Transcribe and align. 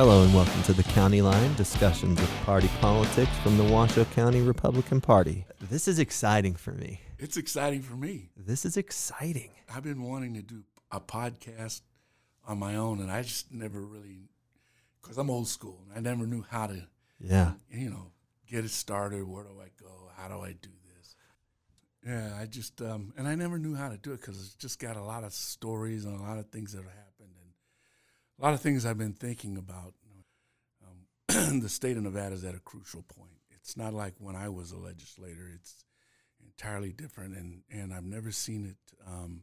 Hello 0.00 0.22
and 0.22 0.32
welcome 0.32 0.62
to 0.62 0.72
the 0.72 0.82
County 0.82 1.20
Line 1.20 1.54
discussions 1.56 2.18
of 2.22 2.30
party 2.46 2.70
politics 2.80 3.36
from 3.42 3.58
the 3.58 3.64
Washoe 3.64 4.06
County 4.06 4.40
Republican 4.40 4.98
Party. 4.98 5.44
This 5.60 5.86
is 5.86 5.98
exciting 5.98 6.54
for 6.54 6.72
me. 6.72 7.02
It's 7.18 7.36
exciting 7.36 7.82
for 7.82 7.96
me. 7.96 8.30
This 8.34 8.64
is 8.64 8.78
exciting. 8.78 9.50
I've 9.68 9.82
been 9.82 10.02
wanting 10.02 10.32
to 10.32 10.40
do 10.40 10.62
a 10.90 11.02
podcast 11.02 11.82
on 12.46 12.58
my 12.58 12.76
own, 12.76 13.00
and 13.00 13.12
I 13.12 13.20
just 13.20 13.52
never 13.52 13.78
really, 13.82 14.30
because 15.02 15.18
I'm 15.18 15.28
old 15.28 15.48
school, 15.48 15.84
and 15.94 15.98
I 16.08 16.10
never 16.10 16.26
knew 16.26 16.46
how 16.48 16.68
to, 16.68 16.86
Yeah. 17.18 17.52
you 17.70 17.90
know, 17.90 18.12
get 18.46 18.64
it 18.64 18.70
started. 18.70 19.28
Where 19.28 19.44
do 19.44 19.60
I 19.60 19.68
go? 19.78 20.12
How 20.16 20.28
do 20.28 20.40
I 20.40 20.52
do 20.52 20.70
this? 20.96 21.14
Yeah, 22.06 22.38
I 22.40 22.46
just, 22.46 22.80
um, 22.80 23.12
and 23.18 23.28
I 23.28 23.34
never 23.34 23.58
knew 23.58 23.74
how 23.74 23.90
to 23.90 23.98
do 23.98 24.14
it 24.14 24.22
because 24.22 24.40
it's 24.40 24.54
just 24.54 24.78
got 24.78 24.96
a 24.96 25.04
lot 25.04 25.24
of 25.24 25.34
stories 25.34 26.06
and 26.06 26.18
a 26.18 26.22
lot 26.22 26.38
of 26.38 26.48
things 26.48 26.72
that 26.72 26.84
have 26.84 27.09
a 28.40 28.44
lot 28.44 28.54
of 28.54 28.60
things 28.60 28.86
I've 28.86 28.98
been 28.98 29.12
thinking 29.12 29.56
about. 29.56 29.94
Um, 31.36 31.60
the 31.60 31.68
state 31.68 31.96
of 31.96 32.02
Nevada 32.02 32.34
is 32.34 32.44
at 32.44 32.54
a 32.54 32.60
crucial 32.60 33.02
point. 33.02 33.32
It's 33.50 33.76
not 33.76 33.92
like 33.92 34.14
when 34.18 34.34
I 34.34 34.48
was 34.48 34.72
a 34.72 34.78
legislator. 34.78 35.50
It's 35.54 35.84
entirely 36.44 36.92
different, 36.92 37.36
and, 37.36 37.62
and 37.70 37.92
I've 37.92 38.04
never 38.04 38.30
seen 38.30 38.64
it 38.64 38.96
um, 39.06 39.42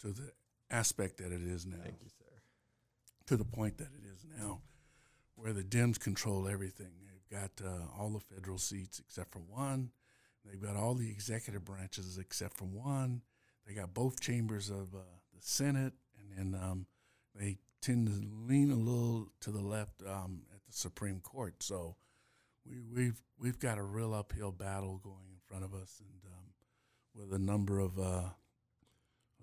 to 0.00 0.08
the 0.08 0.32
aspect 0.70 1.18
that 1.18 1.32
it 1.32 1.42
is 1.42 1.66
now. 1.66 1.76
Thank 1.82 2.02
you, 2.02 2.08
sir. 2.08 2.24
To 3.26 3.36
the 3.36 3.44
point 3.44 3.78
that 3.78 3.88
it 3.94 4.06
is 4.12 4.24
now, 4.38 4.60
where 5.36 5.52
the 5.52 5.62
Dems 5.62 5.98
control 5.98 6.48
everything. 6.48 6.90
They've 7.04 7.40
got 7.40 7.50
uh, 7.64 8.00
all 8.00 8.10
the 8.10 8.34
federal 8.34 8.58
seats 8.58 8.98
except 8.98 9.32
for 9.32 9.40
one. 9.40 9.90
They've 10.44 10.62
got 10.62 10.76
all 10.76 10.94
the 10.94 11.10
executive 11.10 11.64
branches 11.64 12.18
except 12.18 12.56
for 12.56 12.66
one. 12.66 13.22
They 13.66 13.74
got 13.74 13.94
both 13.94 14.20
chambers 14.20 14.70
of 14.70 14.94
uh, 14.94 14.98
the 15.34 15.40
Senate, 15.40 15.92
and 16.18 16.54
then 16.54 16.60
um, 16.60 16.86
they 17.34 17.58
tend 17.86 18.06
to 18.08 18.28
lean 18.52 18.70
a 18.70 18.74
little 18.74 19.28
to 19.40 19.50
the 19.50 19.60
left 19.60 20.02
um, 20.06 20.42
at 20.52 20.64
the 20.66 20.72
Supreme 20.72 21.20
Court. 21.20 21.62
So 21.62 21.96
we, 22.68 22.80
we've 22.94 23.22
we've 23.38 23.58
got 23.58 23.78
a 23.78 23.82
real 23.82 24.12
uphill 24.14 24.52
battle 24.52 24.98
going 25.02 25.28
in 25.30 25.38
front 25.44 25.64
of 25.64 25.72
us, 25.74 26.00
and 26.00 26.32
um, 26.32 26.48
with 27.14 27.32
a 27.32 27.38
number 27.38 27.78
of 27.78 27.98
uh, 27.98 28.30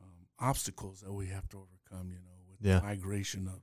um, 0.01 0.27
obstacles 0.39 1.01
that 1.01 1.13
we 1.13 1.27
have 1.27 1.47
to 1.49 1.57
overcome. 1.57 2.09
You 2.11 2.19
know, 2.19 2.37
with 2.49 2.59
Yeah. 2.61 2.79
the 2.79 2.85
migration 2.85 3.47
of 3.47 3.61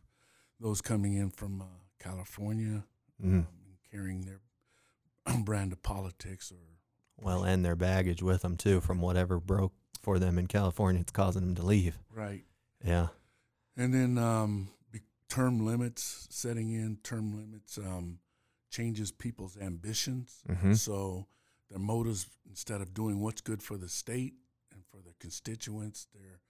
those 0.58 0.80
coming 0.80 1.14
in 1.14 1.30
from 1.30 1.60
uh, 1.62 1.64
California, 1.98 2.84
Mhm. 3.22 3.24
um, 3.40 3.46
and 3.66 3.76
carrying 3.90 4.22
their 4.22 4.40
brand 5.44 5.72
of 5.72 5.82
politics 5.82 6.50
or 6.50 6.78
Well, 7.22 7.44
and 7.44 7.64
their 7.64 7.76
baggage 7.76 8.22
with 8.22 8.42
them 8.42 8.56
too 8.56 8.80
from 8.80 9.00
whatever 9.00 9.38
broke 9.40 9.74
for 10.02 10.18
them 10.18 10.38
in 10.38 10.46
California. 10.46 11.00
It's 11.02 11.12
causing 11.12 11.42
them 11.42 11.54
to 11.56 11.62
leave. 11.62 11.98
right. 12.10 12.44
Yeah. 12.82 13.08
And 13.76 13.92
then 13.94 14.16
um, 14.18 14.68
term 15.30 15.64
limits 15.64 16.26
setting 16.30 16.70
in. 16.72 16.98
Term 17.02 17.34
limits 17.36 17.78
um, 17.78 18.18
changes 18.70 19.10
people's 19.12 19.56
ambitions. 19.56 20.42
Mhm. 20.48 20.76
So 20.76 21.26
their 21.70 21.78
motives, 21.78 22.26
instead 22.48 22.80
of 22.82 22.92
doing 22.92 23.20
what's 23.20 23.40
good 23.40 23.62
for 23.62 23.78
the 23.78 23.88
state 23.88 24.34
and 24.72 24.84
for 24.90 24.98
their 25.00 25.14
constituents, 25.18 26.06
their 26.12 26.40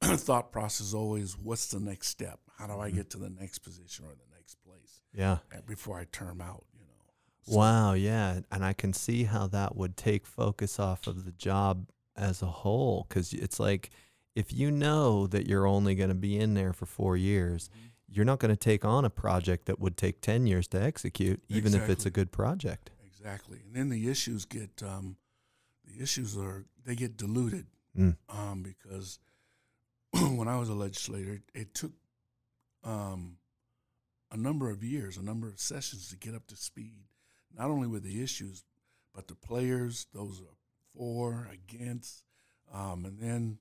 thought 0.16 0.50
process 0.50 0.88
is 0.88 0.94
always, 0.94 1.38
what's 1.38 1.68
the 1.68 1.80
next 1.80 2.08
step? 2.08 2.40
How 2.58 2.66
do 2.66 2.74
I 2.80 2.90
Mhm. 2.90 2.94
get 2.94 3.10
to 3.10 3.18
the 3.18 3.30
next 3.30 3.58
position 3.60 4.04
or 4.04 4.14
the 4.14 4.34
next 4.36 4.56
place 4.64 5.00
Yeah. 5.14 5.38
before 5.66 5.98
I 5.98 6.04
term 6.06 6.40
out? 6.40 6.64
You 6.74 6.80
know. 6.86 6.92
So- 7.42 7.56
Wow, 7.56 7.92
yeah, 7.92 8.40
and 8.50 8.64
I 8.64 8.72
can 8.72 8.92
see 8.92 9.24
how 9.24 9.46
that 9.48 9.76
would 9.76 9.96
take 9.96 10.26
focus 10.26 10.78
off 10.78 11.06
of 11.06 11.24
the 11.24 11.32
job 11.32 11.88
as 12.16 12.40
a 12.42 12.46
whole 12.50 13.04
cuz 13.04 13.32
it's 13.34 13.60
like 13.60 13.90
if 14.34 14.52
you 14.52 14.70
know 14.70 15.26
that 15.26 15.46
you're 15.46 15.66
only 15.66 15.94
going 15.94 16.08
to 16.10 16.14
be 16.14 16.36
in 16.38 16.52
there 16.54 16.72
for 16.74 16.84
4 16.86 17.16
years, 17.16 17.68
Mhm. 17.68 17.90
You're 18.08 18.24
not 18.24 18.38
going 18.38 18.50
to 18.50 18.56
take 18.56 18.84
on 18.84 19.04
a 19.04 19.10
project 19.10 19.66
that 19.66 19.78
would 19.80 19.96
take 19.96 20.20
10 20.20 20.46
years 20.46 20.68
to 20.68 20.80
execute 20.82 21.42
even 21.48 21.74
if 21.74 21.88
it's 21.88 22.06
a 22.06 22.10
good 22.10 22.30
project. 22.32 22.90
Exactly. 23.06 23.58
And 23.66 23.74
then 23.74 23.88
the 23.88 24.08
issues 24.08 24.44
get 24.44 24.82
um, 24.82 25.16
the 25.84 26.02
issues 26.02 26.36
are 26.36 26.64
they 26.84 26.94
get 26.94 27.16
diluted 27.16 27.66
Mm. 27.98 28.16
um, 28.28 28.62
because 28.62 29.18
when 30.36 30.48
I 30.48 30.58
was 30.58 30.68
a 30.68 30.74
legislator, 30.74 31.40
it 31.54 31.74
took 31.74 31.92
um, 32.84 33.38
a 34.30 34.36
number 34.36 34.70
of 34.70 34.84
years, 34.84 35.16
a 35.16 35.24
number 35.24 35.48
of 35.48 35.58
sessions 35.58 36.10
to 36.10 36.16
get 36.16 36.34
up 36.34 36.46
to 36.48 36.56
speed, 36.56 37.04
not 37.56 37.70
only 37.70 37.88
with 37.88 38.02
the 38.02 38.22
issues, 38.22 38.64
but 39.14 39.28
the 39.28 39.34
players, 39.34 40.06
those 40.12 40.40
are 40.40 40.56
for, 40.94 41.48
against, 41.50 42.22
um, 42.72 43.04
and 43.06 43.18
then 43.18 43.58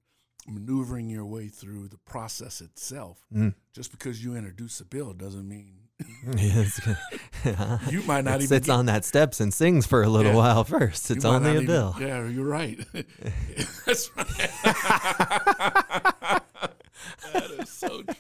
maneuvering 0.48 1.10
your 1.10 1.26
way 1.26 1.48
through 1.48 1.88
the 1.88 1.98
process 1.98 2.62
itself. 2.62 3.20
Mm. 3.34 3.54
Just 3.74 3.92
because 3.92 4.24
you 4.24 4.36
introduce 4.36 4.80
a 4.80 4.86
bill 4.86 5.14
doesn't 5.14 5.48
mean 5.48 5.74
you 7.90 8.02
might 8.04 8.26
not 8.26 8.36
it 8.36 8.44
even 8.44 8.48
sits 8.48 8.68
get- 8.68 8.74
on 8.74 8.86
that 8.88 9.06
steps 9.06 9.40
and 9.40 9.54
sings 9.54 9.86
for 9.86 10.04
a 10.04 10.10
little 10.10 10.32
Yeah. 10.34 10.38
while 10.38 10.64
first. 10.66 11.10
It's 11.10 11.24
only 11.26 11.52
a 11.52 11.54
even- 11.56 11.66
bill. 11.68 11.96
Yeah, 12.00 12.28
you're 12.28 12.46
right. 12.46 12.78
That's 13.86 14.10
right. 14.16 14.52
that 17.34 17.52
is 17.60 17.70
so 17.70 18.02
true. 18.04 18.16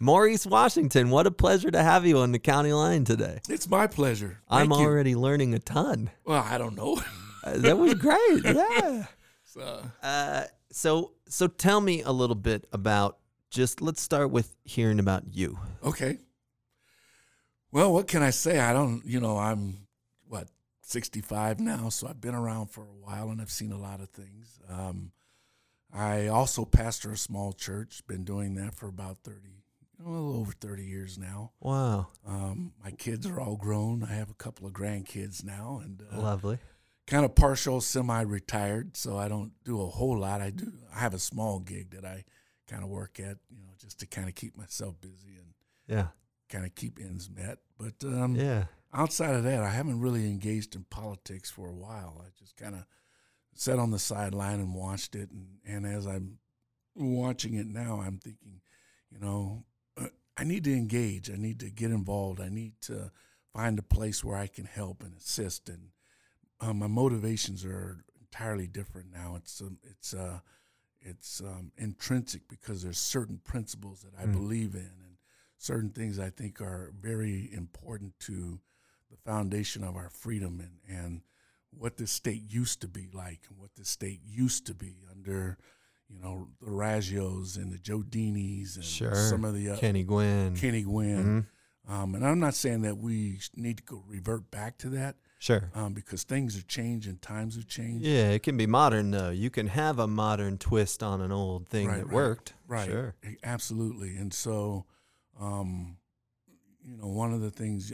Maurice 0.00 0.46
Washington, 0.46 1.10
what 1.10 1.26
a 1.26 1.30
pleasure 1.30 1.70
to 1.70 1.82
have 1.82 2.06
you 2.06 2.18
on 2.18 2.32
the 2.32 2.38
county 2.38 2.72
line 2.72 3.04
today. 3.04 3.40
It's 3.48 3.68
my 3.68 3.86
pleasure. 3.86 4.38
I'm 4.48 4.68
Thank 4.68 4.80
you. 4.80 4.86
already 4.86 5.14
learning 5.16 5.54
a 5.54 5.58
ton. 5.58 6.10
Well, 6.24 6.42
I 6.48 6.56
don't 6.56 6.76
know. 6.76 7.00
Uh, 7.44 7.56
that 7.58 7.76
was 7.78 7.94
great. 7.94 8.44
Yeah. 8.44 9.06
So, 9.44 9.82
Uh, 10.02 10.44
so 10.70 11.12
so 11.28 11.46
tell 11.46 11.80
me 11.80 12.02
a 12.02 12.12
little 12.12 12.36
bit 12.36 12.66
about 12.72 13.18
just 13.50 13.80
let's 13.80 14.00
start 14.02 14.30
with 14.30 14.54
hearing 14.64 14.98
about 15.00 15.24
you. 15.32 15.58
okay. 15.82 16.18
Well, 17.70 17.92
what 17.92 18.06
can 18.08 18.22
I 18.22 18.30
say? 18.30 18.58
I 18.58 18.72
don't, 18.72 19.04
you 19.04 19.20
know, 19.20 19.36
I'm 19.36 19.86
what 20.26 20.48
65 20.82 21.60
now, 21.60 21.90
so 21.90 22.06
I've 22.08 22.20
been 22.20 22.34
around 22.34 22.68
for 22.70 22.82
a 22.82 22.94
while 23.04 23.28
and 23.28 23.40
I've 23.42 23.50
seen 23.50 23.72
a 23.72 23.78
lot 23.78 24.00
of 24.00 24.08
things. 24.08 24.58
Um, 24.70 25.12
I 25.92 26.28
also 26.28 26.64
pastor 26.64 27.12
a 27.12 27.16
small 27.18 27.52
church. 27.52 28.00
Been 28.06 28.24
doing 28.24 28.54
that 28.54 28.74
for 28.74 28.88
about 28.88 29.18
30, 29.22 29.36
a 30.04 30.08
little 30.08 30.36
over 30.40 30.52
30 30.52 30.82
years 30.84 31.18
now. 31.18 31.52
Wow, 31.60 32.06
Um, 32.26 32.72
my 32.82 32.90
kids 32.90 33.26
are 33.26 33.38
all 33.38 33.56
grown. 33.56 34.02
I 34.02 34.14
have 34.14 34.30
a 34.30 34.34
couple 34.34 34.66
of 34.66 34.72
grandkids 34.72 35.44
now, 35.44 35.80
and 35.84 36.02
uh, 36.10 36.20
lovely. 36.22 36.58
Kind 37.08 37.24
of 37.24 37.34
partial, 37.34 37.80
semi-retired. 37.80 38.96
So 38.96 39.16
I 39.18 39.28
don't 39.28 39.52
do 39.64 39.80
a 39.82 39.86
whole 39.86 40.18
lot. 40.18 40.40
I 40.40 40.50
do. 40.50 40.72
I 40.94 41.00
have 41.00 41.14
a 41.14 41.18
small 41.18 41.58
gig 41.58 41.90
that 41.90 42.04
I 42.04 42.24
kind 42.68 42.84
of 42.84 42.90
work 42.90 43.18
at, 43.18 43.38
you 43.50 43.62
know, 43.62 43.72
just 43.78 43.98
to 44.00 44.06
kind 44.06 44.28
of 44.28 44.34
keep 44.34 44.56
myself 44.56 45.00
busy 45.00 45.36
and 45.36 45.54
Yeah, 45.86 46.08
kind 46.48 46.64
of 46.64 46.74
keep 46.74 47.00
ends 47.00 47.28
met. 47.28 47.58
But 47.78 48.04
um, 48.04 48.36
yeah, 48.36 48.66
outside 48.92 49.34
of 49.34 49.42
that, 49.44 49.62
I 49.62 49.70
haven't 49.70 50.00
really 50.00 50.26
engaged 50.26 50.76
in 50.76 50.84
politics 50.84 51.50
for 51.50 51.68
a 51.68 51.74
while. 51.74 52.22
I 52.24 52.28
just 52.38 52.56
kind 52.56 52.74
of 52.74 52.84
sat 53.54 53.78
on 53.78 53.90
the 53.90 53.98
sideline 53.98 54.60
and 54.60 54.74
watched 54.74 55.14
it, 55.16 55.30
and, 55.30 55.58
and 55.66 55.86
as 55.86 56.06
I'm 56.06 56.38
watching 56.94 57.54
it 57.54 57.66
now, 57.66 58.00
I'm 58.04 58.18
thinking, 58.18 58.60
you 59.10 59.18
know, 59.18 59.64
I 60.36 60.44
need 60.44 60.64
to 60.64 60.74
engage. 60.74 61.30
I 61.30 61.36
need 61.36 61.58
to 61.60 61.70
get 61.70 61.90
involved. 61.90 62.40
I 62.40 62.48
need 62.50 62.74
to 62.82 63.10
find 63.54 63.78
a 63.78 63.82
place 63.82 64.22
where 64.22 64.36
I 64.36 64.46
can 64.46 64.66
help 64.66 65.02
and 65.02 65.16
assist. 65.16 65.68
And 65.68 65.88
uh, 66.60 66.72
my 66.72 66.86
motivations 66.86 67.64
are 67.64 68.04
entirely 68.20 68.66
different 68.66 69.12
now. 69.12 69.34
It's 69.36 69.60
um, 69.60 69.78
it's 69.84 70.14
uh, 70.14 70.40
it's 71.00 71.40
um, 71.40 71.72
intrinsic 71.76 72.48
because 72.48 72.82
there's 72.82 72.98
certain 72.98 73.38
principles 73.44 74.02
that 74.02 74.12
I 74.20 74.26
Mm. 74.26 74.32
believe 74.32 74.74
in, 74.74 74.80
and 75.04 75.16
certain 75.58 75.90
things 75.90 76.18
I 76.18 76.30
think 76.30 76.60
are 76.60 76.92
very 77.00 77.48
important 77.52 78.18
to 78.20 78.60
the 79.10 79.16
foundation 79.24 79.82
of 79.84 79.96
our 79.96 80.10
freedom 80.10 80.60
and, 80.60 80.78
and 80.98 81.22
what 81.70 81.96
this 81.96 82.10
state 82.12 82.42
used 82.52 82.80
to 82.82 82.88
be 82.88 83.08
like 83.12 83.40
and 83.48 83.58
what 83.58 83.74
this 83.76 83.88
state 83.88 84.20
used 84.26 84.66
to 84.66 84.74
be 84.74 84.96
under, 85.10 85.56
you 86.08 86.18
know, 86.18 86.48
the 86.60 86.66
Raggios 86.70 87.56
and 87.56 87.72
the 87.72 87.78
Joe 87.78 88.00
Dinis 88.00 88.76
and 88.76 88.84
Sure. 88.84 89.14
some 89.14 89.44
of 89.44 89.54
the 89.54 89.70
uh, 89.70 89.76
Kenny 89.76 90.02
Guinn. 90.04 90.56
Kenny 90.56 90.82
Guinn. 90.82 91.46
Mhm. 91.88 91.90
Um, 91.92 92.14
and 92.14 92.26
I'm 92.26 92.38
not 92.40 92.54
saying 92.54 92.82
that 92.82 92.98
we 92.98 93.40
need 93.56 93.78
to 93.78 93.82
go 93.84 94.02
revert 94.06 94.50
back 94.50 94.76
to 94.78 94.90
that 94.90 95.16
Sure. 95.38 95.70
um, 95.74 95.94
because 95.94 96.24
things 96.24 96.58
are 96.58 96.62
changing, 96.62 97.18
times 97.18 97.54
have 97.54 97.68
changed. 97.68 98.04
Yeah, 98.04 98.30
it 98.30 98.42
can 98.42 98.56
be 98.56 98.66
modern 98.66 99.12
though. 99.12 99.30
You 99.30 99.50
can 99.50 99.68
have 99.68 99.98
a 99.98 100.06
modern 100.08 100.58
twist 100.58 101.02
on 101.02 101.20
an 101.20 101.30
old 101.30 101.68
thing 101.68 101.86
Right, 101.86 101.98
that 101.98 102.06
right, 102.06 102.14
worked. 102.14 102.54
Right. 102.66 102.88
Sure. 102.88 103.14
Absolutely. 103.44 104.16
And 104.16 104.34
so, 104.34 104.86
um, 105.40 105.96
you 106.84 106.96
know, 106.96 107.06
one 107.06 107.32
of 107.32 107.40
the 107.40 107.50
things 107.50 107.92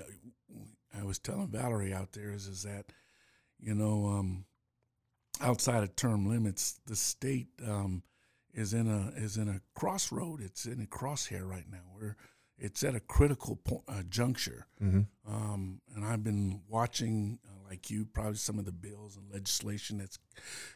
I 0.98 1.02
was 1.04 1.18
telling 1.18 1.48
Valerie 1.48 1.92
out 1.92 2.12
there 2.12 2.30
is, 2.30 2.46
is 2.46 2.62
that, 2.62 2.86
you 3.58 3.74
know, 3.74 4.06
um, 4.06 4.44
outside 5.40 5.82
of 5.82 5.94
term 5.96 6.26
limits, 6.28 6.80
the 6.86 6.96
state 6.96 7.48
um, 7.66 8.02
is 8.52 8.72
in 8.72 8.88
a 8.88 9.12
is 9.20 9.36
in 9.36 9.48
a 9.48 9.60
crossroad. 9.74 10.40
It's 10.40 10.64
in 10.64 10.80
a 10.80 10.86
crosshair 10.86 11.48
right 11.48 11.66
now. 11.70 11.82
Where 11.92 12.16
it's 12.58 12.82
at 12.84 12.94
a 12.94 13.00
critical 13.00 13.56
po- 13.56 13.82
uh, 13.88 14.02
juncture. 14.08 14.66
Mm-hmm. 14.82 15.02
Um, 15.32 15.80
and 15.94 16.04
I've 16.04 16.22
been 16.22 16.60
watching, 16.68 17.38
uh, 17.44 17.68
like 17.68 17.90
you, 17.90 18.04
probably 18.04 18.36
some 18.36 18.58
of 18.58 18.64
the 18.64 18.72
bills 18.72 19.16
and 19.16 19.30
legislation 19.32 19.98
that's 19.98 20.18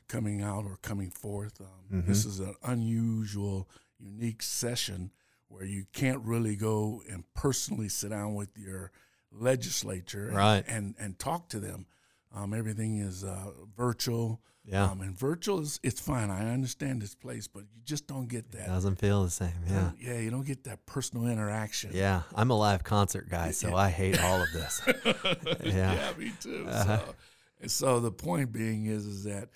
coming 0.09 0.43
out 0.43 0.65
or 0.65 0.77
coming 0.83 1.11
forth. 1.11 1.61
Um, 1.61 2.03
Mhm. 2.03 2.07
This 2.07 2.25
is 2.25 2.41
an 2.41 2.55
unusual, 2.63 3.69
unique 3.99 4.43
session 4.43 5.13
where 5.49 5.65
you 5.65 5.87
can't 5.93 6.23
really 6.25 6.57
go 6.57 7.03
and 7.11 7.25
personally 7.35 7.89
sit 7.89 8.11
down 8.11 8.35
with 8.35 8.57
your 8.59 8.91
legislature 9.31 10.29
and, 10.29 10.37
and, 10.69 10.95
and 10.99 11.19
talk 11.19 11.49
to 11.51 11.61
them. 11.61 11.87
Um, 12.35 12.53
everything 12.53 12.99
is 12.99 13.25
uh, 13.25 13.53
virtual. 13.77 14.41
Yeah. 14.71 14.91
Um, 14.91 15.01
and 15.01 15.17
virtual 15.19 15.61
is 15.61 15.81
it's 15.83 15.99
fine. 16.01 16.31
I 16.31 16.53
understand 16.53 17.03
its 17.03 17.15
place, 17.15 17.49
but 17.49 17.61
you 17.75 17.81
just 17.85 18.07
don't 18.07 18.29
get 18.29 18.53
that. 18.53 18.65
It 18.65 18.67
Doesn't 18.67 18.97
feel 18.97 19.25
the 19.25 19.31
same. 19.31 19.53
Yeah. 19.67 19.91
yeah, 19.99 20.19
you 20.19 20.31
don't 20.31 20.45
get 20.47 20.65
that 20.65 20.85
personal 20.85 21.27
interaction. 21.27 21.91
Yeah. 21.95 22.23
I'm 22.35 22.51
a 22.51 22.59
live 22.59 22.85
concert 22.85 23.31
guy, 23.31 23.53
so 23.53 23.75
I 23.75 23.89
hate 23.89 24.23
all 24.23 24.43
of 24.43 24.53
this. 24.53 24.83
Yeah. 25.65 25.95
yeah, 25.95 26.13
me 26.19 26.33
too. 26.41 26.67
Uh-huh. 26.69 26.99
So, 26.99 27.15
and 27.63 27.71
so 27.71 28.01
the 28.01 28.13
point 28.13 28.53
being 28.53 28.87
is, 28.87 29.07
is 29.07 29.25
that 29.25 29.49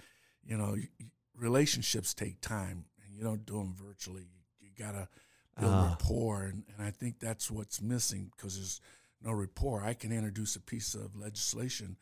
you 0.47 0.56
know 0.56 0.76
relationships 1.37 2.14
take 2.14 2.41
time, 2.41 2.85
and 3.05 3.14
you 3.14 3.23
don't 3.23 3.44
do 3.47 3.55
them 3.59 3.75
virtually. 3.75 4.23
You, 4.23 4.69
you 4.69 4.69
gotta 4.79 5.09
build 5.59 5.73
Ah. 5.73 5.88
rapport, 5.91 6.44
and, 6.44 6.64
and 6.76 6.87
I 6.87 6.91
think 6.91 7.20
that's 7.20 7.50
what's 7.50 7.81
missing 7.81 8.31
because 8.37 8.56
there's 8.56 8.81
no 9.23 9.32
rapport. 9.32 9.82
I 9.82 9.94
can 9.94 10.12
introduce 10.12 10.56
a 10.56 10.61
piece 10.61 10.94
of 10.94 11.14
legislation 11.17 11.97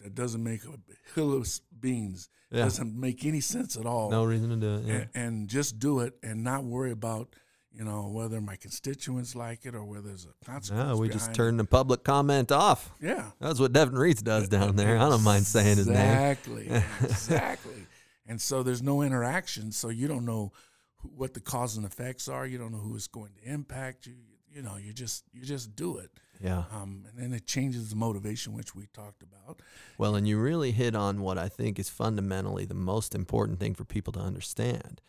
that 0.00 0.14
doesn't 0.14 0.42
make 0.42 0.64
a 0.64 0.74
hill 1.14 1.32
of 1.34 1.48
beans, 1.80 2.28
Yeah. 2.50 2.64
doesn't 2.64 2.98
make 2.98 3.24
any 3.24 3.40
sense 3.40 3.76
at 3.76 3.86
all, 3.86 4.10
No 4.10 4.24
reason 4.24 4.50
to 4.50 4.56
do 4.56 4.74
it. 4.76 4.84
Yeah. 4.84 4.94
and, 4.94 5.08
and 5.14 5.48
just 5.48 5.78
do 5.78 6.00
it 6.00 6.14
and 6.22 6.42
not 6.44 6.64
worry 6.64 6.90
about. 6.92 7.34
You 7.70 7.84
know 7.84 8.08
whether 8.08 8.40
my 8.40 8.56
constituents 8.56 9.36
like 9.36 9.64
it 9.64 9.74
or 9.76 9.84
whether 9.84 10.08
there's 10.08 10.26
a 10.26 10.44
consequence. 10.44 10.88
No, 10.88 10.96
we 10.96 11.08
just 11.08 11.32
turn 11.32 11.54
it. 11.54 11.58
the 11.58 11.64
public 11.64 12.02
comment 12.02 12.50
off. 12.50 12.90
Yeah, 13.00 13.30
That's 13.40 13.60
what 13.60 13.72
Devon 13.72 13.94
Reese 13.94 14.20
does 14.22 14.48
down 14.48 14.74
there. 14.74 14.96
I 14.98 15.08
don't 15.08 15.22
mind 15.22 15.46
saying 15.46 15.76
his 15.76 15.86
name. 15.86 15.94
Exactly, 15.96 16.66
exactly. 17.02 17.86
And 18.26 18.40
so 18.40 18.62
there's 18.64 18.82
no 18.82 19.02
interaction, 19.02 19.70
so 19.70 19.90
you 19.90 20.08
don't 20.08 20.24
know 20.24 20.50
who, 20.96 21.08
what 21.10 21.34
the 21.34 21.40
cause 21.40 21.76
and 21.76 21.86
effects 21.86 22.26
are. 22.26 22.46
You 22.46 22.58
don't 22.58 22.72
know 22.72 22.78
who 22.78 22.96
it's 22.96 23.06
going 23.06 23.30
to 23.42 23.48
impact 23.52 24.06
you. 24.06 24.14
You 24.50 24.62
know, 24.62 24.76
you 24.76 24.92
just 24.92 25.24
you 25.32 25.44
just 25.44 25.76
do 25.76 25.98
it, 25.98 26.10
Yeah. 26.42 26.64
um, 26.72 27.04
and 27.08 27.18
then 27.18 27.32
it 27.32 27.46
changes 27.46 27.90
the 27.90 27.96
motivation, 27.96 28.52
which 28.52 28.74
we 28.74 28.86
talked 28.92 29.22
about. 29.22 29.60
Well, 29.98 30.14
and 30.14 30.26
you 30.28 30.38
really 30.38 30.72
hit 30.72 30.94
on 30.94 31.20
what 31.20 31.38
I 31.38 31.48
think 31.48 31.78
is 31.78 31.88
fundamentally 31.88 32.64
the 32.64 32.74
most 32.74 33.14
important 33.14 33.58
thing 33.58 33.74
for 33.74 33.84
people 33.84 34.12
to 34.14 34.20
understand. 34.20 35.00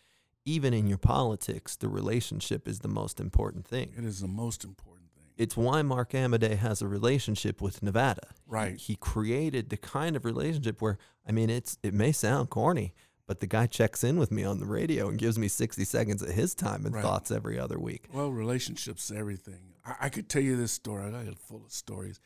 Even 0.46 0.74
in 0.74 0.88
your 0.88 0.98
politics, 0.98 1.76
the 1.76 1.88
relationship 1.90 2.68
is 2.68 2.80
the 2.80 2.88
most 2.88 3.20
important 3.20 3.68
thing. 3.68 3.94
It 3.98 4.04
is 4.06 4.22
the 4.22 4.28
most 4.28 4.64
important 4.64 5.12
thing, 5.14 5.26
It's 5.38 5.56
why 5.56 5.82
Mark 5.84 6.12
Amodei 6.12 6.58
has 6.58 6.82
a 6.82 6.88
relationship 6.88 7.62
with 7.62 7.84
Nevada. 7.84 8.30
right? 8.48 8.76
He 8.78 8.96
created 8.96 9.70
the 9.70 9.78
kind 9.78 10.16
of 10.16 10.26
relationship 10.26 10.82
where, 10.82 10.98
I 11.28 11.32
mean, 11.32 11.50
it's 11.52 11.78
it 11.84 11.94
may 11.94 12.12
sound 12.12 12.50
corny, 12.50 12.94
but 13.30 13.40
the 13.42 13.48
guy 13.48 13.68
checks 13.68 14.04
in 14.04 14.18
with 14.18 14.32
me 14.32 14.44
on 14.44 14.60
the 14.60 14.66
radio 14.66 15.08
and 15.08 15.20
gives 15.20 15.38
me 15.38 15.48
60 15.48 15.86
seconds 15.86 16.24
of 16.24 16.30
his 16.30 16.56
time 16.56 16.86
and 16.86 16.96
Right. 16.96 17.04
thoughts 17.04 17.30
every 17.30 17.60
other 17.60 17.78
week. 17.80 18.08
Well, 18.12 18.32
relationships, 18.32 19.12
everything. 19.12 19.76
I, 19.86 19.96
I 20.06 20.10
could 20.10 20.28
tell 20.30 20.42
you 20.42 20.58
this 20.58 20.72
story. 20.72 21.14
I 21.14 21.24
got 21.26 21.38
full 21.38 21.64
of 21.64 21.72
stories. 21.72 22.20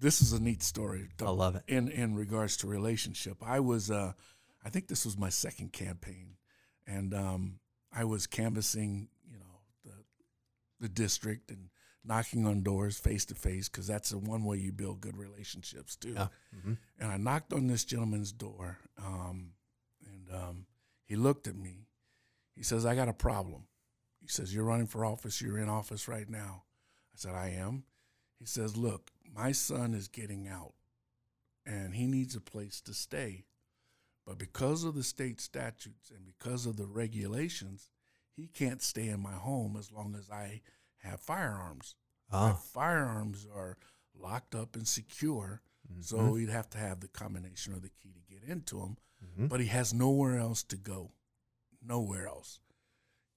This 0.00 0.22
is 0.22 0.32
a 0.32 0.40
neat 0.42 0.62
story. 0.62 1.08
I 1.20 1.30
love 1.30 1.56
it. 1.56 1.62
in 1.68 1.88
in 1.88 2.14
regards 2.14 2.56
to 2.58 2.66
relationship. 2.66 3.36
I 3.42 3.60
was, 3.60 3.90
uh, 3.90 4.12
I 4.64 4.70
think 4.70 4.88
this 4.88 5.04
was 5.04 5.18
my 5.18 5.28
second 5.30 5.72
campaign, 5.72 6.36
and 6.86 7.12
um, 7.14 7.60
I 7.92 8.04
was 8.04 8.26
canvassing, 8.26 9.08
you 9.30 9.38
know, 9.38 9.60
the 9.84 9.92
the 10.80 10.88
district 10.88 11.50
and 11.50 11.68
knocking 12.02 12.46
on 12.46 12.62
doors 12.62 12.98
face 12.98 13.26
to 13.26 13.34
face 13.34 13.68
because 13.68 13.86
that's 13.86 14.08
the 14.10 14.18
one 14.18 14.44
way 14.44 14.56
you 14.56 14.72
build 14.72 15.02
good 15.02 15.16
relationships 15.18 15.96
too. 15.96 16.14
Yeah. 16.14 16.28
hmm 16.62 16.74
And 16.98 17.10
I 17.12 17.16
knocked 17.18 17.52
on 17.52 17.66
this 17.66 17.84
gentleman's 17.84 18.32
door, 18.32 18.78
um, 18.98 19.52
um, 20.32 20.66
he 21.04 21.16
looked 21.16 21.46
at 21.46 21.56
me. 21.56 21.88
He 22.54 22.62
says, 22.62 22.86
"I 22.86 22.94
got 22.94 23.08
a 23.08 23.12
problem." 23.12 23.66
He 24.20 24.28
says, 24.28 24.54
"You're 24.54 24.64
running 24.64 24.86
for 24.86 25.04
office. 25.04 25.40
You're 25.40 25.58
in 25.58 25.68
office 25.68 26.08
right 26.08 26.28
now." 26.28 26.64
I 27.12 27.16
said, 27.16 27.34
"I 27.34 27.48
am." 27.48 27.84
He 28.38 28.46
says, 28.46 28.76
"Look, 28.76 29.10
my 29.32 29.52
son 29.52 29.94
is 29.94 30.08
getting 30.08 30.48
out, 30.48 30.74
and 31.66 31.94
he 31.94 32.06
needs 32.06 32.36
a 32.36 32.40
place 32.40 32.80
to 32.82 32.94
stay, 32.94 33.46
but 34.26 34.38
because 34.38 34.84
of 34.84 34.94
the 34.94 35.02
state 35.02 35.40
statutes 35.40 36.10
and 36.10 36.24
because 36.24 36.66
of 36.66 36.76
the 36.76 36.86
regulations, 36.86 37.90
he 38.36 38.46
can't 38.46 38.82
stay 38.82 39.08
in 39.08 39.20
my 39.20 39.34
home 39.34 39.76
as 39.76 39.90
long 39.90 40.14
as 40.14 40.30
I 40.30 40.62
have 40.98 41.20
firearms. 41.20 41.94
Oh, 42.32 42.52
firearms 42.72 43.46
are 43.54 43.78
locked 44.14 44.54
up 44.54 44.76
and 44.76 44.86
secure." 44.86 45.62
Mm-hmm. 45.90 46.02
So 46.02 46.34
he'd 46.34 46.50
have 46.50 46.68
to 46.70 46.78
have 46.78 47.00
the 47.00 47.08
combination 47.08 47.72
or 47.72 47.80
the 47.80 47.88
key 47.88 48.12
to 48.12 48.34
get 48.34 48.48
into 48.48 48.78
them. 48.80 48.96
Mhm. 49.24 49.48
But 49.48 49.60
he 49.60 49.66
has 49.66 49.92
nowhere 49.92 50.38
else 50.38 50.62
to 50.64 50.76
go. 50.76 51.12
Nowhere 51.82 52.26
else. 52.26 52.60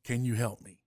Can 0.03 0.25
you 0.25 0.35
help 0.35 0.61
me? 0.61 0.79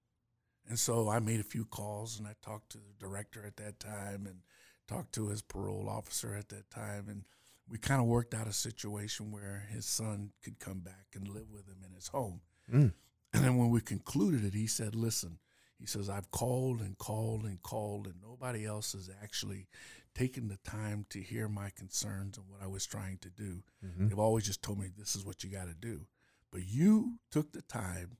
And 0.68 0.78
so 0.78 1.08
I 1.08 1.20
made 1.20 1.40
a 1.40 1.44
few 1.44 1.64
calls 1.64 2.18
and 2.18 2.26
I 2.26 2.34
talked 2.42 2.70
to 2.72 2.78
the 2.78 2.92
director 2.98 3.44
at 3.46 3.56
that 3.56 3.78
time 3.78 4.26
and 4.26 4.42
talked 4.86 5.12
to 5.14 5.28
his 5.28 5.42
parole 5.42 5.88
officer 5.88 6.34
at 6.34 6.48
that 6.48 6.70
time. 6.70 7.08
And 7.08 7.24
we 7.68 7.78
kind 7.78 8.00
of 8.00 8.06
worked 8.06 8.34
out 8.34 8.46
a 8.46 8.52
situation 8.52 9.30
where 9.30 9.66
his 9.70 9.86
son 9.86 10.32
could 10.42 10.58
come 10.58 10.80
back 10.80 11.14
and 11.14 11.28
live 11.28 11.50
with 11.50 11.66
him 11.68 11.82
in 11.86 11.94
his 11.94 12.08
home. 12.08 12.40
Mm. 12.70 12.92
And 13.32 13.44
then 13.44 13.56
when 13.56 13.70
we 13.70 13.80
concluded 13.80 14.44
it, 14.44 14.54
he 14.54 14.66
said, 14.66 14.94
Listen, 14.94 15.38
he 15.78 15.86
says, 15.86 16.08
I've 16.08 16.30
called 16.30 16.80
and 16.80 16.96
called 16.98 17.44
and 17.44 17.62
called, 17.62 18.06
and 18.06 18.16
nobody 18.22 18.64
else 18.64 18.92
has 18.92 19.10
actually 19.22 19.68
taken 20.14 20.48
the 20.48 20.56
time 20.58 21.04
to 21.10 21.20
hear 21.20 21.48
my 21.48 21.70
concerns 21.70 22.38
and 22.38 22.48
what 22.48 22.62
I 22.62 22.66
was 22.66 22.86
trying 22.86 23.18
to 23.18 23.30
do. 23.30 23.62
Mhm. 23.84 24.08
They've 24.08 24.18
always 24.18 24.46
just 24.46 24.62
told 24.62 24.78
me, 24.78 24.88
This 24.96 25.14
is 25.14 25.24
what 25.24 25.44
you 25.44 25.50
got 25.50 25.66
to 25.66 25.74
do. 25.74 26.06
But 26.50 26.64
you 26.64 27.18
took 27.30 27.52
the 27.52 27.62
time, 27.62 28.16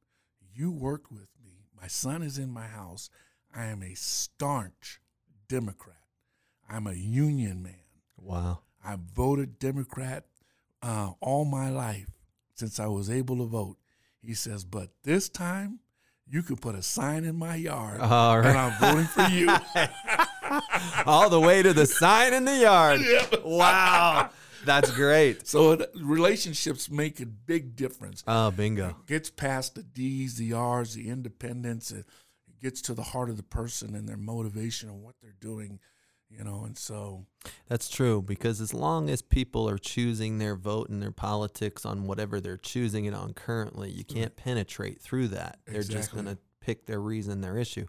you 0.52 0.70
worked 0.70 1.10
with 1.10 1.30
me. 1.42 1.66
My 1.74 1.86
son 1.86 2.22
is 2.22 2.36
in 2.38 2.50
my 2.50 2.66
house. 2.66 3.08
I 3.54 3.66
am 3.66 3.82
a 3.82 3.94
staunch 3.94 5.00
Democrat, 5.48 6.02
I'm 6.68 6.86
a 6.86 6.92
union 6.94 7.62
man. 7.62 7.74
Wow. 8.16 8.60
I 8.84 8.96
voted 8.96 9.58
Democrat 9.58 10.26
uh, 10.82 11.12
all 11.20 11.44
my 11.44 11.70
life 11.70 12.10
since 12.54 12.78
I 12.78 12.86
was 12.86 13.08
able 13.08 13.38
to 13.38 13.44
vote. 13.46 13.78
He 14.20 14.34
says, 14.34 14.64
but 14.64 14.90
this 15.04 15.28
time 15.28 15.80
you 16.28 16.42
could 16.42 16.60
put 16.60 16.74
a 16.74 16.82
sign 16.82 17.24
in 17.24 17.36
my 17.36 17.54
yard 17.56 18.00
All 18.00 18.40
and. 18.40 18.56
I'm 18.56 18.72
voting 18.80 19.06
for 19.06 19.28
you. 19.28 19.48
All 21.06 21.30
the 21.30 21.40
way 21.40 21.62
to 21.62 21.72
the 21.72 21.86
sign 21.86 22.34
in 22.34 22.44
the 22.44 22.56
yard. 22.56 23.00
Wow. 23.44 24.30
That's 24.64 24.90
great. 24.90 25.46
so 25.46 25.72
it, 25.72 25.90
relationships 25.94 26.90
make 26.90 27.20
a 27.20 27.26
big 27.26 27.76
difference. 27.76 28.24
Oh, 28.26 28.50
bingo. 28.50 28.88
It 28.88 29.06
gets 29.06 29.30
past 29.30 29.76
the 29.76 29.84
D's, 29.84 30.36
the 30.36 30.52
R's, 30.54 30.94
the 30.94 31.08
independence. 31.08 31.92
It, 31.92 32.04
it 32.48 32.60
gets 32.60 32.82
to 32.82 32.94
the 32.94 33.02
heart 33.04 33.30
of 33.30 33.36
the 33.36 33.44
person 33.44 33.94
and 33.94 34.08
their 34.08 34.16
motivation 34.16 34.88
and 34.88 35.02
what 35.02 35.14
they're 35.22 35.36
doing, 35.40 35.78
you 36.30 36.42
know. 36.44 36.64
And 36.64 36.76
so, 36.76 37.24
That's 37.68 37.88
true 37.88 38.22
because 38.22 38.60
as 38.60 38.72
long 38.74 39.08
as 39.10 39.22
people 39.22 39.68
are 39.68 39.78
choosing 39.78 40.38
their 40.38 40.56
vote 40.56 40.88
and 40.88 41.02
their 41.02 41.10
politics 41.12 41.84
on 41.86 42.06
whatever 42.06 42.40
they're 42.40 42.56
choosing 42.56 43.04
it 43.04 43.14
on 43.14 43.32
currently, 43.34 43.90
you 43.90 44.04
can't 44.04 44.36
penetrate 44.36 45.00
through 45.00 45.28
that. 45.28 45.58
They're 45.66 45.82
just 45.82 46.12
going 46.12 46.26
to 46.26 46.38
pick 46.60 46.86
their 46.86 47.00
reason, 47.00 47.40
their 47.40 47.58
issue. 47.58 47.86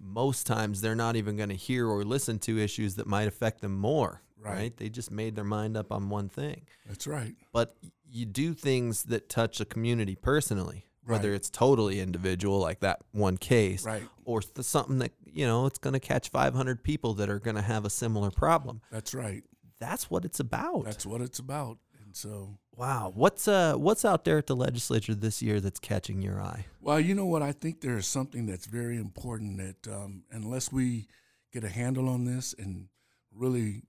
Most 0.00 0.46
times 0.46 0.80
they're 0.80 0.94
not 0.94 1.16
even 1.16 1.36
going 1.36 1.48
to 1.48 1.54
hear 1.56 1.88
or 1.88 2.04
listen 2.04 2.38
to 2.40 2.58
issues 2.58 2.96
that 2.96 3.06
might 3.06 3.26
affect 3.28 3.60
them 3.60 3.76
more, 3.76 4.22
Right. 4.38 4.54
right? 4.54 4.76
They 4.76 4.88
just 4.90 5.10
made 5.10 5.34
their 5.34 5.44
mind 5.44 5.76
up 5.76 5.90
on 5.90 6.10
one 6.10 6.28
thing. 6.28 6.66
that's 6.86 7.06
right. 7.06 7.34
But 7.52 7.74
you 8.08 8.26
do 8.26 8.54
things 8.54 9.04
that 9.04 9.28
touch 9.28 9.60
a 9.60 9.64
community 9.64 10.14
personally, 10.14 10.84
whether 11.06 11.30
Right. 11.30 11.36
it's 11.36 11.50
totally 11.50 12.00
individual 12.00 12.58
like 12.60 12.80
that 12.80 13.00
one 13.12 13.36
case 13.36 13.84
Right. 13.84 14.08
or 14.24 14.40
th- 14.42 14.64
something 14.66 14.98
that, 15.00 15.12
you 15.24 15.46
know, 15.46 15.66
it's 15.66 15.78
going 15.78 15.92
to 15.94 16.00
catch 16.00 16.28
500 16.30 16.82
people 16.82 17.14
that 17.14 17.28
are 17.28 17.38
going 17.38 17.56
to 17.56 17.62
have 17.62 17.84
a 17.84 17.90
similar 17.90 18.30
problem. 18.30 18.80
That's 18.90 19.14
right. 19.14 19.44
That's 19.78 20.10
what 20.10 20.24
it's 20.24 20.40
about. 20.40 20.84
That's 20.84 21.04
what 21.04 21.20
it's 21.20 21.38
about. 21.38 21.78
And 22.02 22.14
so, 22.16 22.58
Wow, 22.76 23.12
what's 23.14 23.46
uh 23.46 23.74
what's 23.74 24.04
out 24.04 24.24
there 24.24 24.38
at 24.38 24.48
the 24.48 24.56
legislature 24.56 25.14
this 25.14 25.40
year 25.40 25.60
that's 25.60 25.78
catching 25.78 26.20
your 26.22 26.40
eye? 26.42 26.66
Well, 26.80 26.98
you 26.98 27.14
know 27.14 27.24
what? 27.26 27.40
I 27.42 27.52
think 27.52 27.80
there 27.82 27.96
is 27.96 28.06
something 28.06 28.46
that's 28.46 28.66
very 28.66 28.96
important 28.96 29.58
that 29.58 29.92
um, 29.94 30.24
unless 30.32 30.72
we 30.72 31.06
get 31.52 31.62
a 31.62 31.68
handle 31.68 32.08
on 32.08 32.24
this 32.24 32.52
and 32.58 32.88
really, 33.32 33.84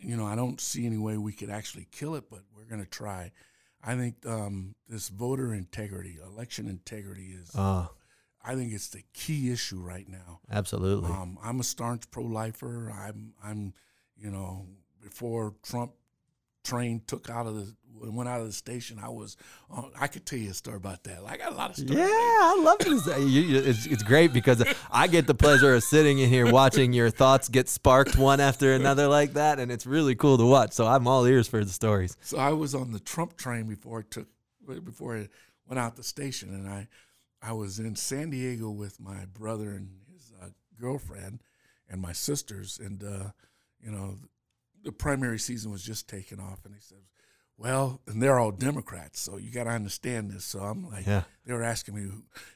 you 0.00 0.16
know, 0.16 0.26
I 0.26 0.34
don't 0.34 0.60
see 0.60 0.84
any 0.84 0.96
way 0.98 1.16
we 1.16 1.32
could 1.32 1.48
actually 1.50 1.86
kill 1.92 2.16
it, 2.16 2.24
but 2.28 2.40
we're 2.56 2.64
going 2.64 2.82
to 2.82 2.90
try. 2.90 3.30
I 3.82 3.94
think 3.96 4.26
um, 4.26 4.74
this 4.88 5.08
voter 5.08 5.54
integrity, 5.54 6.18
election 6.24 6.68
integrity 6.68 7.28
is, 7.40 7.50
Oh, 7.56 7.90
I 8.44 8.54
think 8.54 8.72
it's 8.72 8.88
the 8.88 9.02
key 9.12 9.50
issue 9.52 9.78
right 9.80 10.08
now. 10.08 10.40
absolutely. 10.50 11.10
Um, 11.10 11.38
I'm 11.42 11.60
a 11.60 11.64
staunch 11.64 12.10
pro-lifer. 12.10 12.90
I'm, 12.90 13.34
I'm, 13.42 13.74
you 14.16 14.30
know, 14.30 14.66
before 15.02 15.54
Trump 15.62 15.92
train 16.68 17.02
took 17.06 17.30
out 17.30 17.46
of 17.46 17.54
the 17.56 17.74
went 18.00 18.28
out 18.28 18.40
of 18.40 18.46
the 18.46 18.52
station, 18.52 19.00
I 19.02 19.08
was. 19.08 19.36
Uh, 19.74 19.82
I 19.98 20.06
could 20.06 20.24
tell 20.24 20.38
you 20.38 20.50
a 20.50 20.54
story 20.54 20.76
about 20.76 21.02
that. 21.02 21.18
I 21.26 21.36
got 21.36 21.50
a 21.52 21.54
lot 21.56 21.70
of 21.70 21.76
stories. 21.76 21.98
yeah, 21.98 22.06
I 22.06 22.60
love 22.62 22.78
this. 22.78 23.06
You- 23.28 23.58
it's, 23.58 23.86
it's 23.86 24.04
great 24.04 24.32
because 24.32 24.62
I 24.88 25.08
get 25.08 25.26
the 25.26 25.34
pleasure 25.34 25.74
of 25.74 25.82
sitting 25.82 26.20
in 26.20 26.28
here 26.28 26.48
watching 26.52 26.92
your 26.92 27.10
thoughts 27.10 27.48
get 27.48 27.68
sparked 27.68 28.16
one 28.16 28.38
after 28.38 28.72
another 28.72 29.08
like 29.08 29.32
that, 29.32 29.58
and 29.58 29.72
it's 29.72 29.84
really 29.84 30.14
cool 30.14 30.38
to 30.38 30.46
watch. 30.46 30.74
So 30.74 30.86
I'm 30.86 31.08
all 31.08 31.24
ears 31.24 31.48
for 31.48 31.64
the 31.64 31.72
stories. 31.72 32.16
So 32.20 32.38
I 32.38 32.52
was 32.52 32.72
on 32.72 32.92
the 32.92 33.00
Trump 33.00 33.36
train 33.36 33.66
before 33.66 33.98
it 34.00 34.10
took 34.12 34.28
before 34.84 35.16
it 35.16 35.30
went 35.66 35.80
out 35.80 35.96
the 35.96 36.04
station, 36.04 36.50
and 36.54 36.68
I 36.68 36.86
I 37.42 37.52
was 37.52 37.80
in 37.80 37.96
San 37.96 38.30
Diego 38.30 38.70
with 38.70 39.00
my 39.00 39.24
brother 39.26 39.70
and 39.72 39.88
his 40.14 40.32
uh, 40.40 40.50
girlfriend 40.80 41.40
and 41.90 42.00
my 42.00 42.12
sisters, 42.12 42.78
and 42.78 43.02
uh, 43.02 43.30
you 43.82 43.90
know, 43.90 44.18
the 44.84 44.92
primary 44.92 45.38
season 45.38 45.70
was 45.70 45.82
just 45.82 46.08
taking 46.08 46.38
off, 46.40 46.64
and 46.64 46.74
he 46.74 46.80
said, 46.80 46.98
"Well," 47.56 48.00
and 48.06 48.22
they're 48.22 48.38
all 48.38 48.52
Democrats, 48.52 49.20
so 49.20 49.36
you 49.36 49.50
got 49.50 49.64
to 49.64 49.70
understand 49.70 50.30
this. 50.30 50.44
So 50.44 50.60
I'm 50.60 50.88
like, 50.90 51.06
Yeah. 51.06 51.22
they 51.46 51.52
were 51.52 51.62
asking 51.64 51.94
me, 51.96 52.08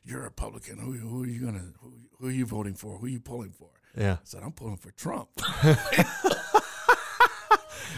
"You're 0.05 0.21
a 0.21 0.25
Republican. 0.25 0.79
Who, 0.79 0.93
who 0.93 1.25
are 1.25 1.27
you 1.27 1.45
gonna? 1.45 1.73
Who, 1.81 1.93
who 2.19 2.29
are 2.29 2.31
you 2.31 2.47
voting 2.47 2.75
for? 2.75 2.97
Who 2.99 3.07
are 3.07 3.11
you 3.11 3.21
pulling 3.21 3.51
for?" 3.53 3.69
Yeah. 3.97 4.15
I 4.15 4.19
said, 4.25 4.43
"I'm 4.43 4.53
pulling 4.53 4.77
for 4.79 4.91
Trump." 4.93 5.29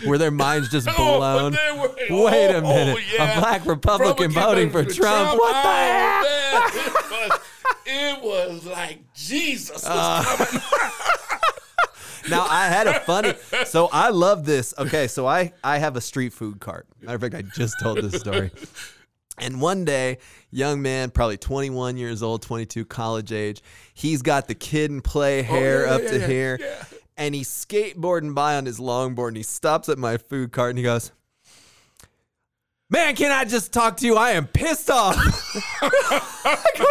Were 0.06 0.18
their 0.18 0.32
minds 0.32 0.68
just 0.70 0.88
Oh, 0.88 0.92
blown? 1.18 1.52
they 1.52 1.72
were- 1.78 1.94
Wait 2.24 2.50
a 2.50 2.56
oh, 2.58 2.62
minute. 2.62 2.98
yeah. 3.12 3.38
A 3.38 3.40
black 3.40 3.64
Republican 3.64 4.32
voting 4.32 4.70
for 4.70 4.84
Trump. 4.84 5.38
What 5.38 5.52
the 5.52 5.70
heck? 5.70 6.24
Oh, 6.26 6.66
It 6.66 7.30
was, 7.30 7.40
it 7.86 8.22
was 8.22 8.66
like 8.66 8.98
Jesus 9.14 9.70
was 9.70 9.84
Uh, 9.86 10.22
coming. 10.24 10.62
Now 12.28 12.46
I 12.48 12.66
had 12.68 12.86
a 12.86 13.00
funny. 13.00 13.34
So 13.66 13.88
I 13.92 14.10
love 14.10 14.44
this. 14.44 14.74
Okay, 14.78 15.06
so 15.08 15.26
I 15.26 15.52
I 15.62 15.78
have 15.78 15.96
a 15.96 16.00
street 16.00 16.32
food 16.32 16.60
cart. 16.60 16.86
Matter 17.00 17.16
of 17.16 17.20
fact, 17.20 17.34
I 17.34 17.42
just 17.42 17.74
told 17.80 17.98
this 17.98 18.20
story. 18.20 18.50
And 19.38 19.60
one 19.60 19.84
day, 19.84 20.18
young 20.52 20.80
man, 20.80 21.10
probably 21.10 21.36
21 21.36 21.96
years 21.96 22.22
old, 22.22 22.40
22, 22.42 22.84
college 22.84 23.32
age, 23.32 23.62
he's 23.92 24.22
got 24.22 24.46
the 24.46 24.54
Kid 24.54 24.92
'n 24.92 25.00
Play 25.00 25.40
oh, 25.40 25.42
hair 25.42 25.82
Oh, 25.82 25.86
yeah, 25.86 25.94
up 25.94 26.02
yeah, 26.02 26.08
to 26.10 26.18
yeah, 26.20 26.26
here, 26.28 26.58
yeah. 26.60 26.84
and 27.16 27.34
he's 27.34 27.48
skateboarding 27.48 28.32
by 28.34 28.54
on 28.56 28.64
his 28.64 28.78
longboard, 28.78 29.28
and 29.28 29.36
he 29.36 29.42
stops 29.42 29.88
at 29.88 29.98
my 29.98 30.18
food 30.18 30.52
cart 30.52 30.70
and 30.70 30.78
he 30.78 30.84
goes, 30.84 31.10
"Man, 32.88 33.16
can 33.16 33.32
I 33.32 33.44
just 33.44 33.72
talk 33.72 33.96
to 33.98 34.06
you? 34.06 34.16
I 34.16 34.30
am 34.32 34.46
pissed 34.46 34.90
off." 34.90 35.16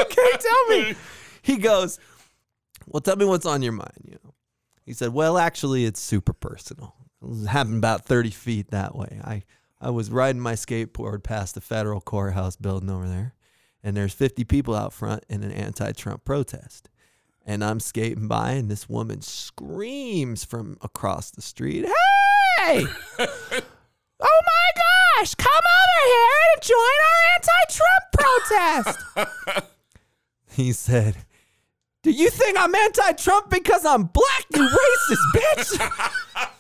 Okay, 0.02 0.32
tell 0.40 0.68
me. 0.68 0.96
He 1.44 1.58
goes, 1.58 2.00
"Well, 2.88 3.02
tell 3.02 3.16
me 3.18 3.26
what's 3.26 3.46
on 3.46 3.62
your 3.62 3.74
mind." 3.74 3.92
You 4.06 4.14
know, 4.23 4.23
he 4.86 4.94
said, 4.94 5.14
"Well, 5.14 5.38
actually, 5.38 5.86
it's 5.86 6.00
super 6.00 6.34
personal. 6.34 6.96
It 7.22 7.48
happened 7.48 7.78
about 7.78 8.06
30 8.06 8.32
feet 8.32 8.72
that 8.72 8.96
way. 8.96 9.20
I 9.24 9.44
I 9.82 9.90
was 9.90 10.12
riding 10.12 10.42
my 10.42 10.54
skateboard 10.54 11.24
past 11.24 11.56
the 11.56 11.62
federal 11.62 12.02
courthouse 12.02 12.56
building 12.56 12.90
over 12.90 13.08
there, 13.08 13.34
and 13.84 13.98
there's 13.98 14.14
50 14.14 14.46
people 14.46 14.76
out 14.76 14.94
front 14.94 15.26
in 15.30 15.44
an 15.44 15.52
anti-Trump 15.52 16.26
protest." 16.26 16.90
And 17.46 17.64
I'm 17.64 17.82
skating 17.82 18.28
by, 18.28 18.52
and 18.52 18.70
this 18.70 18.88
woman 18.88 19.22
screams 19.22 20.46
from 20.46 20.78
across 20.82 21.30
the 21.30 21.42
street, 21.42 21.86
Hey! 21.86 22.86
oh 23.20 24.42
my 24.46 25.20
gosh, 25.20 25.36
come 25.36 25.52
over 25.52 26.08
here 26.08 26.28
and 26.54 26.62
join 26.62 26.78
our 26.78 27.22
anti 27.36 27.64
Trump 27.70 29.28
protest. 29.28 29.68
he 30.52 30.72
said, 30.72 31.18
Do 32.02 32.12
you 32.12 32.30
think 32.30 32.58
I'm 32.58 32.74
anti 32.74 33.12
Trump 33.14 33.50
because 33.50 33.86
I'm 33.86 34.04
black, 34.04 34.43
you 34.56 34.68
racist 34.70 35.26
bitch? 35.36 36.10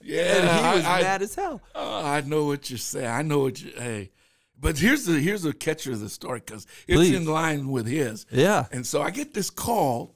Yeah, 0.00 0.40
he 0.72 0.76
was 0.78 0.84
I, 0.86 0.98
I- 0.98 1.02
mad 1.02 1.22
as 1.22 1.34
hell. 1.34 1.60
oh, 1.74 2.04
I 2.04 2.22
know 2.22 2.44
what 2.46 2.70
you're 2.70 2.78
saying. 2.78 3.06
I 3.06 3.20
know 3.22 3.40
what 3.40 3.60
you. 3.60 3.72
Hey, 3.76 4.10
but 4.58 4.78
here's 4.78 5.04
the 5.04 5.20
here's 5.20 5.42
the 5.42 5.52
catcher 5.52 5.92
of 5.92 6.00
the 6.00 6.08
story 6.08 6.40
because 6.40 6.66
it's 6.86 6.96
Please. 6.96 7.14
in 7.14 7.26
line 7.26 7.68
with 7.68 7.86
his. 7.86 8.24
Yeah. 8.30 8.66
And 8.72 8.86
so 8.86 9.02
I 9.02 9.10
get 9.10 9.34
this 9.34 9.50
call, 9.50 10.14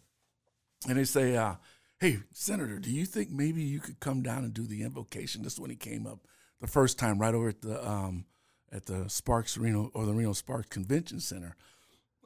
and 0.89 0.97
they 0.99 1.05
say, 1.05 1.37
uh, 1.37 1.57
"Hey, 2.01 2.21
Senator, 2.33 2.79
do 2.79 2.91
you 2.91 3.05
think 3.05 3.31
maybe 3.31 3.63
you 3.63 3.81
could 3.81 4.01
come 4.01 4.23
down 4.23 4.45
and 4.45 4.55
do 4.55 4.67
the 4.67 4.83
invocation?" 4.83 5.43
This 5.43 5.55
is 5.55 5.61
when 5.61 5.69
he 5.71 5.77
came 5.77 6.07
up 6.07 6.21
the 6.63 6.67
first 6.69 6.99
time, 6.99 7.19
right 7.19 7.35
over 7.35 7.49
at 7.51 7.61
the 7.61 7.87
um, 7.87 8.25
at 8.73 8.87
the 8.87 9.11
Sparks 9.11 9.59
Reno 9.59 9.91
or 9.93 10.07
the 10.07 10.15
Reno 10.15 10.33
Sparks 10.33 10.69
Convention 10.71 11.21
Center. 11.21 11.55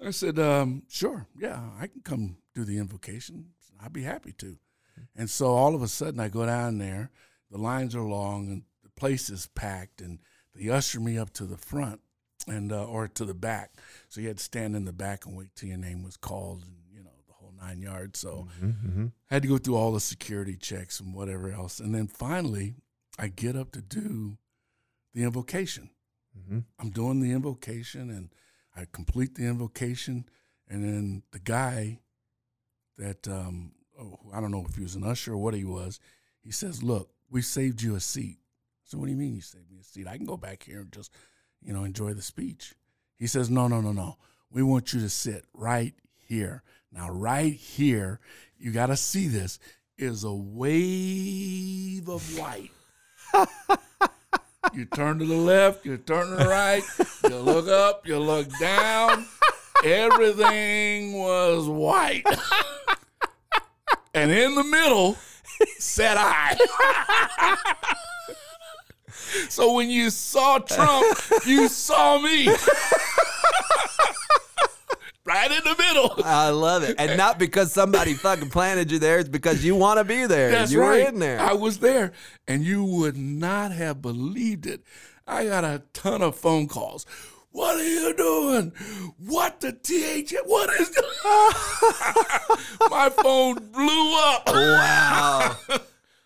I 0.04 0.11
said, 0.12 0.38
um, 0.38 0.85
"Sure, 0.88 1.26
yeah, 1.37 1.61
I 1.80 1.88
can 1.88 2.02
come 2.02 2.37
do 2.54 2.62
the 2.64 2.78
invocation. 2.78 3.47
I'd 3.83 3.92
be 3.92 4.02
happy 4.02 4.33
to." 4.38 4.59
And 5.14 5.28
so 5.28 5.49
all 5.49 5.75
of 5.75 5.83
a 5.83 5.88
sudden, 5.88 6.21
I 6.21 6.28
go 6.28 6.47
down 6.47 6.78
there. 6.78 7.11
The 7.50 7.59
lines 7.59 7.95
are 7.95 8.02
long, 8.02 8.49
and 8.49 8.62
the 8.83 8.90
place 8.90 9.30
is 9.30 9.47
packed, 9.54 10.00
and 10.00 10.18
they 10.54 10.68
usher 10.71 11.00
me 11.00 11.18
up 11.18 11.33
to 11.35 11.45
the 11.45 11.56
front 11.59 12.00
and 12.49 12.73
uh, 12.73 12.85
or 12.85 13.09
to 13.09 13.25
the 13.25 13.35
back. 13.35 13.73
So 14.09 14.21
you 14.21 14.28
had 14.28 14.38
to 14.38 14.45
stand 14.45 14.75
in 14.76 14.85
the 14.85 14.92
back 14.92 15.26
and 15.26 15.37
wait 15.37 15.50
till 15.54 15.68
your 15.68 15.78
name 15.78 16.02
was 16.02 16.16
called, 16.16 16.62
and 16.62 16.76
you 16.90 17.02
know 17.02 17.11
the 17.26 17.35
whole 17.35 17.52
nine 17.61 17.80
yards. 17.83 18.18
So 18.18 18.49
Mm-hmm. 18.62 19.06
had 19.26 19.42
to 19.42 19.49
go 19.49 19.59
through 19.59 19.76
all 19.76 19.92
the 19.92 20.00
security 20.00 20.56
checks 20.56 20.99
and 21.00 21.14
whatever 21.14 21.50
else, 21.52 21.78
and 21.78 21.95
then 21.95 22.06
finally 22.09 22.75
I 23.18 23.28
get 23.28 23.56
up 23.56 23.73
to 23.73 23.80
do 23.83 24.38
the 25.14 25.23
invocation. 25.23 25.90
Mm-hmm. 26.38 26.61
I'm 26.78 26.90
doing 26.90 27.21
the 27.21 27.33
invocation, 27.33 28.11
and 28.11 28.30
I 28.75 28.87
complete 28.92 29.35
the 29.37 29.45
invocation, 29.47 30.28
and 30.68 30.85
then 30.85 31.23
the 31.33 31.38
guy 31.38 32.00
that 32.99 33.26
um, 33.29 33.73
oh, 34.00 34.19
I 34.33 34.41
don't 34.41 34.50
know 34.50 34.65
if 34.69 34.76
he 34.76 34.83
was 34.83 34.95
an 34.95 35.05
usher 35.05 35.33
or 35.33 35.38
what 35.38 35.55
he 35.55 35.65
was, 35.65 36.00
he 36.43 36.50
says, 36.50 36.83
"Look, 36.83 37.11
we 37.31 37.43
saved 37.43 37.83
you 37.83 37.95
a 37.95 38.00
seat." 38.00 38.38
So 38.85 38.99
what 38.99 39.07
do 39.07 39.12
you 39.12 39.17
mean 39.17 39.35
you 39.35 39.41
saved 39.41 39.71
me 39.71 39.79
a 39.81 39.85
seat? 39.85 40.07
I 40.07 40.17
can 40.17 40.26
go 40.26 40.37
back 40.37 40.62
here 40.62 40.81
and 40.81 40.93
just, 40.93 41.12
you 41.61 41.73
know, 41.73 41.85
enjoy 41.85 42.15
the 42.15 42.23
speech. 42.23 42.75
He 43.17 43.26
says, 43.26 43.50
"No, 43.50 43.69
no, 43.69 43.81
no, 43.81 43.93
no. 43.93 44.17
We 44.50 44.62
want 44.62 44.93
you 44.93 45.00
to 45.00 45.09
sit 45.09 45.45
right 45.53 45.95
here. 46.15 46.62
Now, 46.93 47.11
right 47.11 47.53
here, 47.53 48.21
you 48.59 48.73
got 48.73 48.87
to 48.87 48.97
see 48.97 49.29
this 49.29 49.59
is 49.99 50.25
a 50.25 50.35
wave 50.35 52.09
of 52.09 52.38
light." 52.38 52.71
You 54.75 54.85
turn 54.85 55.19
to 55.21 55.25
the 55.25 55.37
left, 55.37 55.87
you 55.87 55.97
turn 55.97 56.29
to 56.31 56.37
the 56.37 56.49
right, 56.49 56.83
you 57.25 57.38
look 57.38 57.69
up, 57.69 58.07
you 58.07 58.19
look 58.19 58.47
down. 58.59 59.26
Everything 59.85 61.15
was 61.15 61.67
white. 61.67 62.25
And 64.16 64.30
in 64.30 64.54
the 64.54 64.64
middle 64.64 65.16
sat 65.78 66.16
I. 66.18 66.56
so 69.50 69.75
when 69.75 69.90
you 69.90 70.08
saw 70.08 70.58
Trump, 70.58 71.18
you 71.46 71.68
saw 71.68 72.18
me. 72.18 72.49
right 75.26 75.50
in 75.50 75.62
the 75.64 75.76
middle. 75.78 76.14
I 76.25 76.49
love 76.49 76.82
it. 76.82 76.96
And 76.99 77.18
not 77.18 77.38
because 77.38 77.73
somebody 77.73 78.14
fucking 78.14 78.49
planted 78.49 78.90
you 78.90 78.99
there, 78.99 79.18
it's 79.18 79.28
because 79.28 79.62
you 79.62 79.75
want 79.75 79.99
to 79.99 80.04
be 80.04 80.25
there. 80.25 80.50
That's 80.50 80.73
you 80.73 80.80
right. 80.80 81.02
were 81.02 81.08
in 81.11 81.18
there. 81.18 81.38
I 81.38 81.52
was 81.52 81.80
there, 81.80 82.12
and 82.49 82.64
you 82.64 82.85
would 82.85 83.18
not 83.18 83.73
have 83.73 84.00
believed 84.00 84.64
it. 84.64 84.82
I 85.26 85.44
got 85.44 85.62
a 85.64 85.82
ton 85.92 86.23
of 86.23 86.37
phone 86.37 86.68
calls. 86.68 87.04
What 87.57 87.77
are 87.81 87.89
you 87.89 88.15
doing? 88.15 88.71
What 89.19 89.61
the 89.61 89.73
TH? 89.73 90.35
What 90.45 90.69
is? 90.79 90.91
My 92.91 93.09
phone 93.09 93.55
blew 93.73 94.19
up. 94.19 94.47
wow. 94.47 95.57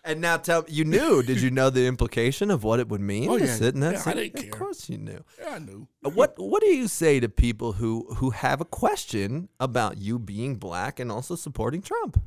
And 0.03 0.19
now 0.19 0.37
tell 0.37 0.65
you 0.67 0.83
knew. 0.83 1.21
Did 1.21 1.41
you 1.41 1.51
know 1.51 1.69
the 1.69 1.85
implication 1.85 2.49
of 2.49 2.63
what 2.63 2.79
it 2.79 2.89
would 2.89 3.01
mean 3.01 3.29
Oh, 3.29 3.37
to 3.37 3.45
yeah. 3.45 3.53
sit 3.55 3.75
in 3.75 3.81
that 3.81 3.93
Yeah, 3.93 4.03
I 4.07 4.13
didn't 4.15 4.35
Of 4.39 4.43
care. 4.45 4.51
course 4.51 4.89
you 4.89 4.97
knew. 4.97 5.23
Yeah, 5.39 5.49
I 5.51 5.59
knew. 5.59 5.87
Uh, 6.03 6.09
What 6.09 6.33
What 6.39 6.63
do 6.63 6.69
you 6.69 6.87
say 6.87 7.19
to 7.19 7.29
people 7.29 7.73
who 7.73 8.07
who 8.15 8.31
have 8.31 8.61
a 8.61 8.65
question 8.65 9.47
about 9.59 9.99
you 9.99 10.17
being 10.17 10.55
black 10.55 10.99
and 10.99 11.11
also 11.11 11.35
supporting 11.35 11.83
Trump? 11.83 12.19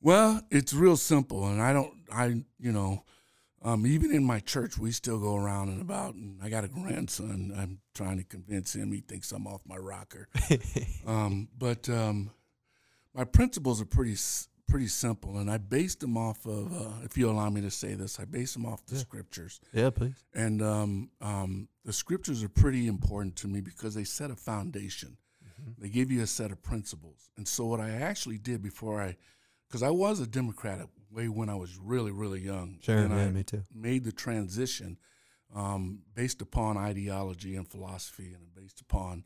Well, 0.00 0.40
it's 0.50 0.72
real 0.72 0.96
simple, 0.96 1.46
and 1.46 1.60
I 1.60 1.74
don't. 1.74 1.92
I 2.10 2.24
you 2.58 2.72
know, 2.72 3.04
um, 3.62 3.86
even 3.86 4.12
in 4.12 4.24
my 4.24 4.40
church, 4.40 4.78
we 4.78 4.90
still 4.92 5.18
go 5.18 5.36
around 5.36 5.68
and 5.68 5.80
about. 5.80 6.14
And 6.14 6.38
I 6.42 6.48
got 6.48 6.64
a 6.64 6.68
grandson. 6.68 7.52
I'm 7.56 7.80
trying 7.94 8.18
to 8.18 8.24
convince 8.24 8.74
him. 8.74 8.90
He 8.92 9.00
thinks 9.00 9.32
I'm 9.32 9.46
off 9.46 9.60
my 9.66 9.76
rocker. 9.76 10.28
um, 11.06 11.48
but 11.56 11.88
um, 11.88 12.30
my 13.14 13.24
principles 13.24 13.80
are 13.80 13.86
pretty 13.86 14.16
pretty 14.68 14.86
simple, 14.86 15.38
and 15.38 15.50
I 15.50 15.58
based 15.58 15.98
them 16.00 16.16
off 16.16 16.46
of. 16.46 16.72
Uh, 16.72 16.90
if 17.04 17.18
you 17.18 17.28
allow 17.28 17.50
me 17.50 17.60
to 17.62 17.70
say 17.70 17.94
this, 17.94 18.20
I 18.20 18.24
base 18.24 18.52
them 18.54 18.64
off 18.64 18.86
the 18.86 18.96
scriptures, 18.96 19.60
Yeah, 19.72 19.90
please. 19.90 20.14
and 20.32 20.62
um, 20.62 21.10
um, 21.20 21.68
the 21.84 21.92
scriptures 21.92 22.44
are 22.44 22.48
pretty 22.48 22.86
important 22.86 23.34
to 23.36 23.48
me 23.48 23.60
because 23.60 23.94
they 23.94 24.04
set 24.04 24.30
a 24.30 24.36
foundation. 24.36 25.16
They 25.76 25.88
give 25.90 26.10
you 26.10 26.22
a 26.22 26.26
set 26.26 26.52
of 26.52 26.62
principles, 26.62 27.28
and 27.36 27.46
so 27.46 27.66
what 27.66 27.80
I 27.80 27.90
actually 27.90 28.38
did 28.38 28.62
before 28.62 29.02
I, 29.02 29.16
because 29.70 29.82
I 29.82 29.90
was 29.90 30.20
a 30.20 30.26
Democrat 30.26 30.80
way 31.12 31.28
when 31.28 31.48
I 31.48 31.54
was 31.54 31.78
really 31.78 32.10
really 32.10 32.40
young. 32.40 32.78
Sure, 32.80 32.98
and 32.98 33.10
yeah, 33.10 33.24
I 33.24 33.30
me 33.30 33.42
too. 33.42 33.62
Made 33.72 34.04
the 34.04 34.12
transition 34.12 34.98
um, 35.54 36.00
based 36.14 36.42
upon 36.42 36.76
ideology 36.76 37.56
and 37.56 37.68
philosophy, 37.68 38.32
and 38.34 38.54
based 38.54 38.80
upon 38.80 39.24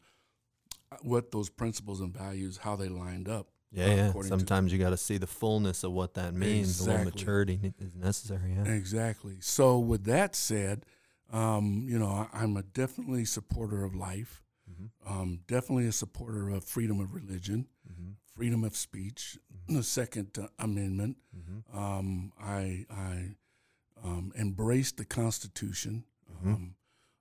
uh, 0.93 0.97
what 1.03 1.33
those 1.33 1.51
principles 1.51 2.01
and 2.01 2.17
values, 2.17 2.59
how 2.59 2.77
they 2.77 2.89
lined 2.89 3.29
up. 3.29 3.49
Yeah, 3.73 3.87
uh, 3.87 4.13
yeah. 4.17 4.23
Sometimes 4.23 4.73
you 4.73 4.79
got 4.79 4.91
to 4.91 4.97
see 4.97 5.19
the 5.19 5.27
fullness 5.27 5.83
of 5.83 5.93
what 5.93 6.15
that 6.15 6.33
means. 6.35 6.81
Exactly. 6.81 7.05
maturity 7.05 7.75
is 7.81 7.95
necessary. 7.95 8.55
Yeah. 8.55 8.73
Exactly. 8.73 9.37
So, 9.41 9.79
with 9.79 10.05
that 10.05 10.37
said, 10.37 10.87
um, 11.33 11.87
you 11.89 11.99
know, 11.99 12.29
I, 12.33 12.43
I'm 12.43 12.57
a 12.57 12.63
definitely 12.63 13.25
supporter 13.25 13.85
of 13.85 13.95
life. 13.95 14.44
Mhm. 14.75 14.91
Um, 15.07 15.41
definitely 15.47 15.87
a 15.87 15.93
supporter 15.93 16.49
of 16.51 16.65
freedom 16.65 17.01
of 17.01 17.15
religion, 17.15 17.67
Mhm. 17.91 18.17
freedom 18.35 18.65
of 18.65 18.77
speech, 18.77 19.39
the 19.69 19.83
Second 19.83 20.37
uh, 20.39 20.49
Amendment. 20.59 21.17
Mhm. 21.37 21.75
Um, 21.77 22.33
I, 22.39 22.87
I 22.91 23.37
um, 24.03 24.33
embrace 24.37 24.93
the 24.93 25.05
Constitution, 25.05 26.05
Mhm. 26.43 26.53
um, 26.55 26.75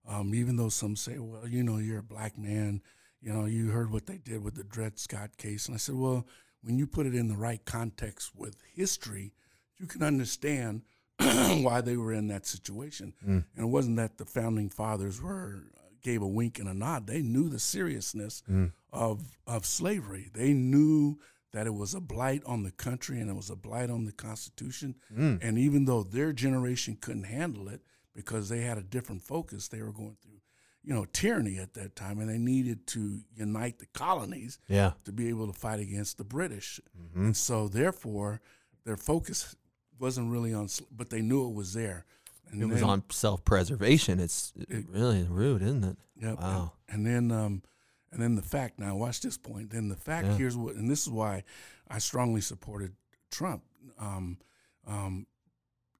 um, 0.05 0.35
even 0.35 0.57
though 0.57 0.69
some 0.69 0.95
say, 0.95 1.17
well, 1.19 1.47
you 1.47 1.63
know, 1.63 1.77
you're 1.77 1.99
a 1.99 2.03
black 2.03 2.37
man, 2.37 2.81
you 3.21 3.31
know, 3.31 3.45
you 3.45 3.69
heard 3.69 3.89
what 3.91 4.05
they 4.05 4.17
did 4.17 4.43
with 4.43 4.55
the 4.55 4.63
Dred 4.65 4.99
Scott 4.99 5.37
case. 5.37 5.67
And 5.67 5.75
I 5.75 5.77
said, 5.77 5.95
well, 5.95 6.27
when 6.61 6.77
you 6.77 6.87
put 6.87 7.05
it 7.05 7.15
in 7.15 7.27
the 7.29 7.37
right 7.37 7.63
context 7.63 8.35
with 8.35 8.61
history, 8.73 9.33
you 9.77 9.85
can 9.87 10.03
understand 10.03 10.83
why 11.19 11.79
they 11.79 11.95
were 11.95 12.11
in 12.11 12.27
that 12.27 12.45
situation. 12.45 13.13
Mm. 13.25 13.45
And 13.55 13.65
it 13.65 13.69
wasn't 13.69 13.95
that 13.97 14.17
the 14.17 14.25
founding 14.25 14.69
fathers 14.69 15.21
were 15.21 15.63
gave 16.03 16.21
a 16.21 16.27
wink 16.27 16.59
and 16.59 16.69
a 16.69 16.73
nod. 16.73 17.07
They 17.07 17.21
knew 17.21 17.49
the 17.49 17.59
seriousness 17.59 18.43
Mm. 18.49 18.73
of 18.91 19.37
of 19.47 19.65
slavery. 19.65 20.29
They 20.33 20.53
knew 20.53 21.19
that 21.51 21.67
it 21.67 21.73
was 21.73 21.93
a 21.93 21.99
blight 22.01 22.43
on 22.45 22.63
the 22.63 22.71
country 22.71 23.19
and 23.19 23.29
it 23.29 23.35
was 23.35 23.49
a 23.49 23.55
blight 23.55 23.89
on 23.89 24.05
the 24.05 24.11
Constitution. 24.11 24.95
Mm. 25.15 25.39
And 25.41 25.57
even 25.57 25.85
though 25.85 26.03
their 26.03 26.33
generation 26.33 26.97
couldn't 26.99 27.25
handle 27.25 27.67
it 27.69 27.81
because 28.13 28.49
they 28.49 28.61
had 28.61 28.77
a 28.77 28.83
different 28.83 29.21
focus, 29.23 29.67
they 29.67 29.81
were 29.81 29.91
going 29.91 30.17
through, 30.21 30.41
you 30.83 30.93
know, 30.93 31.05
tyranny 31.05 31.57
at 31.59 31.73
that 31.75 31.95
time, 31.95 32.19
and 32.19 32.29
they 32.29 32.37
needed 32.39 32.87
to 32.87 33.21
unite 33.35 33.79
the 33.79 33.85
colonies 33.87 34.57
Yeah. 34.67 34.93
to 35.03 35.11
be 35.11 35.29
able 35.29 35.45
to 35.47 35.53
fight 35.57 35.79
against 35.79 36.17
the 36.17 36.23
British. 36.23 36.79
Mhm. 36.97 37.15
And 37.25 37.37
so, 37.37 37.67
therefore, 37.67 38.41
their 38.83 38.97
focus 38.97 39.55
wasn't 39.99 40.31
really 40.31 40.53
on, 40.53 40.67
sl- 40.67 40.83
but 40.91 41.09
they 41.11 41.21
knew 41.21 41.47
it 41.47 41.53
was 41.53 41.73
there. 41.73 42.05
And 42.53 42.61
It 42.61 42.67
was 42.67 42.83
on 42.83 43.03
self 43.09 43.43
preservation. 43.43 44.19
It's 44.19 44.53
It- 44.55 44.87
really 44.89 45.23
rude, 45.23 45.61
isn't 45.63 45.83
it? 45.83 45.97
Yep. 46.21 46.39
Wow. 46.39 46.73
And, 46.87 47.05
and 47.07 47.31
then 47.31 47.37
um 47.37 47.63
and 48.11 48.21
then 48.21 48.35
the 48.35 48.41
fact 48.43 48.79
now 48.79 48.95
watch 48.95 49.21
this 49.21 49.37
point. 49.37 49.71
Then 49.71 49.89
the 49.89 49.95
fact 49.95 50.27
Yeah. 50.27 50.37
here's 50.37 50.55
what 50.55 50.75
and 50.75 50.89
this 50.89 51.01
is 51.01 51.09
why 51.09 51.43
I 51.87 51.97
strongly 51.99 52.41
supported 52.41 52.95
Trump. 53.31 53.63
Um 53.97 54.37
um 54.85 55.27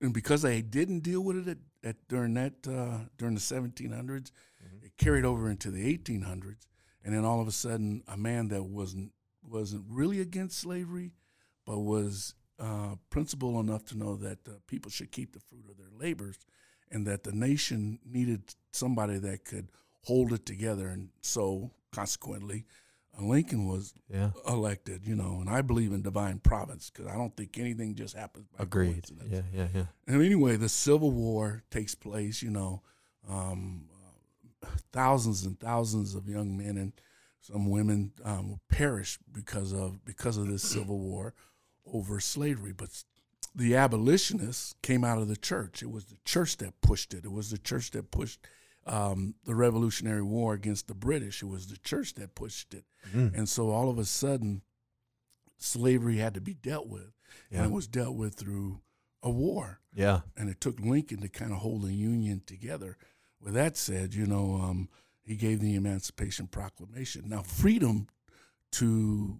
and 0.01 0.13
because 0.13 0.41
they 0.43 0.61
didn't 0.61 0.99
deal 0.99 1.21
with 1.21 1.47
it 1.47 1.57
at, 1.83 1.89
at 1.89 2.07
during 2.07 2.33
that 2.35 2.53
uh, 2.67 3.05
during 3.17 3.33
the 3.35 3.41
1700s, 3.41 4.31
Mhm. 4.63 4.83
it 4.83 4.97
carried 4.97 5.25
over 5.25 5.49
into 5.49 5.71
the 5.71 5.85
1800s, 5.97 6.67
and 7.03 7.13
then 7.15 7.23
all 7.25 7.39
of 7.41 7.47
a 7.47 7.51
sudden, 7.51 8.03
a 8.07 8.17
man 8.17 8.49
that 8.49 8.63
wasn't 8.63 9.11
wasn't 9.41 9.85
really 9.89 10.19
against 10.19 10.57
slavery, 10.59 11.13
but 11.65 11.79
was 11.79 12.35
uh, 12.63 12.95
principled 13.09 13.55
enough 13.65 13.83
to 13.85 13.97
know 13.97 14.15
that 14.15 14.39
uh, 14.47 14.51
people 14.67 14.89
should 14.91 15.11
keep 15.11 15.33
the 15.33 15.39
fruit 15.39 15.65
of 15.69 15.77
their 15.77 15.91
labors, 16.05 16.37
and 16.91 17.05
that 17.07 17.23
the 17.23 17.31
nation 17.31 17.99
needed 18.05 18.41
somebody 18.71 19.17
that 19.19 19.43
could 19.45 19.67
hold 20.03 20.31
it 20.33 20.45
together, 20.45 20.87
and 20.87 21.09
so 21.21 21.71
consequently, 21.91 22.65
uh, 23.17 23.23
Lincoln 23.25 23.67
was 23.67 23.93
Yeah. 24.09 24.31
elected. 24.47 25.05
You 25.05 25.15
know, 25.15 25.39
and 25.41 25.49
I 25.49 25.61
believe 25.61 25.91
in 25.93 26.01
divine 26.01 26.39
providence 26.39 26.89
because 26.89 27.07
I 27.07 27.15
don't 27.15 27.35
think 27.35 27.57
anything 27.57 27.95
just 27.95 28.15
happens. 28.15 28.47
By 28.57 28.63
Agreed. 28.63 28.91
coincidence. 28.93 29.29
Yeah, 29.31 29.41
yeah, 29.53 29.67
yeah. 29.73 29.85
And 30.07 30.21
anyway, 30.21 30.55
the 30.57 30.69
Civil 30.69 31.11
War 31.11 31.63
takes 31.69 31.95
place. 31.95 32.41
You 32.41 32.51
know, 32.51 32.81
um, 33.27 33.89
uh, 34.63 34.67
thousands 34.91 35.43
and 35.45 35.59
thousands 35.59 36.15
of 36.15 36.27
young 36.27 36.57
men 36.57 36.77
and 36.77 36.93
some 37.41 37.69
women 37.69 38.13
um, 38.23 38.59
perish 38.69 39.19
because 39.31 39.73
of 39.73 40.03
because 40.05 40.37
of 40.37 40.47
this 40.47 40.63
Civil 40.63 40.99
War 40.99 41.33
over 41.85 42.19
slavery. 42.19 42.71
But 42.71 43.03
the 43.55 43.75
abolitionists 43.75 44.75
came 44.81 45.03
out 45.03 45.19
of 45.19 45.27
the 45.27 45.35
church. 45.37 45.81
It 45.83 45.91
was 45.91 46.05
the 46.05 46.17
church 46.25 46.57
that 46.57 46.81
pushed 46.81 47.13
it. 47.13 47.25
It 47.25 47.31
was 47.31 47.51
the 47.51 47.57
church 47.57 47.91
that 47.91 48.11
pushed 48.11 48.39
um, 48.85 49.35
the 49.45 49.55
Revolutionary 49.55 50.23
War 50.23 50.53
against 50.53 50.87
the 50.87 50.95
British. 50.95 51.41
It 51.41 51.47
was 51.47 51.67
the 51.67 51.77
church 51.77 52.15
that 52.15 52.35
pushed 52.35 52.73
it. 52.73 52.85
Mm. 53.13 53.33
And 53.37 53.47
so 53.49 53.69
all 53.69 53.89
of 53.89 53.97
a 53.97 54.05
sudden, 54.05 54.61
slavery 55.57 56.17
had 56.17 56.33
to 56.33 56.41
be 56.41 56.53
dealt 56.53 56.87
with, 56.87 57.13
Yeah. 57.49 57.59
and 57.63 57.71
it 57.71 57.73
was 57.75 57.87
dealt 57.87 58.15
with 58.15 58.35
through 58.35 58.81
a 59.21 59.29
war 59.29 59.79
Yeah. 59.95 60.21
and 60.35 60.49
it 60.49 60.59
took 60.59 60.79
Lincoln 60.79 61.21
to 61.21 61.29
kind 61.29 61.51
of 61.53 61.59
hold 61.59 61.83
the 61.83 61.93
Union 61.93 62.41
together. 62.45 62.97
With 63.39 63.53
that 63.53 63.77
said, 63.77 64.13
you 64.13 64.25
know, 64.25 64.55
um, 64.55 64.89
he 65.21 65.35
gave 65.37 65.61
the 65.61 65.75
Emancipation 65.75 66.47
Proclamation. 66.47 67.29
Now, 67.29 67.43
freedom 67.43 68.07
to 68.73 69.39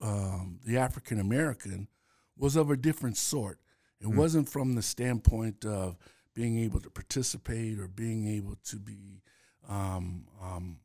um, 0.00 0.58
the 0.64 0.78
African 0.78 1.18
American 1.20 1.88
was 2.36 2.56
of 2.56 2.70
a 2.70 2.76
different 2.76 3.16
sort. 3.16 3.58
It 4.00 4.06
Hmm. 4.06 4.16
wasn't 4.16 4.48
from 4.48 4.74
the 4.74 4.82
standpoint 4.82 5.64
of 5.64 5.96
being 6.34 6.58
able 6.58 6.80
to 6.80 6.90
participate 6.90 7.78
or 7.78 7.86
being 7.88 8.26
able 8.28 8.56
to 8.64 8.76
be 8.76 9.22
um, 9.68 10.26
um, 10.42 10.78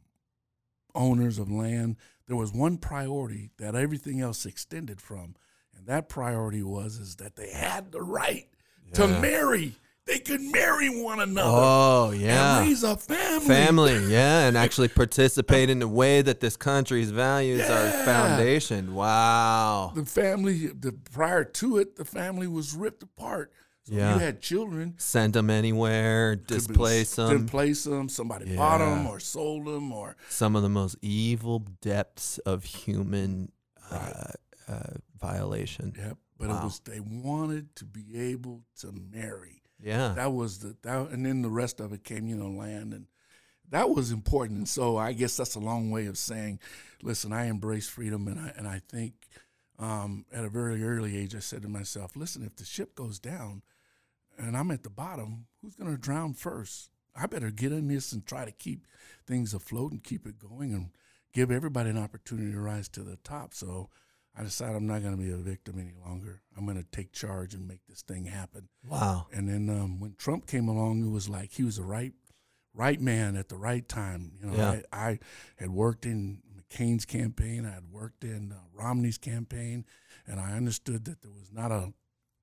owners 0.93 1.39
of 1.39 1.49
land. 1.51 1.95
There 2.27 2.35
was 2.35 2.51
one 2.53 2.77
priority 2.77 3.51
that 3.57 3.75
everything 3.75 4.21
else 4.21 4.45
extended 4.45 4.99
from, 5.01 5.35
and 5.75 5.85
that 5.87 6.09
priority 6.09 6.63
was 6.63 6.97
is 6.97 7.15
that 7.17 7.35
they 7.35 7.51
had 7.51 7.91
the 7.91 8.01
right 8.01 8.47
to 8.93 9.07
marry. 9.21 9.75
They 10.05 10.19
could 10.19 10.41
marry 10.41 10.87
one 11.01 11.19
another 11.19 11.49
Oh, 11.51 12.09
and 12.11 12.21
yeah. 12.21 12.59
raise 12.59 12.83
a 12.83 12.95
family. 12.95 13.47
Family, 13.47 14.05
yeah, 14.05 14.47
and 14.47 14.55
actually 14.65 14.87
participate 14.89 15.71
in 15.71 15.79
the 15.79 15.87
way 15.87 16.21
that 16.21 16.39
this 16.41 16.55
country's 16.55 17.09
values 17.09 17.61
are 17.67 17.89
foundation. 18.05 18.93
Wow. 18.93 19.93
The 19.95 20.05
family, 20.05 20.67
the 20.67 20.91
prior 21.11 21.43
to 21.43 21.77
it, 21.79 21.95
the 21.95 22.05
family 22.05 22.45
was 22.45 22.75
ripped 22.75 23.01
apart. 23.01 23.51
So 23.85 23.95
Yeah. 23.95 24.13
you 24.13 24.19
had 24.19 24.41
children. 24.41 24.93
Send 24.97 25.33
them 25.33 25.49
anywhere, 25.49 26.35
displace 26.35 27.15
them. 27.15 27.41
Displace 27.43 27.83
them. 27.85 28.07
Somebody 28.07 28.55
bought 28.55 28.79
them 28.79 29.07
or 29.07 29.19
sold 29.19 29.65
them 29.65 29.91
or 29.91 30.17
Some 30.29 30.55
of 30.55 30.61
the 30.61 30.69
most 30.69 30.97
evil 31.01 31.59
depths 31.81 32.37
of 32.39 32.63
human 32.63 33.51
uh, 33.89 34.33
uh, 34.67 34.79
violation. 35.19 35.93
yep. 35.97 36.17
But 36.37 36.49
Wow. 36.49 36.61
it 36.61 36.63
was 36.63 36.79
they 36.81 36.99
wanted 36.99 37.75
to 37.77 37.85
be 37.85 38.05
able 38.31 38.61
to 38.81 38.91
marry. 38.91 39.63
Yeah. 39.85 40.13
That 40.15 40.33
was 40.33 40.59
the 40.59 40.75
that, 40.81 41.09
and 41.11 41.25
then 41.25 41.43
the 41.43 41.49
rest 41.49 41.79
of 41.79 41.93
it 41.93 42.03
came, 42.03 42.27
you 42.27 42.35
know, 42.35 42.49
land 42.49 42.91
and 42.91 43.05
that 43.69 43.89
was 43.89 44.11
important. 44.11 44.57
And 44.57 44.67
so 44.67 44.97
I 44.97 45.13
guess 45.13 45.37
that's 45.37 45.55
a 45.55 45.59
long 45.59 45.91
way 45.91 46.07
of 46.07 46.17
saying, 46.17 46.59
listen, 47.01 47.31
I 47.31 47.45
embrace 47.45 47.87
freedom, 47.87 48.27
and 48.27 48.39
I 48.39 48.51
and 48.57 48.67
I 48.67 48.81
think 48.89 49.13
um, 49.77 50.25
at 50.33 50.43
a 50.43 50.49
very 50.49 50.83
early 50.83 51.15
age, 51.15 51.35
I 51.35 51.39
said 51.39 51.61
to 51.61 51.69
myself, 51.69 52.15
listen, 52.15 52.43
if 52.43 52.55
the 52.55 52.65
ship 52.65 52.95
goes 52.95 53.19
down 53.19 53.61
and 54.37 54.57
I'm 54.57 54.71
at 54.71 54.83
the 54.83 54.89
bottom, 54.89 55.45
who's 55.61 55.75
going 55.75 55.91
to 55.91 56.01
drown 56.01 56.33
first? 56.33 56.89
I 57.15 57.27
better 57.27 57.51
get 57.51 57.71
in 57.71 57.87
this 57.87 58.11
and 58.11 58.25
try 58.25 58.43
to 58.43 58.51
keep 58.51 58.87
things 59.25 59.53
afloat 59.53 59.91
and 59.91 60.03
keep 60.03 60.25
it 60.25 60.39
going 60.39 60.73
and 60.73 60.89
give 61.33 61.51
everybody 61.51 61.89
an 61.89 61.97
opportunity 61.97 62.51
to 62.51 62.59
rise 62.59 62.89
to 62.89 63.03
the 63.03 63.17
top. 63.17 63.53
So 63.53 63.89
I 64.37 64.43
decided 64.43 64.75
I'm 64.75 64.87
not 64.87 65.01
going 65.01 65.15
to 65.17 65.21
be 65.23 65.31
a 65.31 65.37
victim 65.37 65.79
any 65.79 65.93
longer. 66.05 66.41
I'm 66.57 66.65
going 66.65 66.77
to 66.77 66.85
take 66.91 67.11
charge 67.13 67.53
and 67.53 67.67
make 67.67 67.79
this 67.87 68.01
thing 68.01 68.25
happen. 68.25 68.67
wow. 68.87 69.27
And 69.33 69.47
then 69.47 69.69
um, 69.69 69.99
when 69.99 70.15
Trump 70.17 70.45
came 70.47 70.67
along, 70.67 71.05
it 71.05 71.09
was 71.09 71.29
like 71.29 71.51
he 71.53 71.63
was 71.63 71.77
the 71.77 71.83
right, 71.83 72.11
right 72.73 72.99
man 72.99 73.37
at 73.37 73.47
the 73.49 73.55
right 73.55 73.87
time. 73.87 74.31
You 74.41 74.47
know, 74.47 74.57
Yeah. 74.57 74.81
I, 74.91 75.07
I 75.09 75.19
had 75.57 75.69
worked 75.69 76.05
in 76.05 76.41
McCain's 76.57 77.05
campaign, 77.05 77.65
I 77.65 77.71
had 77.75 77.91
worked 77.91 78.23
in 78.25 78.51
uh, 78.51 78.55
Romney's 78.73 79.17
campaign, 79.17 79.85
and 80.27 80.39
I 80.39 80.51
understood 80.53 81.05
that 81.05 81.21
there 81.21 81.31
was 81.31 81.51
not 81.53 81.71
a, 81.71 81.93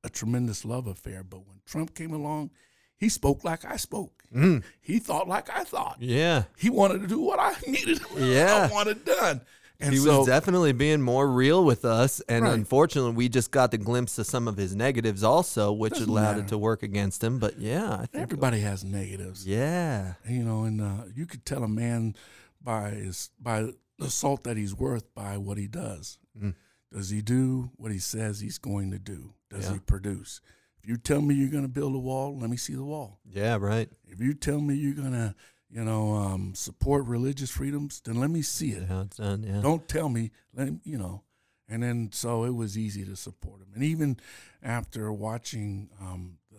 a 0.05 0.09
tremendous 0.09 0.65
love 0.65 0.87
affair. 0.87 1.23
But 1.23 1.47
when 1.47 1.61
Trump 1.67 1.95
came 1.95 2.15
along, 2.15 2.51
he 2.97 3.09
spoke 3.11 3.45
like 3.45 3.65
I 3.67 3.77
spoke. 3.77 4.23
Mm. 4.35 4.63
He 4.81 4.99
thought 4.99 5.29
like 5.29 5.51
I 5.51 5.65
thought. 5.65 5.99
Yeah. 6.01 6.45
He 6.57 6.71
wanted 6.71 7.03
to 7.03 7.07
do 7.07 7.21
what 7.21 7.39
I 7.39 7.55
needed. 7.67 8.01
Yeah. 8.17 8.69
I 8.71 8.73
wanted 8.73 9.05
done. 9.05 9.43
And 9.83 9.93
he 9.93 9.99
so, 9.99 10.19
was 10.19 10.27
definitely 10.27 10.73
being 10.73 11.01
more 11.03 11.29
real 11.31 11.65
with 11.65 11.85
us, 11.85 12.21
and 12.29 12.45
Right. 12.45 12.55
unfortunately, 12.55 13.13
we 13.13 13.29
just 13.29 13.51
got 13.51 13.71
the 13.71 13.79
glimpse 13.79 14.19
of 14.19 14.27
some 14.27 14.47
of 14.49 14.57
his 14.57 14.75
negatives 14.77 15.23
also, 15.23 15.73
which 15.73 15.95
Doesn't 15.95 16.09
allowed 16.09 16.23
matter. 16.37 16.41
it 16.43 16.49
to 16.49 16.59
work 16.59 16.83
against 16.83 17.23
him. 17.25 17.39
But 17.39 17.59
yeah, 17.59 17.93
I 17.95 18.07
think 18.07 18.23
everybody 18.23 18.61
has 18.61 18.85
negatives. 18.85 19.47
Yeah, 19.47 20.15
you 20.29 20.43
know, 20.45 20.65
and 20.65 20.81
uh, 20.81 21.05
you 21.15 21.27
could 21.27 21.45
tell 21.45 21.65
a 21.65 21.69
man 21.69 22.15
by 22.61 22.91
his 22.91 23.31
by 23.41 23.71
the 23.99 24.11
salt 24.11 24.45
that 24.45 24.57
he's 24.57 24.75
worth 24.75 25.13
by 25.15 25.37
what 25.37 25.59
he 25.59 25.67
does. 25.67 26.19
Mm. 26.41 26.55
Does 26.93 27.11
he 27.11 27.23
do 27.23 27.71
what 27.77 27.91
he 27.93 27.99
says 27.99 28.41
he's 28.41 28.59
going 28.59 28.91
to 28.91 28.99
do? 28.99 29.35
Does 29.51 29.65
Yeah. 29.67 29.75
he 29.75 29.79
produce? 29.81 30.41
If 30.83 30.89
you 30.89 30.97
tell 30.97 31.21
me 31.23 31.35
you're 31.35 31.49
going 31.51 31.63
to 31.63 31.69
build 31.69 31.95
a 31.95 31.99
wall, 31.99 32.37
let 32.39 32.51
me 32.51 32.57
see 32.57 32.75
the 32.75 32.85
wall. 32.85 33.21
yeah, 33.25 33.57
right. 33.57 33.89
If 34.09 34.21
you 34.21 34.35
tell 34.35 34.61
me 34.61 34.75
you're 34.75 34.95
going 34.95 35.13
to, 35.13 35.35
you 35.73 35.83
know, 35.85 36.15
um, 36.15 36.55
support 36.55 37.07
religious 37.07 37.51
freedoms, 37.51 38.03
then 38.05 38.17
let 38.21 38.31
me 38.31 38.43
see 38.43 38.71
it. 38.73 38.85
Yeah, 38.89 39.05
done. 39.17 39.43
Yeah, 39.43 39.61
Don't 39.63 39.89
tell 39.89 40.09
me, 40.09 40.31
let 40.55 40.69
him, 40.69 40.81
you 40.85 40.99
know. 40.99 41.23
And 41.69 41.83
then 41.83 42.11
so 42.13 42.45
it 42.45 42.55
was 42.55 42.77
easy 42.77 43.05
to 43.07 43.17
support 43.17 43.63
him. 43.63 43.69
And 43.75 43.83
even 43.83 44.19
after 44.63 45.11
watching 45.11 45.89
um, 46.01 46.37
the 46.51 46.59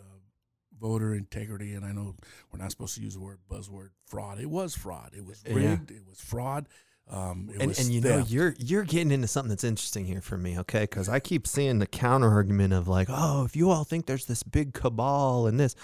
voter 0.80 1.13
integrity, 1.13 1.73
and 1.73 1.86
I 1.86 1.91
know 1.91 2.15
we're 2.52 2.60
not 2.60 2.71
supposed 2.71 2.95
to 2.95 3.02
use 3.02 3.13
the 3.13 3.19
word 3.21 3.38
buzzword 3.49 3.89
fraud. 4.08 4.39
It 4.39 4.49
was 4.49 4.76
fraud. 4.76 5.12
It 5.15 5.23
was 5.26 5.43
Yeah. 5.45 5.54
rigged. 5.54 5.91
It 5.91 6.02
was 6.08 6.19
fraud. 6.19 6.67
Um, 7.08 7.49
it 7.54 7.60
and 7.60 7.67
was 7.67 7.80
and 7.80 7.93
you 7.93 7.99
know 8.02 8.23
you're 8.28 8.56
you're 8.58 8.86
getting 8.86 9.12
into 9.12 9.28
something 9.28 9.49
that's 9.49 9.65
interesting 9.65 10.06
here 10.06 10.21
for 10.21 10.38
me, 10.38 10.58
okay? 10.60 10.82
Because 10.82 11.10
I 11.10 11.19
keep 11.19 11.45
seeing 11.45 11.80
the 11.80 11.86
counter 11.86 12.30
argument 12.30 12.73
of 12.73 12.88
like, 12.88 13.10
oh, 13.12 13.43
if 13.43 13.56
you 13.58 13.69
all 13.69 13.84
think 13.84 14.06
there's 14.06 14.26
this 14.26 14.41
big 14.41 14.73
cabal 14.73 15.45
and 15.47 15.60
this. 15.60 15.76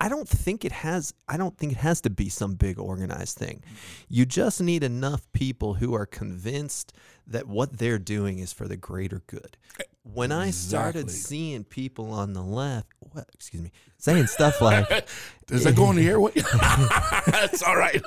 I- 0.00 0.08
don't 0.08 0.28
think 0.28 0.64
it 0.64 0.72
has. 0.72 1.12
I 1.28 1.36
don't 1.36 1.56
think 1.56 1.72
it 1.72 1.78
has 1.78 2.00
to 2.02 2.10
be 2.10 2.28
some 2.28 2.54
big 2.54 2.78
organized 2.78 3.36
thing. 3.38 3.62
Mm-hmm. 3.64 3.74
You 4.08 4.26
just 4.26 4.60
need 4.60 4.82
enough 4.84 5.30
people 5.32 5.74
who 5.74 5.94
are 5.94 6.06
convinced 6.06 6.92
that 7.26 7.46
what 7.46 7.78
they're 7.78 7.98
doing 7.98 8.38
is 8.38 8.52
for 8.52 8.68
the 8.68 8.76
greater 8.76 9.22
good. 9.26 9.56
When 10.04 10.32
I 10.32 10.50
started 10.50 11.10
seeing 11.10 11.64
people 11.64 12.12
on 12.12 12.32
the 12.32 12.42
left, 12.42 12.88
what, 12.98 13.26
excuse 13.34 13.62
me, 13.62 13.70
saying 13.98 14.26
stuff 14.26 14.60
like, 14.60 14.88
Does 15.46 15.64
that 15.64 15.76
go 15.76 15.84
on 15.84 15.96
the 15.96 16.08
airway? 16.08 16.32
That's 17.26 17.62
all 17.62 17.76
right. 17.76 18.02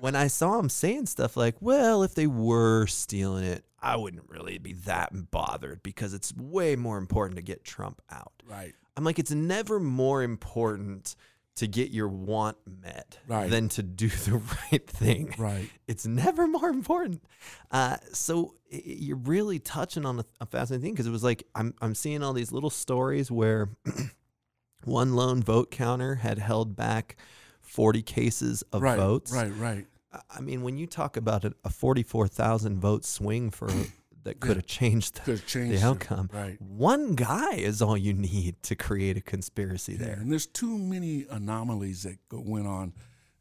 when 0.00 0.16
I 0.16 0.28
saw 0.28 0.58
him 0.58 0.68
saying 0.68 1.06
stuff 1.06 1.36
like, 1.36 1.56
"Well, 1.60 2.02
if 2.02 2.14
they 2.14 2.26
were 2.26 2.86
stealing 2.86 3.44
it, 3.44 3.64
I 3.82 3.96
wouldn't 3.96 4.28
really 4.28 4.58
be 4.58 4.72
that 4.84 5.30
bothered 5.30 5.82
because 5.82 6.14
it's 6.14 6.32
way 6.36 6.76
more 6.76 6.98
important 6.98 7.36
to 7.36 7.42
get 7.42 7.64
Trump 7.64 8.00
out." 8.10 8.32
right. 8.48 8.74
I'm 8.96 9.04
like, 9.04 9.18
it's 9.18 9.30
never 9.32 9.80
more 9.80 10.22
important 10.22 11.16
to 11.56 11.66
get 11.66 11.90
your 11.90 12.08
want 12.08 12.56
met 12.82 13.18
Right. 13.26 13.50
than 13.50 13.68
to 13.70 13.82
do 13.82 14.08
the 14.26 14.40
right 14.70 14.88
thing. 14.88 15.34
Right. 15.38 15.68
It's 15.86 16.06
never 16.06 16.46
more 16.46 16.68
important. 16.68 17.22
Uh, 17.70 17.96
so 18.12 18.54
i- 18.72 18.76
i- 18.76 18.82
you're 18.84 19.16
really 19.16 19.58
touching 19.58 20.04
on 20.06 20.20
a, 20.20 20.24
a 20.42 20.46
fascinating 20.46 20.82
thing 20.82 20.92
because 20.94 21.06
it 21.06 21.10
was 21.10 21.24
like 21.24 21.42
I'm 21.54 21.74
I'm 21.82 21.94
seeing 21.94 22.22
all 22.22 22.32
these 22.34 22.52
little 22.52 22.70
stories 22.70 23.30
where 23.30 23.68
one 24.84 25.14
lone 25.14 25.42
vote 25.42 25.70
counter 25.70 26.16
had 26.16 26.38
held 26.38 26.74
back 26.76 27.16
40 27.60 28.02
cases 28.02 28.62
of 28.72 28.82
right. 28.82 28.96
votes. 28.96 29.32
Right. 29.32 29.54
Right. 29.56 29.86
I- 30.30 30.40
mean, 30.40 30.62
when 30.62 30.76
you 30.78 30.86
talk 30.86 31.16
about 31.16 31.44
a, 31.44 31.54
a 31.64 31.70
44,000 31.70 32.78
vote 32.78 33.04
swing 33.04 33.50
for 33.50 33.68
that 34.24 34.40
could 34.40 34.56
have 34.56 34.66
changed 34.66 35.16
the, 35.16 35.20
Could 35.22 35.46
change 35.46 35.70
the 35.70 35.76
it. 35.76 35.82
outcome. 35.82 36.30
Right. 36.32 36.60
One 36.60 37.14
guy 37.14 37.54
is 37.54 37.82
all 37.82 37.96
you 37.96 38.12
need 38.12 38.62
to 38.64 38.74
create 38.76 39.16
a 39.16 39.20
conspiracy 39.20 39.92
Yeah, 39.92 40.06
there. 40.06 40.14
and 40.16 40.30
there's 40.30 40.46
too 40.46 40.78
many 40.78 41.26
anomalies 41.30 42.02
that 42.04 42.18
go, 42.28 42.40
went 42.44 42.66
on, 42.68 42.92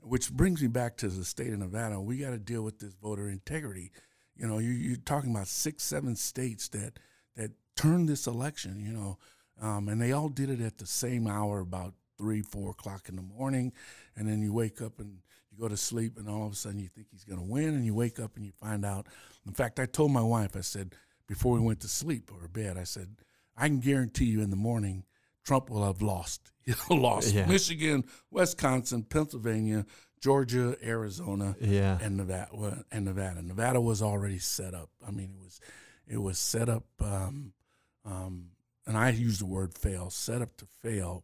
which 0.01 0.31
brings 0.31 0.61
me 0.61 0.67
back 0.67 0.97
to 0.97 1.07
the 1.09 1.23
state 1.25 1.53
of 1.53 1.59
Nevada. 1.59 1.99
We 2.01 2.17
got 2.17 2.31
to 2.31 2.39
deal 2.39 2.63
with 2.63 2.79
this 2.79 2.93
voter 2.95 3.29
integrity. 3.29 3.91
You 4.35 4.47
know, 4.47 4.57
you, 4.57 4.71
you're 4.71 4.97
talking 4.97 5.29
about 5.31 5.47
six, 5.47 5.83
seven 5.83 6.15
states 6.15 6.67
that 6.69 6.97
that 7.35 7.51
turned 7.75 8.09
this 8.09 8.25
election. 8.25 8.79
You 8.83 8.93
know, 8.93 9.17
um, 9.61 9.87
and 9.87 10.01
they 10.01 10.11
all 10.13 10.29
did 10.29 10.49
it 10.49 10.61
at 10.61 10.79
the 10.79 10.87
same 10.87 11.27
hour, 11.27 11.59
about 11.59 11.93
three, 12.17 12.41
four 12.41 12.71
o'clock 12.71 13.07
in 13.09 13.15
the 13.17 13.21
morning, 13.21 13.71
and 14.15 14.27
then 14.27 14.41
you 14.41 14.51
wake 14.51 14.81
up 14.81 14.99
and 14.99 15.19
you 15.51 15.57
go 15.59 15.67
to 15.67 15.77
sleep, 15.77 16.17
and 16.17 16.29
all 16.29 16.45
of 16.45 16.53
a 16.53 16.55
sudden 16.55 16.79
you 16.79 16.87
think 16.87 17.07
he's 17.11 17.23
going 17.25 17.39
to 17.39 17.45
win, 17.45 17.69
and 17.69 17.85
you 17.85 17.93
wake 17.93 18.19
up 18.19 18.35
and 18.35 18.45
you 18.45 18.51
find 18.59 18.85
out. 18.85 19.07
In 19.45 19.53
fact, 19.53 19.79
I 19.79 19.85
told 19.85 20.11
my 20.11 20.21
wife, 20.21 20.55
I 20.55 20.61
said 20.61 20.95
before 21.27 21.53
we 21.53 21.59
went 21.59 21.79
to 21.81 21.87
sleep 21.87 22.31
or 22.31 22.47
bed, 22.47 22.77
I 22.77 22.83
said, 22.83 23.15
I 23.57 23.67
can 23.67 23.79
guarantee 23.79 24.25
you 24.25 24.41
in 24.41 24.49
the 24.49 24.55
morning 24.55 25.03
Trump 25.43 25.69
will 25.69 25.85
have 25.85 26.01
lost. 26.01 26.51
He'll 26.65 26.97
lost 26.99 27.33
Yeah. 27.33 27.47
Michigan, 27.47 28.03
Wisconsin, 28.29 29.03
Pennsylvania, 29.03 29.85
Georgia, 30.19 30.75
Arizona, 30.83 31.55
Yeah. 31.59 31.97
and 32.01 32.17
Nevada. 32.17 32.85
And 32.91 33.05
Nevada. 33.05 33.41
Nevada 33.41 33.81
was 33.81 34.01
already 34.03 34.37
set 34.37 34.73
up. 34.75 34.89
I 35.05 35.09
mean, 35.11 35.31
it 35.35 35.43
was 35.43 35.59
it 36.07 36.17
was 36.21 36.37
set 36.37 36.69
up. 36.69 36.83
Um, 36.99 37.53
um, 38.05 38.49
and 38.85 38.97
I 38.97 39.09
use 39.09 39.39
the 39.39 39.45
word 39.45 39.73
fail, 39.77 40.09
set 40.09 40.41
up 40.41 40.55
to 40.57 40.65
fail, 40.81 41.23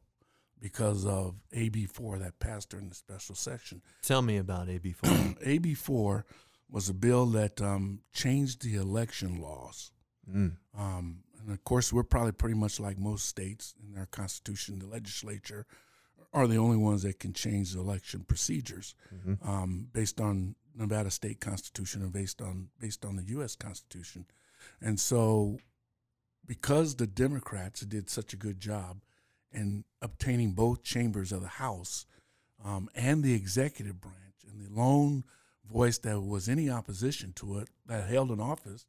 because 0.59 1.05
of 1.05 1.35
AB 1.53 1.85
four 1.85 2.17
that 2.19 2.39
passed 2.39 2.69
during 2.69 2.89
the 2.89 2.95
special 2.95 3.35
session. 3.35 3.81
Tell 4.01 4.21
me 4.21 4.37
about 4.37 4.67
AB4. 4.67 5.37
AB 5.45 5.73
four 5.75 6.25
was 6.69 6.89
a 6.89 6.93
bill 6.93 7.25
that 7.27 7.61
um, 7.61 8.01
changed 8.13 8.61
the 8.63 8.75
election 8.75 9.39
laws. 9.39 9.91
mm. 10.29 10.51
Um, 10.77 11.23
and 11.39 11.51
of 11.51 11.63
course, 11.63 11.93
we're 11.93 12.03
probably 12.03 12.31
pretty 12.33 12.55
much 12.55 12.79
like 12.79 12.97
most 12.97 13.25
states 13.27 13.73
in 13.81 13.93
their 13.93 14.07
constitution. 14.07 14.79
The 14.79 14.87
legislature 14.87 15.65
are 16.33 16.47
the 16.47 16.57
only 16.57 16.75
ones 16.77 17.03
that 17.03 17.19
can 17.19 17.31
change 17.33 17.71
the 17.73 17.79
election 17.79 18.25
procedures 18.27 18.95
Mhm. 19.15 19.47
um, 19.47 19.87
based 19.93 20.19
on 20.19 20.55
Nevada 20.75 21.09
state 21.09 21.39
constitution 21.39 22.01
and 22.01 22.11
based 22.11 22.41
on 22.41 22.69
based 22.79 23.05
on 23.05 23.15
the 23.15 23.23
U.S. 23.35 23.55
Constitution. 23.55 24.25
And 24.81 24.99
so, 24.99 25.57
because 26.45 26.95
the 26.95 27.07
Democrats 27.07 27.81
did 27.81 28.09
such 28.09 28.33
a 28.33 28.37
good 28.37 28.59
job 28.59 29.01
in 29.51 29.83
obtaining 30.01 30.51
both 30.51 30.83
chambers 30.83 31.31
of 31.31 31.41
the 31.41 31.47
House 31.47 32.05
um, 32.63 32.89
and 32.95 33.23
the 33.23 33.33
executive 33.33 33.99
branch, 34.01 34.15
and 34.49 34.59
the 34.65 34.73
lone 34.79 35.23
voice 35.71 35.97
that 35.99 36.19
was 36.21 36.47
any 36.49 36.69
opposition 36.69 37.33
to 37.33 37.59
it 37.59 37.69
that 37.85 38.07
held 38.09 38.29
an 38.31 38.39
office 38.39 38.85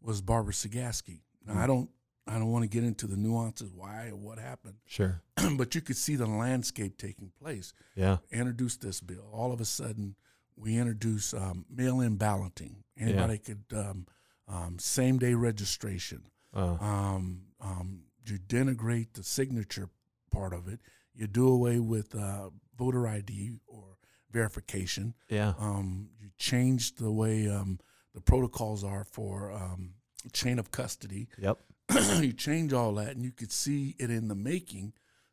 was 0.00 0.20
Barbara 0.20 0.52
Cegavske. 0.52 1.20
Now, 1.46 1.58
I 1.60 1.66
don't 1.66 1.90
I 2.26 2.34
don't 2.34 2.52
want 2.52 2.62
to 2.62 2.68
get 2.68 2.84
into 2.84 3.06
the 3.08 3.16
nuances 3.16 3.72
why 3.72 4.08
or 4.08 4.16
what 4.16 4.38
happened, 4.38 4.76
Sure. 4.86 5.20
but 5.56 5.74
you 5.74 5.80
could 5.80 5.96
see 5.96 6.14
the 6.16 6.26
landscape 6.26 6.96
taking 6.96 7.32
place 7.40 7.72
Yeah. 7.96 8.18
introduce 8.30 8.76
this 8.76 9.00
bill. 9.00 9.28
All 9.32 9.52
of 9.52 9.60
a 9.60 9.64
sudden, 9.64 10.14
we 10.56 10.76
introduce 10.76 11.34
um, 11.34 11.64
mail-in 11.68 12.16
balloting. 12.16 12.84
Anybody 12.98 13.38
could 13.38 13.64
um, 13.74 14.06
um, 14.46 14.78
same-day 14.78 15.34
registration. 15.34 16.22
Uh, 16.54 16.76
Um, 16.80 17.42
um, 17.60 18.02
you 18.26 18.38
denigrate 18.38 19.14
the 19.14 19.24
signature 19.24 19.88
part 20.30 20.52
of 20.52 20.68
it. 20.68 20.80
You 21.14 21.26
do 21.26 21.48
away 21.48 21.78
with 21.80 22.14
uh, 22.14 22.50
voter 22.76 23.06
ID 23.06 23.52
or 23.66 23.96
verification. 24.30 25.14
yeah. 25.28 25.54
Um, 25.58 26.08
you 26.20 26.28
change 26.38 26.94
the 26.94 27.10
way 27.10 27.48
um, 27.48 27.78
the 28.14 28.20
protocols 28.20 28.84
are 28.84 29.04
for 29.04 29.50
um, 29.52 29.94
chain 30.32 30.58
of 30.58 30.70
custody 30.70 31.28
Yep. 31.38 31.58
you 32.20 32.32
change 32.32 32.72
all 32.72 32.94
that 32.94 33.08
and 33.16 33.24
you 33.24 33.32
could 33.32 33.50
see 33.52 33.96
it 33.98 34.10
in 34.10 34.28
the 34.28 34.34
making 34.34 34.92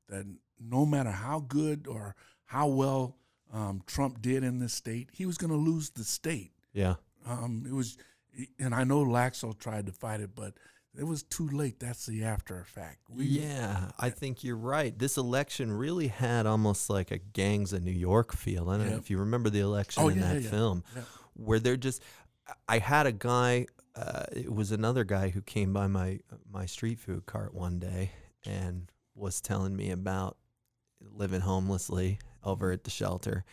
that 0.10 0.26
no 0.60 0.86
matter 0.86 1.12
how 1.12 1.40
good 1.48 1.88
or 1.88 2.16
how 2.46 2.68
well 2.68 3.18
um, 3.54 3.82
Trump 3.86 4.22
did 4.22 4.44
in 4.44 4.60
this 4.60 4.74
state, 4.74 5.10
he 5.14 5.26
was 5.26 5.38
going 5.38 5.52
to 5.52 5.58
lose 5.58 5.92
the 5.92 6.04
state. 6.04 6.52
Yeah. 6.74 6.96
Um, 7.26 7.66
it 7.68 7.74
was, 7.74 7.98
and 8.60 8.74
I 8.74 8.84
know 8.84 9.04
Laxalt 9.06 9.60
tried 9.60 9.86
to 9.86 9.92
fight 9.92 10.22
it, 10.22 10.32
but 10.36 10.54
it 10.98 11.04
was 11.06 11.24
too 11.24 11.48
late. 11.50 11.80
That's 11.80 12.06
the 12.06 12.24
after 12.24 12.60
effect. 12.60 12.98
We, 13.10 13.26
yeah, 13.26 13.92
I 14.00 14.10
think 14.10 14.44
you're 14.44 14.58
right. 14.58 14.98
This 14.98 15.18
election 15.18 15.72
really 15.72 16.08
had 16.08 16.46
almost 16.46 16.90
like 16.90 17.12
a 17.12 17.18
Gangs 17.20 17.74
of 17.74 17.84
New 17.84 17.92
York 17.92 18.34
feel. 18.34 18.70
I 18.70 18.78
don't 18.78 18.90
know 18.90 18.98
if 18.98 19.10
you 19.10 19.20
remember 19.20 19.50
the 19.50 19.60
election 19.60 20.04
Oh, 20.04 20.10
in 20.10 20.18
yeah, 20.18 20.34
that 20.34 20.42
yeah. 20.44 20.50
film, 20.50 20.84
Yeah. 20.96 21.02
where 21.34 21.60
they're 21.60 21.78
just. 21.78 22.02
I 22.68 22.80
had 22.80 23.06
a 23.08 23.12
guy. 23.12 23.68
Uh, 23.96 24.24
it 24.32 24.52
was 24.54 24.72
another 24.72 25.04
guy 25.04 25.30
who 25.30 25.42
came 25.42 25.74
by 25.74 25.88
my 25.88 26.20
my 26.52 26.66
street 26.66 27.00
food 27.00 27.26
cart 27.26 27.54
one 27.54 27.80
day 27.80 28.12
and 28.46 28.92
was 29.16 29.42
telling 29.42 29.76
me 29.76 29.90
about 29.92 30.38
living 31.02 31.42
homelessly 31.42 32.20
over 32.44 32.72
at 32.72 32.84
the 32.84 32.90
shelter, 32.92 33.44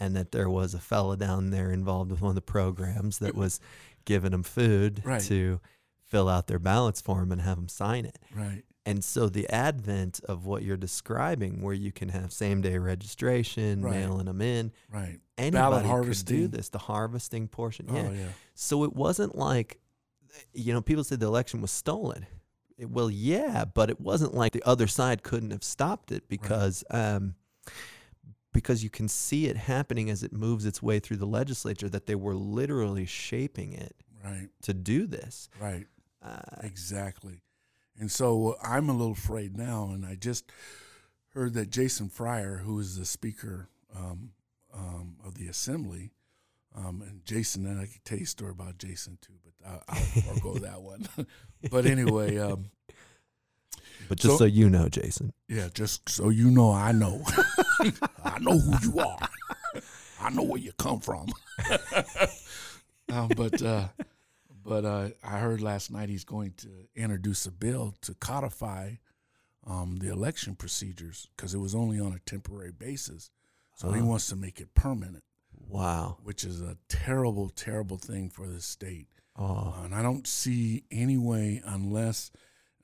and 0.00 0.16
that 0.16 0.32
there 0.32 0.48
was 0.48 0.72
a 0.74 0.78
fella 0.78 1.16
down 1.16 1.50
there 1.50 1.70
involved 1.72 2.10
with 2.10 2.20
one 2.20 2.30
of 2.30 2.34
the 2.36 2.40
programs 2.42 3.18
that 3.18 3.34
was 3.34 3.60
giving 4.04 4.30
them 4.30 4.42
food 4.42 5.02
Right. 5.04 5.20
to 5.22 5.60
fill 6.08 6.28
out 6.28 6.46
their 6.46 6.58
ballots 6.58 7.00
form 7.00 7.30
and 7.32 7.40
have 7.42 7.56
them 7.56 7.68
sign 7.68 8.04
it. 8.04 8.18
Right. 8.34 8.62
And 8.86 9.04
so 9.04 9.28
the 9.28 9.46
advent 9.50 10.20
of 10.28 10.46
what 10.46 10.62
you're 10.62 10.78
describing, 10.78 11.60
where 11.60 11.74
you 11.74 11.92
can 11.92 12.08
have 12.08 12.32
same 12.32 12.62
day 12.62 12.78
registration, 12.78 13.82
Right. 13.82 13.96
mailing 13.96 14.24
them 14.26 14.40
in, 14.40 14.72
Right. 14.90 15.20
anybody 15.36 15.86
could 15.88 16.24
do 16.24 16.48
this. 16.48 16.70
The 16.70 16.78
harvesting 16.78 17.48
portion, 17.48 17.86
Oh, 17.90 17.94
yeah. 17.94 18.10
yeah. 18.12 18.28
So 18.54 18.84
it 18.84 18.94
wasn't 18.94 19.36
like, 19.36 19.80
you 20.54 20.72
know, 20.72 20.80
people 20.80 21.04
said 21.04 21.20
the 21.20 21.26
election 21.26 21.60
was 21.60 21.70
stolen. 21.70 22.26
It- 22.78 22.88
well, 22.90 23.10
yeah, 23.10 23.66
but 23.66 23.90
it 23.90 24.00
wasn't 24.00 24.34
like 24.34 24.52
the 24.52 24.62
other 24.64 24.86
side 24.86 25.22
couldn't 25.22 25.50
have 25.50 25.64
stopped 25.64 26.10
it 26.10 26.26
because, 26.28 26.82
um, 26.90 27.34
because 28.54 28.82
you 28.82 28.88
can 28.90 29.08
see 29.08 29.46
it 29.46 29.56
happening 29.56 30.08
as 30.08 30.22
it 30.22 30.32
moves 30.32 30.64
its 30.64 30.82
way 30.82 30.98
through 30.98 31.18
the 31.18 31.26
legislature 31.26 31.88
that 31.90 32.06
they 32.06 32.14
were 32.14 32.34
literally 32.34 33.04
shaping 33.04 33.72
it 33.74 33.94
Right. 34.24 34.48
to 34.62 34.72
do 34.72 35.06
this. 35.06 35.48
Right. 35.60 35.86
Uh, 36.22 36.38
Exactly. 36.62 37.42
And 38.00 38.10
so 38.10 38.56
I'm 38.62 38.88
a 38.88 38.92
little 38.92 39.12
afraid 39.12 39.56
now, 39.56 39.90
and 39.92 40.06
I 40.06 40.14
just 40.14 40.50
heard 41.34 41.54
that 41.54 41.70
Jason 41.70 42.08
Frierson, 42.08 42.60
who 42.60 42.78
is 42.78 42.96
the 42.96 43.04
Speaker 43.04 43.68
um, 43.96 44.30
um, 44.72 45.16
of 45.26 45.34
the 45.34 45.48
Assembly, 45.48 46.12
um, 46.76 47.02
and 47.02 47.24
Jason, 47.24 47.66
and 47.66 47.80
I 47.80 47.86
could 47.86 48.04
tell 48.04 48.18
you 48.18 48.24
a 48.24 48.26
story 48.26 48.52
about 48.52 48.78
Jason 48.78 49.18
too, 49.20 49.32
but 49.44 49.68
I, 49.68 49.80
I'll 49.88 50.04
forego 50.22 50.54
that 50.60 50.80
one. 50.80 51.08
but 51.72 51.86
anyway, 51.86 52.38
um, 52.38 52.70
but 54.08 54.18
just 54.18 54.34
so, 54.34 54.38
So- 54.38 54.44
you 54.44 54.70
know, 54.70 54.88
Jason, 54.88 55.32
yeah, 55.48 55.68
just 55.74 56.08
so 56.08 56.28
you 56.28 56.52
know, 56.52 56.70
I 56.70 56.92
know, 56.92 57.22
I 58.24 58.38
know 58.38 58.58
who 58.58 58.74
you 58.92 59.00
are. 59.00 59.28
I 60.20 60.30
know 60.30 60.42
where 60.44 60.60
you 60.60 60.70
come 60.78 61.00
from. 61.00 61.26
um, 63.12 63.28
but 63.36 63.60
uh, 63.62 63.88
but 64.68 64.84
uh, 64.84 65.08
I 65.24 65.38
heard 65.38 65.60
last 65.60 65.90
night 65.90 66.08
he's 66.08 66.24
going 66.24 66.52
to 66.58 66.68
introduce 66.94 67.46
a 67.46 67.50
bill 67.50 67.94
to 68.02 68.14
codify 68.14 68.92
um, 69.66 69.96
the 69.98 70.10
election 70.10 70.54
procedures 70.54 71.28
because 71.36 71.54
it 71.54 71.58
was 71.58 71.74
only 71.74 71.98
on 72.00 72.12
a 72.12 72.18
temporary 72.30 72.72
basis. 72.72 73.30
So 73.76 73.92
he 73.92 74.00
Oh. 74.00 74.06
wants 74.06 74.28
to 74.28 74.36
make 74.36 74.60
it 74.60 74.74
permanent, 74.74 75.22
wow. 75.68 76.18
which 76.22 76.44
is 76.44 76.60
a 76.60 76.76
terrible, 76.88 77.48
terrible 77.48 77.96
thing 77.96 78.28
for 78.30 78.46
the 78.46 78.60
state. 78.60 79.08
Oh, 79.36 79.74
Uh, 79.78 79.84
and 79.84 79.94
I 79.94 80.02
don't 80.02 80.26
see 80.26 80.84
any 80.90 81.16
way 81.18 81.62
unless 81.64 82.30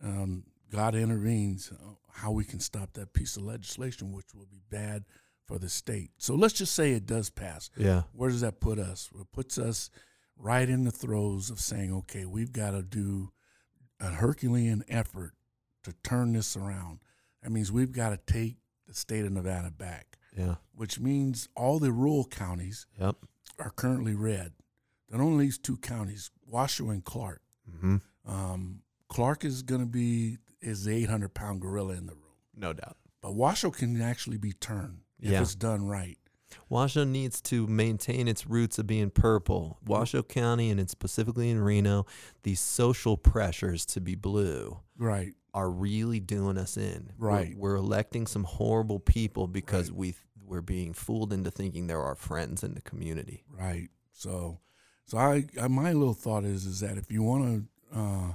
um, 0.02 0.44
God 0.70 0.94
intervenes 0.94 1.70
uh, 1.72 1.94
how 2.12 2.30
we 2.32 2.44
can 2.44 2.60
stop 2.60 2.92
that 2.94 3.12
piece 3.12 3.36
of 3.36 3.42
legislation, 3.44 4.12
which 4.12 4.34
will 4.34 4.46
be 4.46 4.60
bad 4.70 5.04
for 5.46 5.58
the 5.58 5.68
state. 5.68 6.10
So 6.18 6.34
let's 6.34 6.54
just 6.54 6.74
say 6.74 6.92
it 6.92 7.06
does 7.06 7.30
pass. 7.30 7.70
yeah. 7.76 8.02
Where 8.12 8.30
does 8.30 8.40
that 8.42 8.60
put 8.60 8.78
us? 8.78 9.10
It 9.18 9.30
puts 9.32 9.58
us 9.58 9.90
right 10.36 10.68
in 10.68 10.84
the 10.84 10.90
throes 10.90 11.50
of 11.50 11.60
saying, 11.60 11.92
okay, 11.92 12.24
we've 12.24 12.52
got 12.52 12.72
to 12.72 12.82
do 12.82 13.30
a 14.00 14.08
Herculean 14.10 14.84
effort 14.88 15.32
to 15.84 15.92
turn 16.02 16.32
this 16.32 16.56
around. 16.56 17.00
That 17.42 17.50
means 17.50 17.70
we've 17.70 17.92
got 17.92 18.10
to 18.10 18.32
take 18.32 18.56
the 18.86 18.94
state 18.94 19.24
of 19.24 19.32
Nevada 19.32 19.70
back, 19.70 20.18
Yeah. 20.36 20.56
which 20.74 20.98
means 20.98 21.48
all 21.56 21.78
the 21.78 21.92
rural 21.92 22.24
counties 22.24 22.86
Yep. 22.98 23.16
are 23.58 23.70
currently 23.70 24.14
red. 24.14 24.52
That 25.10 25.20
only 25.20 25.44
leaves 25.44 25.58
two 25.58 25.76
counties, 25.76 26.30
Washoe 26.46 26.90
and 26.90 27.04
Clark. 27.04 27.42
Mm-hmm. 27.70 27.96
Um, 28.26 28.82
Clark 29.08 29.44
is 29.44 29.62
going 29.62 29.80
to 29.80 29.86
be 29.86 30.38
is 30.60 30.84
the 30.84 30.94
800 30.94 31.34
pound 31.34 31.60
gorilla 31.60 31.92
in 31.94 32.06
the 32.06 32.14
room, 32.14 32.22
No 32.56 32.72
doubt. 32.72 32.96
but 33.20 33.34
Washoe 33.34 33.70
can 33.70 34.00
actually 34.00 34.38
be 34.38 34.52
turned 34.52 35.02
if 35.20 35.30
Yeah. 35.30 35.42
it's 35.42 35.54
done 35.54 35.86
right. 35.86 36.18
Washoe 36.68 37.04
needs 37.04 37.40
to 37.42 37.66
maintain 37.66 38.28
its 38.28 38.46
roots 38.46 38.78
of 38.78 38.86
being 38.86 39.10
purple. 39.10 39.78
Washoe 39.86 40.22
County, 40.22 40.70
and 40.70 40.88
specifically 40.90 41.50
in 41.50 41.60
Reno, 41.60 42.06
these 42.42 42.60
social 42.60 43.16
pressures 43.16 43.84
to 43.86 44.00
be 44.00 44.14
blue 44.14 44.78
Right, 44.98 45.34
are 45.52 45.70
really 45.70 46.20
doing 46.20 46.56
us 46.58 46.76
in. 46.76 47.12
We're- 47.18 47.32
Right. 47.34 47.56
We're, 47.56 47.76
electing 47.76 48.26
some 48.26 48.44
horrible 48.44 48.98
people 49.00 49.46
because 49.46 49.90
Right. 49.90 49.98
we 49.98 50.14
we're 50.46 50.60
being 50.60 50.92
fooled 50.92 51.32
into 51.32 51.50
thinking 51.50 51.86
they're 51.86 52.02
our 52.02 52.14
friends 52.14 52.62
in 52.62 52.74
the 52.74 52.82
community. 52.82 53.44
right. 53.50 53.88
So, 54.12 54.60
so 55.06 55.16
I, 55.18 55.46
I 55.60 55.68
my 55.68 55.92
little 55.94 56.12
thought 56.14 56.44
is 56.44 56.66
is 56.66 56.80
that 56.80 56.98
if 56.98 57.10
you 57.10 57.22
want 57.22 57.66
to 57.92 57.98
uh, 57.98 58.32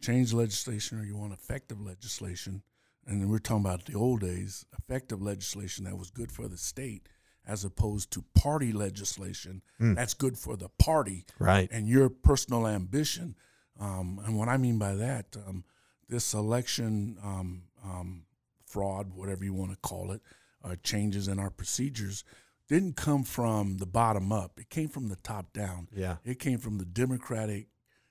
change 0.00 0.32
legislation 0.32 0.98
or 0.98 1.04
you 1.04 1.16
want 1.16 1.32
effective 1.32 1.80
legislation, 1.80 2.62
and 3.06 3.30
we're 3.30 3.38
talking 3.38 3.64
about 3.64 3.84
the 3.86 3.94
old 3.94 4.20
days, 4.20 4.64
effective 4.76 5.22
legislation 5.22 5.84
that 5.84 5.96
was 5.96 6.10
good 6.10 6.32
for 6.32 6.48
the 6.48 6.56
state, 6.56 7.08
as 7.46 7.64
opposed 7.64 8.10
to 8.12 8.22
party 8.34 8.72
legislation 8.72 9.62
Mm. 9.80 9.94
that's 9.94 10.14
good 10.14 10.38
for 10.38 10.56
the 10.56 10.68
party 10.78 11.24
Right. 11.38 11.68
and 11.70 11.88
your 11.88 12.08
personal 12.08 12.66
ambition. 12.66 13.36
Um, 13.78 14.20
and 14.24 14.36
what 14.38 14.48
I 14.48 14.56
mean 14.56 14.78
by 14.78 14.94
that, 14.94 15.36
um, 15.46 15.64
this 16.08 16.32
election 16.34 17.18
um, 17.22 17.64
um, 17.82 18.24
fraud, 18.66 19.12
whatever 19.14 19.44
you 19.44 19.52
want 19.52 19.72
to 19.72 19.76
call 19.78 20.10
it, 20.12 20.22
uh, 20.62 20.76
changes 20.82 21.28
in 21.28 21.38
our 21.38 21.50
procedures 21.50 22.24
didn't 22.68 22.96
come 22.96 23.22
from 23.24 23.76
the 23.76 23.86
bottom 23.86 24.32
up. 24.32 24.58
It 24.58 24.70
came 24.70 24.88
from 24.88 25.08
the 25.08 25.16
top 25.16 25.52
down. 25.52 25.88
Yeah. 25.94 26.16
It 26.24 26.38
came 26.38 26.58
from 26.58 26.78
the 26.78 26.84
Democratic 26.86 27.68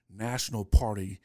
National 0.09 0.63
Party 0.65 1.19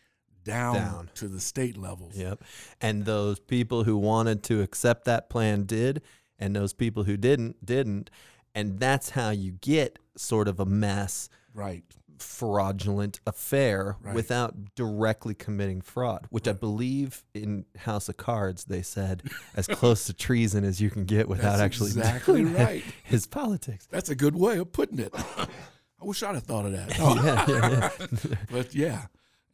down, 0.44 0.74
Down. 0.76 1.10
to 1.16 1.28
the 1.28 1.40
state 1.40 1.76
levels. 1.76 2.16
Yep. 2.16 2.42
And 2.80 3.04
those 3.04 3.38
people 3.38 3.84
who 3.84 3.98
wanted 3.98 4.42
to 4.44 4.62
accept 4.62 5.04
that 5.04 5.28
plan 5.28 5.64
did, 5.64 6.00
and 6.38 6.54
those 6.54 6.72
people 6.72 7.04
who 7.04 7.16
didn't 7.16 7.64
didn't. 7.64 8.10
And 8.54 8.80
that's 8.80 9.10
how 9.10 9.30
you 9.30 9.52
get 9.52 9.98
sort 10.16 10.48
of 10.48 10.58
a 10.58 10.64
mess, 10.66 11.28
Right. 11.54 11.84
fraudulent 12.18 13.20
affair 13.26 13.96
Right. 14.00 14.14
without 14.14 14.74
directly 14.74 15.34
committing 15.34 15.80
fraud, 15.80 16.26
which 16.30 16.48
I 16.48 16.52
believe 16.52 17.24
in 17.34 17.64
House 17.76 18.08
of 18.08 18.16
Cards 18.16 18.64
they 18.64 18.82
said 18.82 19.22
as 19.54 19.66
close 19.66 20.06
to 20.06 20.12
treason 20.14 20.64
as 20.64 20.80
you 20.80 20.90
can 20.90 21.04
get 21.04 21.28
without 21.28 21.50
That's 21.58 21.62
actually 21.62 21.90
exactly 21.90 22.44
right. 22.44 22.82
his 23.04 23.26
politics. 23.26 23.86
That's 23.90 24.08
a 24.08 24.14
good 24.16 24.34
way 24.34 24.58
of 24.58 24.72
putting 24.72 24.98
it. 24.98 25.12
I 26.00 26.04
wish 26.04 26.22
I'd 26.22 26.34
have 26.36 26.44
thought 26.44 26.64
of 26.66 26.72
that. 26.72 26.96
yeah, 26.98 27.44
yeah, 27.48 27.90
yeah. 28.30 28.36
but 28.50 28.74
yeah, 28.74 29.06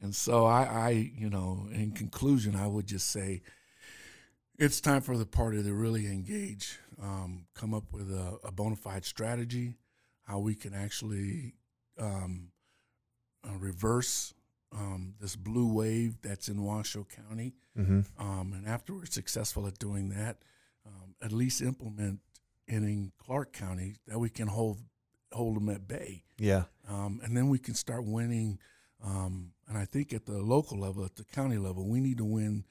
and 0.02 0.14
so 0.14 0.44
I, 0.44 0.62
I, 0.64 0.90
you 0.90 1.30
know, 1.30 1.66
in 1.72 1.92
conclusion, 1.92 2.54
I 2.54 2.66
would 2.66 2.86
just 2.86 3.10
say 3.10 3.40
it's 4.58 4.80
time 4.80 5.00
for 5.00 5.16
the 5.16 5.26
party 5.26 5.62
to 5.62 5.72
really 5.72 6.06
engage, 6.06 6.78
um, 7.02 7.46
come 7.54 7.74
up 7.74 7.92
with 7.92 8.10
a, 8.10 8.38
a 8.44 8.52
bona 8.52 8.76
fide 8.76 9.04
strategy, 9.04 9.74
how 10.22 10.38
we 10.38 10.54
can 10.54 10.74
actually 10.74 11.54
um, 11.98 12.48
uh, 13.46 13.56
reverse 13.58 14.34
um, 14.72 15.14
this 15.20 15.36
blue 15.36 15.72
wave 15.72 16.16
that's 16.22 16.48
in 16.48 16.62
Washoe 16.62 17.06
County, 17.28 17.54
hmm 17.76 18.00
um, 18.18 18.52
and 18.54 18.66
after 18.66 18.94
we're 18.94 19.06
successful 19.06 19.66
at 19.66 19.78
doing 19.78 20.08
that, 20.10 20.38
um, 20.86 21.14
at 21.22 21.32
least 21.32 21.60
implement 21.60 22.20
it 22.66 22.76
in 22.76 23.12
Clark 23.18 23.52
County 23.52 23.96
that 24.06 24.18
we 24.18 24.28
can 24.30 24.48
hold 24.48 24.78
hold 25.32 25.56
them 25.56 25.68
at 25.68 25.88
bay 25.88 26.24
yeah. 26.38 26.64
um, 26.88 27.20
and 27.22 27.36
then 27.36 27.48
we 27.48 27.58
can 27.58 27.74
start 27.74 28.04
winning. 28.04 28.58
Um, 29.04 29.52
and 29.68 29.76
I 29.76 29.84
think 29.84 30.12
at 30.12 30.26
the 30.26 30.38
local 30.38 30.78
level, 30.78 31.04
at 31.04 31.16
the 31.16 31.24
county 31.24 31.58
level, 31.58 31.88
we 31.88 32.00
need 32.00 32.18
to 32.18 32.24
win 32.24 32.64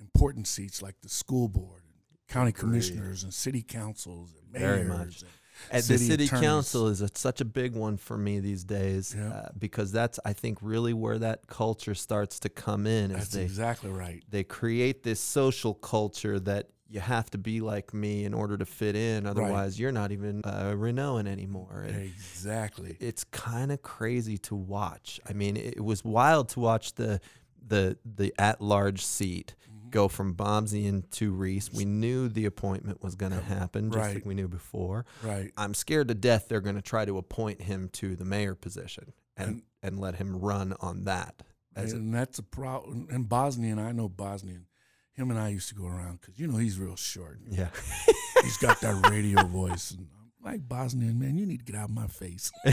important 0.00 0.46
seats 0.46 0.82
like 0.82 0.94
the 1.02 1.08
school 1.08 1.48
board, 1.48 1.82
and 1.84 1.94
county 2.28 2.50
Agreed. 2.50 2.60
commissioners, 2.60 3.24
and 3.24 3.32
city 3.34 3.62
councils, 3.62 4.34
and 4.40 4.52
Very 4.60 4.78
mayors. 4.84 4.88
much. 4.88 5.22
and- 5.22 5.30
And 5.72 5.82
the 5.82 5.86
city 5.98 6.06
city 6.06 6.24
attorneys. 6.26 6.46
council 6.48 6.86
is 6.86 7.00
a, 7.00 7.08
such 7.14 7.40
a 7.40 7.44
big 7.44 7.74
one 7.74 7.96
for 7.96 8.16
me 8.16 8.38
these 8.38 8.62
days 8.62 9.12
Yeah. 9.18 9.28
uh, 9.28 9.48
because 9.58 9.90
that's 9.90 10.20
I 10.24 10.32
think 10.32 10.58
really 10.62 10.92
where 10.92 11.18
that 11.18 11.48
culture 11.48 11.96
starts 11.96 12.38
to 12.40 12.48
come 12.48 12.86
in 12.86 13.12
That's 13.12 13.30
they 13.30 13.42
exactly 13.42 13.90
right. 13.90 14.22
they 14.30 14.44
create 14.44 15.02
this 15.02 15.18
social 15.18 15.74
culture 15.74 16.38
that 16.38 16.68
you 16.88 17.00
have 17.00 17.28
to 17.30 17.38
be 17.38 17.60
like 17.60 17.92
me 17.92 18.24
in 18.24 18.34
order 18.34 18.56
to 18.56 18.64
fit 18.64 18.94
in 18.94 19.26
otherwise 19.26 19.80
you're 19.80 19.90
not 19.90 20.12
even 20.12 20.42
uh, 20.44 20.74
Renoan 20.76 21.26
anymore 21.26 21.84
and 21.88 21.96
Exactly. 22.04 22.96
it's 23.00 23.24
kind 23.24 23.72
of 23.72 23.82
crazy 23.82 24.38
to 24.38 24.54
watch 24.54 25.18
I 25.28 25.32
mean 25.32 25.56
it, 25.56 25.80
was 25.82 26.04
wild 26.04 26.50
to 26.50 26.60
watch 26.60 26.94
the 26.94 27.20
the 27.66 27.98
the 28.04 28.32
at 28.38 28.60
large 28.62 29.04
seat. 29.04 29.56
Go 29.90 30.08
from 30.08 30.34
Bobzien 30.34 31.08
to 31.12 31.32
Reese 31.32 31.72
we 31.72 31.84
knew 31.84 32.28
the 32.28 32.44
appointment 32.46 33.02
was 33.02 33.14
going 33.14 33.32
to 33.32 33.40
happen 33.40 33.90
just 33.90 33.98
Right. 33.98 34.14
like 34.16 34.26
we 34.26 34.34
knew 34.34 34.48
before 34.48 35.04
Right. 35.22 35.50
I'm 35.56 35.74
scared 35.74 36.08
to 36.08 36.14
death 36.14 36.46
they're 36.48 36.60
going 36.60 36.76
to 36.76 36.82
try 36.82 37.04
to 37.04 37.18
appoint 37.18 37.62
him 37.62 37.88
to 37.94 38.16
the 38.16 38.24
mayor 38.24 38.54
position 38.54 39.12
and 39.36 39.48
And- 39.48 39.62
and 39.80 39.98
let 40.00 40.16
him 40.16 40.34
run 40.40 40.74
on 40.80 41.04
that. 41.04 41.42
As 41.76 41.92
a, 41.92 41.96
and 41.96 42.12
that's 42.12 42.40
a 42.40 42.42
problem. 42.42 43.06
And 43.12 43.28
Bobzien, 43.28 43.78
I 43.78 43.92
know 43.92 44.08
Bobzien. 44.08 44.62
Him 45.12 45.30
and 45.30 45.38
I 45.38 45.48
used 45.50 45.68
to 45.68 45.74
go 45.76 45.86
around 45.86 46.20
because 46.20 46.36
you 46.38 46.48
know 46.48 46.56
he's 46.58 46.78
real 46.80 46.96
short. 46.96 47.38
yeah. 47.48 47.68
He's 48.42 48.56
got 48.56 48.80
that 48.80 49.08
radio 49.10 49.44
voice. 49.46 49.92
And 49.92 50.08
I'm 50.44 50.52
like 50.52 50.68
Bobzien 50.68 51.16
man, 51.18 51.38
you 51.38 51.46
need 51.46 51.58
to 51.60 51.64
get 51.64 51.76
out 51.76 51.88
of 51.90 51.94
my 51.94 52.06
face. 52.08 52.50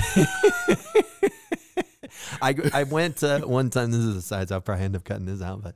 I, 2.41 2.55
I 2.73 2.83
went 2.83 3.23
uh, 3.23 3.39
one 3.41 3.69
time. 3.69 3.91
This 3.91 3.99
is 4.01 4.15
a 4.15 4.21
side. 4.21 4.49
So 4.49 4.55
I'll 4.55 4.61
probably 4.61 4.85
end 4.85 4.95
up 4.95 5.03
cutting 5.03 5.25
this 5.25 5.41
out. 5.41 5.61
But 5.63 5.75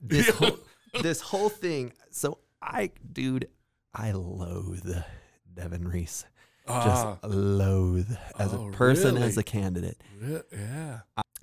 this 0.00 0.26
Yeah. 0.28 0.32
whole 0.34 0.58
this 1.02 1.20
whole 1.20 1.48
thing. 1.48 1.92
So 2.10 2.38
I, 2.62 2.90
dude, 3.12 3.48
I 3.94 4.12
loathe 4.12 4.94
Devon 5.52 5.86
Reese. 5.88 6.24
Just 6.66 7.04
Ah, 7.06 7.18
loathe 7.24 8.10
as 8.38 8.52
Oh, 8.54 8.68
a 8.68 8.72
person, 8.72 9.16
as 9.16 9.36
a 9.36 9.42
candidate. 9.42 10.00
re- 10.20 10.42
yeah. 10.52 11.00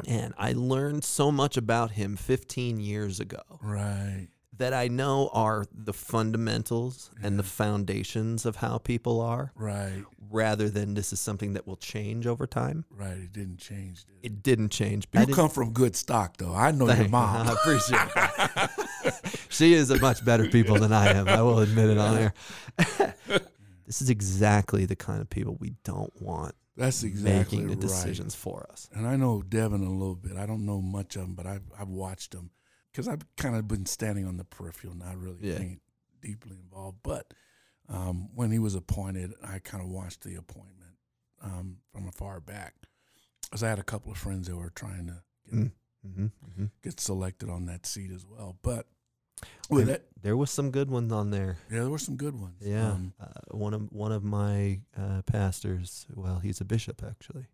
And 0.08 0.34
I 0.38 0.54
learned 0.54 1.04
so 1.04 1.32
much 1.32 1.58
about 1.58 1.92
him 1.92 2.16
15 2.16 2.80
years 2.80 3.20
ago 3.20 3.42
Right. 3.62 4.28
That 4.58 4.74
I 4.74 4.88
know 4.88 5.30
are 5.34 5.66
the 5.72 5.94
fundamentals 5.94 7.12
and 7.22 7.38
the 7.38 7.44
foundations 7.44 8.46
of 8.46 8.56
how 8.58 8.78
people 8.80 9.22
are, 9.22 9.52
Right. 9.56 10.04
rather 10.32 10.68
than 10.70 10.94
this 10.96 11.14
is 11.14 11.20
something 11.20 11.54
that 11.54 11.68
will 11.68 11.76
change 11.76 12.26
over 12.26 12.48
time. 12.48 12.86
Right. 12.90 13.18
It 13.18 13.34
didn't 13.34 13.58
change. 13.58 14.06
Did 14.06 14.14
it? 14.16 14.26
It 14.26 14.44
didn't 14.44 14.70
change. 14.70 15.08
You 15.14 15.28
come 15.28 15.50
from 15.50 15.74
good 15.74 15.96
stock, 15.96 16.38
though. 16.38 16.54
I 16.56 16.72
know 16.72 16.86
your 16.88 16.96
Thank- 16.96 17.12
mom. 17.12 17.48
I 17.50 17.52
appreciate 17.54 18.14
that. 18.16 18.72
she 19.50 19.74
is 19.74 19.92
a 19.92 20.00
much 20.00 20.26
better 20.26 20.48
people 20.50 20.78
than 20.80 20.92
I 20.92 21.08
am. 21.14 21.28
I 21.28 21.42
will 21.42 21.60
admit 21.60 21.90
it 21.92 21.98
on 21.98 22.18
air. 22.18 22.34
this 23.86 24.02
is 24.02 24.10
exactly 24.10 24.86
the 24.86 24.96
kind 24.96 25.22
of 25.22 25.30
people 25.30 25.56
we 25.60 25.74
don't 25.84 26.12
want 26.22 26.56
That's 26.76 27.04
exactly 27.04 27.58
making 27.60 27.68
the 27.68 27.74
right. 27.76 27.82
decisions 27.82 28.36
for 28.36 28.68
us. 28.72 28.90
And 28.94 29.06
I 29.08 29.16
know 29.16 29.42
Devon 29.42 29.86
a 29.86 29.90
little 29.92 30.16
bit. 30.16 30.36
I 30.38 30.46
don't 30.46 30.66
know 30.66 30.82
much 30.82 31.16
of 31.16 31.24
him, 31.24 31.34
but 31.36 31.46
I've 31.46 31.64
I've 31.80 31.90
watched 31.90 32.34
him 32.34 32.50
because 32.98 33.08
I've 33.08 33.22
kind 33.36 33.56
of 33.56 33.68
been 33.68 33.86
standing 33.86 34.26
on 34.26 34.38
the 34.38 34.44
peripheral, 34.44 34.96
not 34.96 35.16
really 35.18 35.38
Yeah. 35.42 35.60
being 35.60 35.80
deeply 36.20 36.58
involved. 36.58 36.98
But 37.04 37.32
um, 37.88 38.30
when 38.34 38.50
he 38.52 38.58
was 38.58 38.74
appointed, 38.74 39.36
I 39.44 39.60
kind 39.60 39.84
of 39.84 39.90
watched 39.92 40.24
the 40.24 40.34
appointment 40.34 40.96
um, 41.44 41.78
from 41.94 42.08
afar 42.08 42.40
back, 42.40 42.74
because 43.44 43.62
I 43.62 43.70
had 43.70 43.78
a 43.78 43.84
couple 43.84 44.12
of 44.12 44.18
friends 44.18 44.48
that 44.48 44.56
were 44.58 44.72
trying 44.72 45.06
to 45.06 45.22
get, 45.46 45.54
Mm. 45.54 45.72
hmm 46.04 46.26
hmm 46.56 46.66
get 46.82 47.00
selected 47.00 47.50
on 47.52 47.68
that 47.68 47.86
seat 47.86 48.10
as 48.12 48.26
well. 48.26 48.58
But 48.64 48.88
with 49.70 49.88
it, 49.90 50.10
There 50.20 50.36
was 50.36 50.50
some 50.50 50.72
good 50.72 50.90
ones 50.90 51.12
on 51.14 51.30
there. 51.30 51.60
yeah, 51.70 51.82
there 51.82 51.90
were 51.92 52.00
some 52.00 52.16
good 52.18 52.34
ones. 52.34 52.64
Yeah, 52.66 52.94
Um, 52.94 53.14
uh, 53.20 53.28
one 53.56 53.76
of 53.76 53.92
one 53.92 54.12
of 54.12 54.24
my 54.24 54.82
uh, 54.98 55.22
pastors. 55.22 56.08
Well, 56.16 56.40
he's 56.40 56.60
a 56.62 56.66
bishop 56.66 57.04
actually, 57.08 57.46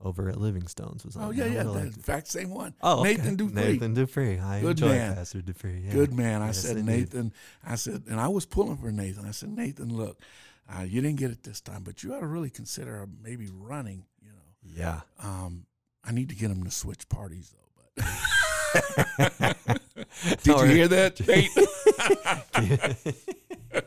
over 0.00 0.28
at 0.28 0.36
Livingstone's 0.36 1.04
was 1.04 1.16
on. 1.16 1.24
oh 1.24 1.30
yeah, 1.30 1.46
yeah. 1.46 1.64
would've 1.64 1.74
that- 1.74 1.96
in 1.96 2.02
fact, 2.02 2.28
same 2.28 2.50
one. 2.50 2.72
Oh, 2.82 3.00
okay. 3.00 3.14
Nathan 3.16 3.36
Dupree. 3.36 3.54
Nathan 3.62 3.94
Dupree. 3.94 4.38
I 4.38 4.60
Good 4.60 4.70
enjoy 4.80 4.88
man. 4.90 5.14
Pastor 5.16 5.40
Dupree. 5.42 5.82
Yeah. 5.86 5.92
Good 5.92 6.12
man. 6.12 6.40
I 6.42 6.46
Yes, 6.46 6.60
said, 6.62 6.76
indeed. 6.76 6.92
Nathan, 7.12 7.32
I 7.66 7.74
said, 7.74 8.04
and 8.08 8.20
I 8.20 8.28
was 8.28 8.46
pulling 8.46 8.76
for 8.76 8.92
Nathan. 8.92 9.26
I 9.26 9.32
said, 9.32 9.48
Nathan, 9.50 9.92
look, 9.96 10.20
uh, 10.72 10.82
you 10.82 11.00
didn't 11.00 11.16
get 11.18 11.30
it 11.32 11.42
this 11.42 11.60
time, 11.60 11.82
but 11.82 12.02
you 12.04 12.14
ought 12.14 12.20
to 12.20 12.26
really 12.26 12.50
consider 12.50 13.08
maybe 13.22 13.48
running, 13.52 14.04
you 14.22 14.30
know. 14.30 14.52
Yeah. 14.62 15.00
Um, 15.22 15.66
I 16.04 16.12
need 16.12 16.28
to 16.28 16.34
get 16.36 16.50
him 16.50 16.62
to 16.64 16.70
switch 16.70 17.08
parties, 17.08 17.50
though. 17.52 17.64
But 17.96 19.56
did 20.42 20.46
you 20.56 20.62
hear 20.64 20.88
that, 20.88 21.26
Nate? 21.26 21.50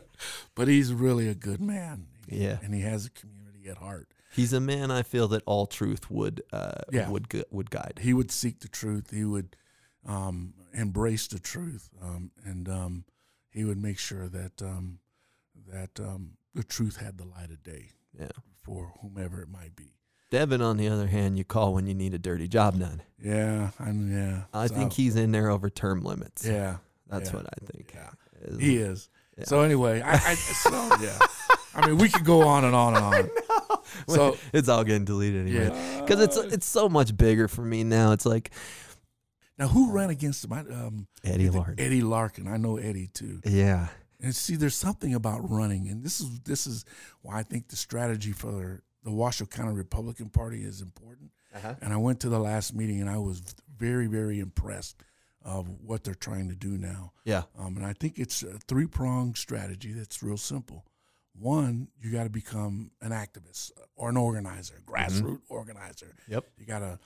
but 0.54 0.68
he's 0.68 0.92
really 0.92 1.28
a 1.28 1.34
good 1.34 1.60
man. 1.60 2.06
Yeah. 2.28 2.58
And 2.62 2.74
he 2.74 2.82
has 2.82 3.06
a 3.06 3.10
community 3.10 3.68
at 3.68 3.78
heart. 3.78 4.08
He's 4.32 4.52
a 4.52 4.60
man 4.60 4.90
I 4.90 5.02
feel 5.02 5.28
that 5.28 5.42
all 5.46 5.66
truth 5.66 6.10
would 6.10 6.42
uh, 6.52 6.80
Yeah. 6.90 7.08
would 7.10 7.28
gu- 7.28 7.44
would 7.50 7.70
guide. 7.70 8.00
He 8.02 8.12
would 8.14 8.30
seek 8.30 8.60
the 8.60 8.68
truth. 8.68 9.10
He 9.10 9.24
would 9.24 9.56
um, 10.06 10.54
embrace 10.72 11.26
the 11.28 11.38
truth, 11.38 11.90
um, 12.02 12.30
and 12.44 12.68
um, 12.68 13.04
he 13.50 13.64
would 13.64 13.78
make 13.80 13.98
sure 13.98 14.28
that 14.28 14.60
um, 14.62 14.98
that 15.68 16.00
um, 16.00 16.32
the 16.54 16.64
truth 16.64 16.96
had 16.96 17.18
the 17.18 17.24
light 17.24 17.50
of 17.50 17.62
day. 17.62 17.90
Yeah. 18.18 18.28
for 18.62 18.92
whomever 19.00 19.40
it 19.40 19.48
might 19.48 19.74
be. 19.74 19.94
Devon, 20.30 20.60
on 20.62 20.76
the 20.76 20.86
other 20.88 21.06
hand, 21.08 21.36
you 21.38 21.44
call 21.44 21.72
when 21.74 21.86
you 21.86 21.94
need 21.94 22.12
a 22.14 22.18
dirty 22.18 22.46
job 22.46 22.78
done. 22.78 23.02
Yeah, 23.18 23.70
I'm 23.78 24.10
yeah. 24.12 24.42
I 24.52 24.66
So, 24.66 24.74
think 24.74 24.92
he's 24.92 25.16
in 25.16 25.32
there 25.32 25.48
over 25.50 25.68
term 25.70 26.02
limits. 26.02 26.44
yeah, 26.46 26.76
That's 27.08 27.30
yeah, 27.30 27.36
what 27.36 27.46
I 27.46 27.66
think. 27.72 27.92
yeah. 27.94 28.10
He 28.60 28.76
is. 28.76 29.08
Yeah. 29.38 29.44
So 29.44 29.60
anyway, 29.62 30.00
I, 30.02 30.12
I 30.12 30.34
so 30.34 30.70
yeah. 31.00 31.18
I 31.74 31.86
mean, 31.86 31.98
we 31.98 32.08
could 32.08 32.24
go 32.24 32.42
on 32.42 32.64
and 32.64 32.74
on 32.74 32.94
and 32.96 33.04
on. 33.04 33.30
So 34.08 34.36
it's 34.52 34.68
all 34.68 34.84
getting 34.84 35.04
deleted 35.04 35.46
anyway. 35.46 35.66
yeah. 35.66 36.00
Because 36.00 36.20
it's 36.20 36.36
it's 36.36 36.66
so 36.66 36.88
much 36.88 37.16
bigger 37.16 37.46
for 37.48 37.62
me 37.62 37.84
now. 37.84 38.12
It's 38.12 38.24
like 38.24 38.50
Now, 39.58 39.68
who 39.68 39.92
ran 39.92 40.10
against 40.10 40.44
him? 40.44 40.52
I, 40.52 40.60
um, 40.60 41.06
Eddie 41.24 41.50
Larkin. 41.50 41.78
Eddie 41.78 42.00
Larkin. 42.00 42.48
I 42.48 42.56
know 42.56 42.76
Eddie 42.78 43.08
too. 43.12 43.40
Yeah. 43.44 43.88
And 44.20 44.34
see, 44.34 44.56
there's 44.56 44.76
something 44.76 45.14
about 45.14 45.48
running, 45.50 45.88
and 45.88 46.04
this 46.04 46.20
is 46.20 46.40
this 46.40 46.66
is 46.66 46.84
why 47.22 47.38
I 47.38 47.42
think 47.42 47.68
the 47.68 47.76
strategy 47.76 48.32
for 48.32 48.82
the 49.04 49.10
Washoe 49.10 49.46
County 49.46 49.74
Republican 49.74 50.30
Party 50.30 50.62
is 50.62 50.80
important. 50.80 51.30
Uh-huh. 51.54 51.74
And 51.82 51.92
I 51.92 51.96
went 51.96 52.20
to 52.20 52.28
the 52.28 52.38
last 52.38 52.74
meeting, 52.74 53.00
and 53.00 53.10
I 53.10 53.18
was 53.18 53.42
very, 53.76 54.06
very 54.06 54.38
impressed 54.40 55.02
of 55.44 55.68
what 55.84 56.04
they're 56.04 56.14
trying 56.14 56.48
to 56.48 56.54
do 56.54 56.78
now. 56.78 57.12
Yeah. 57.24 57.42
Um, 57.58 57.76
and 57.76 57.84
I 57.84 57.92
think 57.94 58.18
it's 58.18 58.42
a 58.42 58.58
three 58.68 58.86
pronged 58.86 59.36
strategy 59.36 59.92
that's 59.92 60.22
real 60.22 60.36
simple. 60.36 60.84
One, 61.34 61.88
you 62.00 62.12
got 62.12 62.24
to 62.24 62.30
become 62.30 62.90
an 63.00 63.10
activist 63.10 63.70
or 63.96 64.10
an 64.10 64.16
organizer, 64.16 64.74
mm-hmm. 64.74 64.92
grassroots 64.92 65.40
organizer. 65.48 66.14
Yep. 66.28 66.44
You 66.58 66.66
got 66.66 66.80
to 66.80 66.98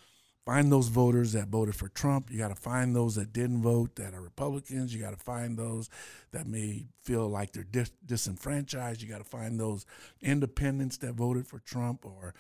find 0.44 0.70
those 0.70 0.88
voters 0.88 1.32
that 1.32 1.48
voted 1.48 1.74
for 1.74 1.88
Trump. 1.88 2.30
You 2.30 2.38
got 2.38 2.48
to 2.48 2.54
find 2.54 2.94
those 2.94 3.16
that 3.16 3.32
didn't 3.32 3.62
vote 3.62 3.96
that 3.96 4.14
are 4.14 4.20
Republicans. 4.20 4.94
You 4.94 5.00
got 5.00 5.10
to 5.10 5.24
find 5.24 5.58
those 5.58 5.90
that 6.32 6.46
may 6.46 6.86
feel 7.02 7.28
like 7.28 7.52
they're 7.52 7.64
dis- 7.64 7.90
disenfranchised. 8.04 9.02
You 9.02 9.08
got 9.08 9.18
to 9.18 9.24
find 9.24 9.58
those 9.58 9.86
independents 10.20 10.98
that 10.98 11.14
voted 11.14 11.46
for 11.46 11.58
Trump 11.60 12.04
or 12.04 12.34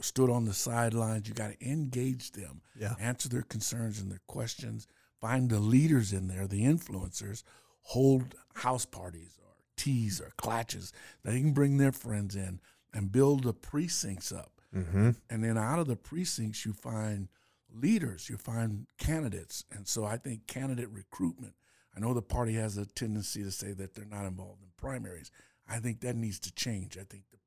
stood 0.00 0.30
on 0.30 0.46
the 0.46 0.54
sidelines. 0.54 1.28
You 1.28 1.34
got 1.34 1.52
to 1.52 1.68
engage 1.68 2.32
them, 2.32 2.62
Yeah. 2.78 2.94
answer 2.98 3.28
their 3.28 3.42
concerns 3.42 4.00
and 4.00 4.10
their 4.10 4.22
questions. 4.26 4.86
Find 5.20 5.50
the 5.50 5.60
leaders 5.60 6.14
in 6.14 6.28
there, 6.28 6.46
the 6.46 6.64
influencers, 6.64 7.42
hold 7.82 8.34
house 8.54 8.86
parties 8.86 9.36
or 9.80 9.84
teas 9.84 10.20
or 10.20 10.32
clatches. 10.36 10.92
They 11.24 11.40
can 11.40 11.52
bring 11.52 11.78
their 11.78 11.92
friends 11.92 12.36
in 12.36 12.60
and 12.92 13.12
build 13.12 13.44
the 13.44 13.52
precincts 13.54 14.32
up. 14.32 14.60
Mm-hmm. 14.74 15.10
And 15.28 15.44
then 15.44 15.58
out 15.58 15.78
of 15.78 15.86
the 15.86 15.96
precincts, 15.96 16.64
you 16.64 16.72
find 16.72 17.28
leaders, 17.72 18.28
you 18.28 18.36
find 18.36 18.86
candidates. 18.98 19.64
And 19.70 19.86
so 19.88 20.04
I 20.04 20.16
think 20.16 20.46
candidate 20.46 20.90
recruitment, 20.90 21.54
I 21.96 22.00
know 22.00 22.14
the 22.14 22.22
party 22.22 22.54
has 22.54 22.76
a 22.76 22.86
tendency 22.86 23.42
to 23.42 23.50
say 23.50 23.72
that 23.72 23.94
they're 23.94 24.04
not 24.04 24.26
involved 24.26 24.62
in 24.62 24.68
primaries. 24.76 25.30
I 25.68 25.78
think 25.78 26.00
that 26.00 26.16
needs 26.16 26.38
to 26.40 26.54
change. 26.54 26.96
I 26.96 27.04
think 27.04 27.24
the 27.30 27.38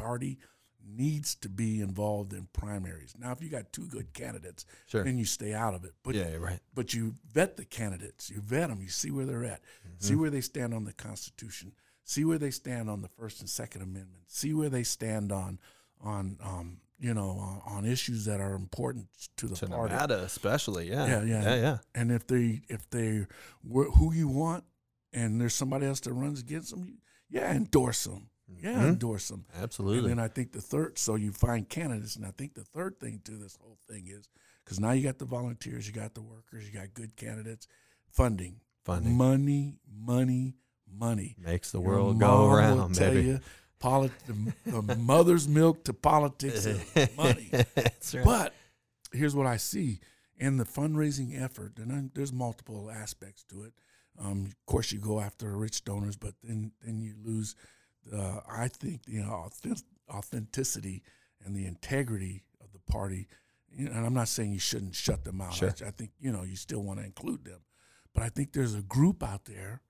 party 0.00 0.38
needs 0.86 1.34
to 1.36 1.48
be 1.48 1.80
involved 1.80 2.32
in 2.32 2.48
primaries. 2.52 3.14
Now, 3.18 3.32
if 3.32 3.42
you 3.42 3.48
got 3.48 3.72
two 3.72 3.86
good 3.86 4.12
candidates, 4.12 4.64
Sure. 4.86 5.04
then 5.04 5.18
you 5.18 5.24
stay 5.24 5.52
out 5.52 5.74
of 5.74 5.84
it. 5.84 5.92
But 6.02 6.14
yeah, 6.14 6.34
right. 6.36 6.60
but 6.74 6.94
you 6.94 7.16
vet 7.32 7.56
the 7.56 7.64
candidates, 7.64 8.30
you 8.30 8.40
vet 8.40 8.68
them, 8.68 8.80
you 8.80 8.88
see 8.88 9.10
where 9.10 9.26
they're 9.26 9.44
at, 9.44 9.60
see 9.98 10.14
where 10.14 10.30
they 10.30 10.40
stand 10.40 10.72
on 10.74 10.84
the 10.84 10.92
Constitution, 10.92 11.72
see 12.04 12.24
where 12.24 12.38
they 12.38 12.50
stand 12.50 12.88
on 12.88 13.02
the 13.02 13.08
First 13.08 13.40
and 13.40 13.48
Second 13.50 13.82
Amendment, 13.82 14.24
see 14.28 14.54
where 14.54 14.70
they 14.70 14.82
stand 14.82 15.30
on 15.32 15.58
on 16.00 16.38
um, 16.42 16.78
you 16.98 17.12
know 17.12 17.30
on, 17.30 17.62
on 17.66 17.84
issues 17.84 18.24
that 18.24 18.40
are 18.40 18.54
important 18.54 19.06
to 19.36 19.46
the 19.46 19.56
To 19.56 19.66
party. 19.66 19.92
Nevada, 19.92 20.22
especially. 20.22 20.88
Yeah. 20.88 21.06
Yeah, 21.06 21.22
yeah. 21.24 21.42
Yeah. 21.42 21.54
Yeah. 21.56 21.78
And 21.94 22.10
if 22.12 22.26
they 22.26 22.62
if 22.68 22.88
they 22.90 23.26
were 23.64 23.90
who 23.90 24.12
you 24.12 24.28
want, 24.28 24.64
and 25.12 25.40
there's 25.40 25.54
somebody 25.54 25.86
else 25.86 26.00
that 26.00 26.12
runs 26.12 26.40
against 26.40 26.70
them, 26.70 26.84
you, 26.86 26.94
yeah, 27.30 27.52
endorse 27.52 28.04
them. 28.04 28.30
Yeah, 28.48 28.74
Mhm. 28.82 28.88
endorse 28.88 29.28
them. 29.28 29.44
Absolutely. 29.54 30.10
And 30.10 30.18
then 30.18 30.24
I 30.24 30.28
think 30.28 30.52
the 30.52 30.60
third, 30.60 30.98
so 30.98 31.14
you 31.16 31.32
find 31.32 31.68
candidates, 31.68 32.16
and 32.16 32.24
I 32.24 32.30
think 32.30 32.54
the 32.54 32.64
third 32.64 32.98
thing 32.98 33.20
to 33.24 33.32
this 33.36 33.56
whole 33.60 33.78
thing 33.88 34.06
is 34.08 34.28
because 34.64 34.80
now 34.80 34.92
you 34.92 35.02
got 35.02 35.18
the 35.18 35.24
volunteers, 35.26 35.86
you 35.86 35.92
got 35.92 36.14
the 36.14 36.22
workers, 36.22 36.66
you 36.66 36.72
got 36.72 36.94
good 36.94 37.14
candidates, 37.16 37.68
funding, 38.10 38.60
Funding 38.84 39.14
money, 39.16 39.78
money, 39.86 40.54
money. 40.90 41.36
makes 41.38 41.70
the 41.72 41.80
world 41.80 42.18
go 42.18 42.48
around, 42.50 42.94
tell 42.94 43.10
baby. 43.12 43.26
You, 43.28 43.40
polit- 43.78 44.12
the, 44.26 44.54
the 44.82 44.96
mother's 44.96 45.46
milk 45.46 45.84
to 45.84 45.92
politics 45.92 46.64
is 46.64 46.80
money. 47.16 47.50
Right. 47.52 48.24
But 48.24 48.54
here's 49.12 49.34
what 49.34 49.46
I 49.46 49.58
see 49.58 50.00
in 50.38 50.56
the 50.56 50.64
fundraising 50.64 51.38
effort, 51.40 51.78
and 51.78 51.90
then 51.90 52.10
there's 52.14 52.32
multiple 52.32 52.90
aspects 52.90 53.44
to 53.50 53.64
it. 53.64 53.74
Um, 54.18 54.46
of 54.46 54.56
course, 54.66 54.90
you 54.90 54.98
go 55.00 55.20
after 55.20 55.54
rich 55.56 55.84
donors, 55.84 56.16
but 56.16 56.34
then 56.42 56.72
then 56.82 56.98
you 56.98 57.14
lose. 57.22 57.54
Uh, 58.12 58.40
I 58.50 58.68
think 58.68 59.04
the 59.04 59.22
authentic, 59.22 59.84
authenticity 60.10 61.02
and 61.44 61.54
the 61.54 61.66
integrity 61.66 62.44
of 62.60 62.72
the 62.72 62.78
party. 62.92 63.28
You 63.70 63.86
know, 63.88 63.92
and 63.96 64.06
I'm 64.06 64.14
not 64.14 64.28
saying 64.28 64.52
you 64.52 64.58
shouldn't 64.58 64.94
shut 64.94 65.24
them 65.24 65.40
out. 65.40 65.54
Sure. 65.54 65.68
I, 65.84 65.88
I 65.88 65.90
think 65.90 66.10
you 66.20 66.32
know 66.32 66.42
you 66.42 66.56
still 66.56 66.82
want 66.82 67.00
to 67.00 67.04
include 67.04 67.44
them, 67.44 67.60
but 68.14 68.22
I 68.22 68.28
think 68.28 68.52
there's 68.52 68.74
a 68.74 68.82
group 68.82 69.22
out 69.22 69.44
there 69.44 69.82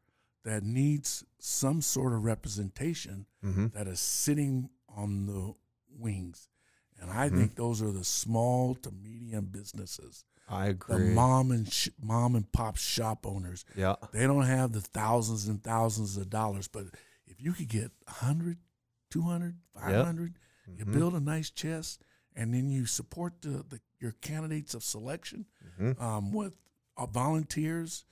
that 0.44 0.62
needs 0.62 1.24
some 1.38 1.80
sort 1.82 2.12
of 2.12 2.24
representation 2.24 3.26
mm-hmm. 3.44 3.66
that 3.68 3.86
is 3.86 4.00
sitting 4.00 4.70
on 4.96 5.26
the 5.26 5.54
wings. 5.98 6.48
And 7.00 7.10
I 7.10 7.28
Mhm. 7.28 7.36
think 7.38 7.54
those 7.54 7.80
are 7.82 7.92
the 7.92 8.04
small 8.04 8.74
to 8.76 8.90
medium 8.90 9.46
businesses, 9.46 10.24
I 10.48 10.66
agree. 10.68 10.96
the 10.98 11.04
mom 11.14 11.50
and 11.52 11.70
sh- 11.72 11.90
mom 12.02 12.34
and 12.34 12.50
pop 12.50 12.76
shop 12.76 13.26
owners. 13.26 13.64
yeah. 13.76 13.94
They 14.12 14.26
don't 14.26 14.46
have 14.46 14.72
the 14.72 14.80
thousands 14.80 15.46
and 15.48 15.62
thousands 15.62 16.16
of 16.16 16.28
dollars, 16.30 16.66
but 16.66 16.86
if 17.38 17.44
you 17.44 17.52
could 17.52 17.68
get 17.68 17.90
100, 18.06 18.58
200, 19.10 19.56
500, 19.74 20.38
you 20.76 20.84
Mhm. 20.84 20.92
build 20.92 21.14
a 21.14 21.20
nice 21.20 21.50
chest, 21.50 22.02
and 22.36 22.52
then 22.52 22.70
you 22.70 22.86
support 22.86 23.40
the, 23.42 23.64
the 23.68 23.80
your 24.00 24.12
candidates 24.20 24.74
of 24.74 24.82
selection 24.84 25.46
Mhm. 25.80 26.00
um, 26.00 26.32
with 26.32 26.56
uh, 26.96 27.06
volunteers 27.06 28.04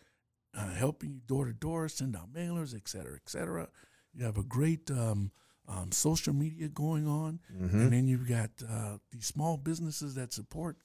uh, 0.55 0.71
helping 0.75 1.13
you 1.13 1.21
door 1.27 1.45
to 1.47 1.53
door, 1.53 1.89
send 1.89 2.17
out 2.17 2.33
mailers, 2.33 2.75
et 2.75 2.89
cetera, 2.89 3.15
et 3.17 3.29
cetera. 3.29 3.69
You 4.15 4.25
have 4.25 4.39
a 4.39 4.43
great 4.43 4.91
um, 4.91 5.31
um, 5.69 5.93
social 5.93 6.33
media 6.33 6.69
going 6.69 7.07
on, 7.07 7.41
Mhm. 7.53 7.81
and 7.83 7.93
then 7.93 8.07
you've 8.09 8.29
got 8.29 8.51
uh, 8.69 8.99
these 9.13 9.27
small 9.27 9.57
businesses 9.59 10.15
that 10.15 10.33
support 10.33 10.77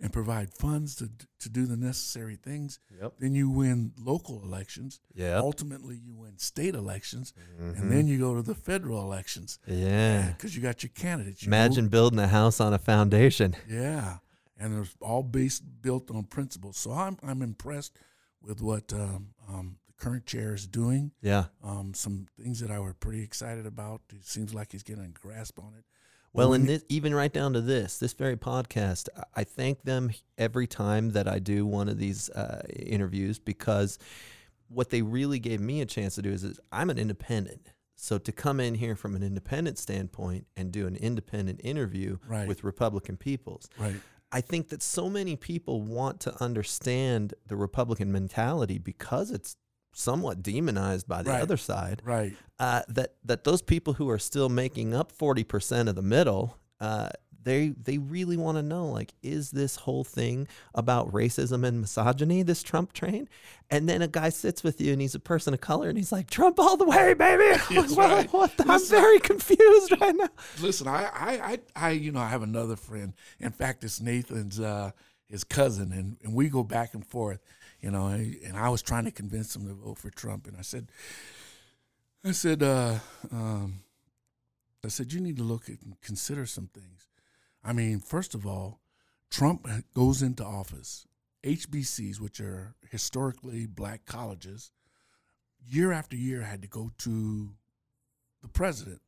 and 0.00 0.12
provide 0.12 0.52
funds 0.54 0.96
to 0.96 1.10
to 1.40 1.48
do 1.48 1.66
the 1.66 1.76
necessary 1.76 2.36
things. 2.36 2.78
Yep. 3.00 3.14
Then 3.18 3.34
you 3.34 3.50
win 3.50 3.92
local 3.98 4.42
elections. 4.42 5.00
Yep. 5.14 5.42
Ultimately, 5.42 5.96
you 5.96 6.14
win 6.14 6.38
state 6.38 6.74
elections, 6.74 7.32
Mhm. 7.60 7.78
and 7.80 7.92
then 7.92 8.06
you 8.06 8.18
go 8.18 8.34
to 8.34 8.42
the 8.42 8.54
federal 8.54 9.00
elections 9.02 9.58
yeah. 9.66 10.28
because 10.32 10.54
you 10.54 10.62
got 10.62 10.82
your 10.82 10.90
candidates. 10.90 11.42
You 11.42 11.48
Imagine 11.48 11.88
building 11.88 12.18
a 12.18 12.28
house 12.28 12.60
on 12.60 12.72
a 12.72 12.78
foundation. 12.78 13.54
yeah, 13.68 14.18
and 14.56 14.78
it's 14.78 14.94
all 15.00 15.22
based 15.22 15.62
built 15.82 16.10
on 16.10 16.24
principles. 16.24 16.76
So 16.76 16.92
I'm 16.92 17.16
I'm 17.22 17.42
impressed 17.42 17.98
with 18.40 18.60
what 18.60 18.92
um, 18.92 19.34
um, 19.48 19.78
the 19.86 19.92
current 19.94 20.26
chair 20.26 20.54
is 20.54 20.66
doing. 20.66 21.12
Yeah. 21.22 21.46
Um, 21.62 21.94
some 21.94 22.26
things 22.40 22.60
that 22.60 22.70
I 22.70 22.78
were 22.80 22.94
pretty 22.94 23.22
excited 23.22 23.66
about. 23.66 24.00
It 24.10 24.24
seems 24.24 24.52
like 24.54 24.72
he's 24.72 24.82
getting 24.82 25.04
a 25.04 25.08
grasp 25.08 25.58
on 25.58 25.74
it. 25.78 25.84
Well, 26.34 26.52
and 26.54 26.66
this, 26.66 26.84
even 26.88 27.14
right 27.14 27.32
down 27.32 27.52
to 27.52 27.60
this, 27.60 27.98
this 27.98 28.12
very 28.14 28.36
podcast, 28.36 29.08
I- 29.16 29.40
I 29.40 29.44
thank 29.44 29.82
them 29.82 30.10
every 30.38 30.66
time 30.66 31.10
that 31.10 31.28
I 31.28 31.38
do 31.38 31.66
one 31.66 31.88
of 31.88 31.98
these 31.98 32.30
uh, 32.30 32.62
interviews 32.74 33.38
because 33.38 33.98
what 34.68 34.88
they 34.90 35.02
really 35.02 35.38
gave 35.38 35.60
me 35.60 35.80
a 35.82 35.86
chance 35.86 36.14
to 36.14 36.22
do 36.22 36.30
is, 36.30 36.42
is 36.44 36.58
I'm 36.72 36.88
an 36.88 36.98
independent. 36.98 37.72
So 37.96 38.16
to 38.18 38.32
come 38.32 38.58
in 38.60 38.74
here 38.76 38.96
from 38.96 39.14
an 39.14 39.22
independent 39.22 39.78
standpoint 39.78 40.46
and 40.56 40.72
do 40.72 40.86
an 40.86 40.96
independent 40.96 41.60
interview 41.62 42.18
Right. 42.26 42.48
with 42.48 42.64
Republican 42.64 43.16
peoples, 43.18 43.68
Right. 43.78 43.96
I 44.34 44.40
think 44.40 44.70
that 44.70 44.82
so 44.82 45.10
many 45.10 45.36
people 45.36 45.82
want 45.82 46.18
to 46.20 46.42
understand 46.42 47.34
the 47.46 47.54
Republican 47.56 48.10
mentality 48.10 48.78
because 48.78 49.30
it's 49.30 49.56
somewhat 49.94 50.42
demonized 50.42 51.06
by 51.06 51.22
the 51.22 51.30
Right. 51.30 51.42
other 51.42 51.56
side 51.56 52.02
Right. 52.04 52.34
uh, 52.58 52.82
that 52.88 53.14
that 53.24 53.44
those 53.44 53.62
people 53.62 53.94
who 53.94 54.08
are 54.10 54.18
still 54.18 54.48
making 54.48 54.94
up 54.94 55.12
forty 55.12 55.44
percent 55.44 55.88
of 55.88 55.94
the 55.94 56.02
middle, 56.02 56.58
uh, 56.80 57.10
they 57.44 57.70
they 57.70 57.98
really 57.98 58.36
want 58.36 58.56
to 58.56 58.62
know 58.62 58.86
like, 58.86 59.12
is 59.22 59.50
this 59.50 59.74
whole 59.74 60.04
thing 60.04 60.46
about 60.76 61.10
racism 61.12 61.66
and 61.66 61.80
misogyny, 61.80 62.42
this 62.44 62.62
Trump 62.62 62.92
train? 62.92 63.28
And 63.68 63.88
then 63.88 64.00
a 64.00 64.06
guy 64.06 64.28
sits 64.28 64.62
with 64.62 64.80
you 64.80 64.92
and 64.92 65.02
he's 65.02 65.14
a 65.16 65.20
person 65.20 65.52
of 65.52 65.60
color 65.60 65.88
and 65.88 65.98
he's 65.98 66.12
like, 66.12 66.30
Trump 66.30 66.60
all 66.60 66.76
the 66.76 66.84
way, 66.84 67.14
baby. 67.14 67.42
Like, 67.74 67.96
"Well, 67.96 68.08
right. 68.16 68.32
what 68.32 68.56
the- 68.56 68.64
I'm 68.68 68.84
very 68.86 69.18
confused 69.18 69.92
right 70.00 70.14
now. 70.14 70.28
Listen, 70.60 70.86
I, 70.86 71.04
I, 71.12 71.30
I, 71.52 71.58
I, 71.74 71.90
you 71.90 72.12
know, 72.12 72.20
I 72.20 72.28
have 72.28 72.42
another 72.42 72.76
friend. 72.76 73.12
In 73.40 73.50
fact, 73.50 73.82
it's 73.82 74.00
Nathan's 74.00 74.60
uh, 74.60 74.92
his 75.26 75.42
cousin, 75.42 75.90
and, 75.92 76.18
and 76.22 76.34
we 76.34 76.48
go 76.48 76.62
back 76.62 76.94
and 76.94 77.04
forth. 77.04 77.40
You 77.82 77.90
know, 77.90 78.06
and 78.06 78.56
I 78.56 78.68
was 78.68 78.80
trying 78.80 79.04
to 79.04 79.10
convince 79.10 79.54
him 79.56 79.66
to 79.66 79.74
vote 79.74 79.98
for 79.98 80.08
Trump, 80.08 80.46
and 80.46 80.56
I 80.56 80.62
said, 80.62 80.90
I 82.24 82.30
said, 82.30 82.62
uh, 82.62 83.00
um, 83.32 83.80
I 84.84 84.88
said, 84.88 85.12
you 85.12 85.20
need 85.20 85.36
to 85.38 85.42
look 85.42 85.68
at 85.68 85.82
and 85.82 86.00
consider 86.00 86.46
some 86.46 86.68
things. 86.68 87.08
I 87.64 87.72
mean, 87.72 87.98
first 87.98 88.34
of 88.36 88.46
all, 88.46 88.80
Trump 89.30 89.66
goes 89.94 90.22
into 90.22 90.44
office. 90.44 91.06
HBCs, 91.44 92.20
which 92.20 92.40
are 92.40 92.76
historically 92.88 93.66
black 93.66 94.06
colleges, 94.06 94.70
year 95.66 95.90
after 95.90 96.14
year 96.14 96.42
had 96.42 96.62
to 96.62 96.68
go 96.68 96.92
to 96.98 97.50
the 98.42 98.48
president 98.48 99.00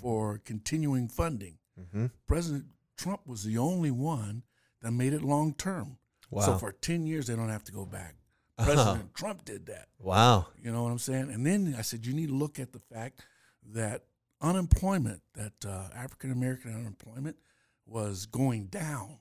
for 0.00 0.40
continuing 0.44 1.08
funding. 1.08 1.58
Mm-hmm. 1.78 2.06
President 2.26 2.64
Trump 2.96 3.26
was 3.26 3.44
the 3.44 3.58
only 3.58 3.90
one 3.90 4.42
that 4.80 4.92
made 4.92 5.12
it 5.12 5.22
long 5.22 5.52
term. 5.54 5.98
Wow. 6.30 6.42
So 6.42 6.56
for 6.56 6.72
10 6.72 7.06
years, 7.06 7.26
they 7.26 7.36
don't 7.36 7.50
have 7.50 7.64
to 7.64 7.72
go 7.72 7.84
back. 7.84 8.16
President 8.64 9.14
Trump 9.14 9.44
did 9.44 9.66
that. 9.66 9.88
wow. 9.98 10.46
You 10.62 10.72
know 10.72 10.82
what 10.84 10.90
I'm 10.92 10.98
saying? 10.98 11.30
And 11.30 11.44
then 11.46 11.74
I 11.78 11.82
said, 11.82 12.04
you 12.06 12.12
need 12.14 12.28
to 12.28 12.34
look 12.34 12.58
at 12.58 12.72
the 12.72 12.78
fact 12.78 13.20
that 13.72 14.04
unemployment, 14.40 15.22
that 15.34 15.52
uh, 15.66 15.88
African 15.94 16.30
American 16.32 16.74
unemployment 16.74 17.36
was 17.86 18.26
going 18.26 18.66
down 18.66 19.18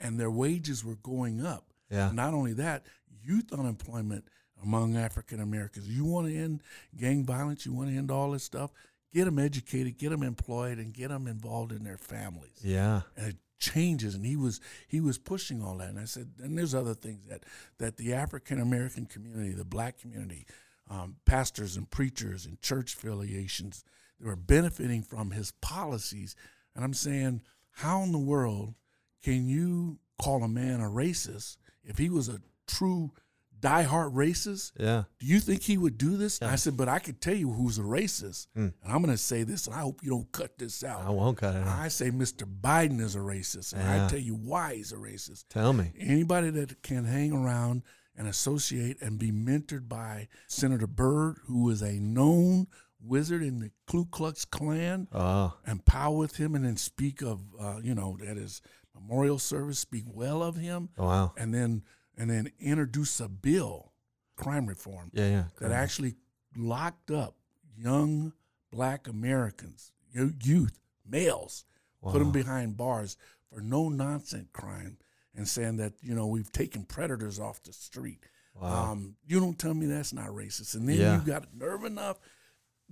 and 0.00 0.18
their 0.18 0.30
wages 0.30 0.84
were 0.84 0.96
going 0.96 1.44
up. 1.44 1.64
Yeah. 1.90 2.10
Not 2.12 2.34
only 2.34 2.52
that, 2.54 2.84
youth 3.22 3.52
unemployment 3.52 4.24
among 4.62 4.96
African 4.96 5.40
Americans. 5.40 5.88
You 5.88 6.04
want 6.04 6.28
to 6.28 6.36
end 6.36 6.62
gang 6.96 7.24
violence, 7.24 7.64
you 7.66 7.72
want 7.72 7.88
to 7.90 7.96
end 7.96 8.10
all 8.10 8.30
this 8.30 8.44
stuff, 8.44 8.70
get 9.12 9.24
them 9.24 9.38
educated, 9.38 9.98
get 9.98 10.10
them 10.10 10.22
employed, 10.22 10.78
and 10.78 10.92
get 10.92 11.08
them 11.08 11.26
involved 11.26 11.72
in 11.72 11.82
their 11.82 11.96
families 11.96 12.60
Yeah. 12.62 13.02
and 13.16 13.28
it 13.28 13.36
changes 13.60 14.14
and 14.14 14.24
he 14.24 14.36
was 14.36 14.60
he 14.88 15.00
was 15.00 15.18
pushing 15.18 15.62
all 15.62 15.76
that. 15.76 15.90
And 15.90 15.98
i 15.98 16.04
said 16.04 16.30
and 16.42 16.56
there's 16.58 16.74
other 16.74 16.94
things 16.94 17.26
that 17.28 17.44
that 17.78 17.96
the 17.96 18.14
african 18.14 18.60
american 18.60 19.06
community 19.06 19.52
the 19.52 19.64
black 19.64 19.98
community 19.98 20.46
um, 20.88 21.16
pastors 21.24 21.76
and 21.76 21.88
preachers 21.88 22.46
and 22.46 22.60
church 22.60 22.94
affiliations 22.94 23.84
were 24.20 24.36
benefiting 24.36 25.02
from 25.02 25.30
his 25.30 25.52
policies. 25.60 26.34
And 26.74 26.84
i'm 26.84 26.94
saying 26.94 27.42
how 27.72 28.02
in 28.02 28.12
the 28.12 28.18
world 28.18 28.74
can 29.22 29.46
you 29.46 29.98
call 30.20 30.42
a 30.42 30.48
man 30.48 30.80
a 30.80 30.84
racist 30.84 31.56
if 31.84 31.98
he 31.98 32.10
was 32.10 32.28
a 32.28 32.40
true 32.66 33.12
diehard 33.60 34.14
racist 34.14 34.72
Yeah. 34.78 35.04
do 35.18 35.26
you 35.26 35.38
think 35.40 35.62
he 35.62 35.76
would 35.78 35.98
do 35.98 36.16
this? 36.16 36.38
Yeah. 36.40 36.50
I 36.52 36.56
said, 36.56 36.76
but 36.76 36.88
I 36.88 36.98
could 36.98 37.20
tell 37.20 37.34
you 37.34 37.52
who's 37.52 37.78
a 37.78 37.82
racist. 37.82 38.46
Mm. 38.56 38.72
And 38.82 38.92
I'm 38.92 39.02
going 39.02 39.14
to 39.14 39.18
say 39.18 39.42
this, 39.42 39.66
and 39.66 39.76
I 39.76 39.80
hope 39.80 40.02
you 40.02 40.10
don't 40.10 40.30
cut 40.32 40.58
this 40.58 40.82
out. 40.82 41.02
I 41.04 41.10
won't 41.10 41.36
cut 41.38 41.54
it 41.54 41.62
out. 41.66 41.68
I 41.78 41.88
say 41.88 42.10
Mr. 42.10 42.44
Biden 42.44 43.00
is 43.00 43.14
a 43.14 43.18
racist, 43.20 43.72
and 43.74 43.82
Yeah. 43.82 44.06
I 44.06 44.08
tell 44.08 44.18
you 44.18 44.34
why 44.34 44.76
he's 44.76 44.92
a 44.92 44.96
racist. 44.96 45.44
Tell 45.50 45.72
me. 45.72 45.92
Anybody 45.98 46.50
that 46.50 46.82
can 46.82 47.04
hang 47.04 47.32
around 47.32 47.82
and 48.16 48.26
associate 48.26 49.00
and 49.00 49.18
be 49.18 49.30
mentored 49.32 49.88
by 49.88 50.28
Senator 50.46 50.86
Byrd, 50.86 51.38
who 51.46 51.68
is 51.70 51.82
a 51.82 51.94
known 52.00 52.66
wizard 53.02 53.42
in 53.42 53.60
the 53.60 53.70
Ku 53.86 54.04
Klux 54.06 54.44
Klan, 54.44 55.08
Oh. 55.12 55.54
and 55.66 55.84
power 55.84 56.16
with 56.16 56.36
him, 56.36 56.54
and 56.54 56.64
then 56.64 56.76
speak 56.76 57.22
of, 57.22 57.40
uh, 57.58 57.80
you 57.82 57.94
know, 57.94 58.18
at 58.26 58.36
his 58.36 58.60
memorial 58.94 59.38
service, 59.38 59.78
speak 59.78 60.04
well 60.06 60.42
of 60.42 60.56
him, 60.56 60.90
Oh, 60.98 61.06
wow. 61.06 61.32
and 61.38 61.54
then 61.54 61.82
and 62.20 62.28
then 62.30 62.52
introduce 62.60 63.18
a 63.18 63.28
bill, 63.28 63.92
crime 64.36 64.66
reform, 64.66 65.10
Yeah. 65.14 65.30
Yeah. 65.30 65.44
that 65.60 65.72
actually 65.72 66.16
locked 66.54 67.10
up 67.10 67.36
young 67.76 68.32
black 68.70 69.08
Americans, 69.08 69.92
youth, 70.12 70.78
males, 71.08 71.64
put 72.02 72.18
them 72.18 72.30
behind 72.30 72.76
bars 72.76 73.16
for 73.52 73.60
no 73.62 73.88
nonsense 73.88 74.48
crime 74.52 74.98
and 75.34 75.48
saying 75.48 75.76
that, 75.78 75.94
you 76.02 76.14
know, 76.14 76.26
we've 76.26 76.52
taken 76.52 76.84
predators 76.84 77.40
off 77.40 77.62
the 77.62 77.72
street. 77.72 78.18
Wow. 78.60 78.92
Um, 78.92 79.16
you 79.26 79.40
don't 79.40 79.58
tell 79.58 79.72
me 79.72 79.86
that's 79.86 80.12
not 80.12 80.28
racist. 80.28 80.74
And 80.74 80.86
then 80.88 80.96
Yeah. 80.98 81.20
you 81.20 81.26
got 81.26 81.54
nerve 81.54 81.84
enough 81.84 82.18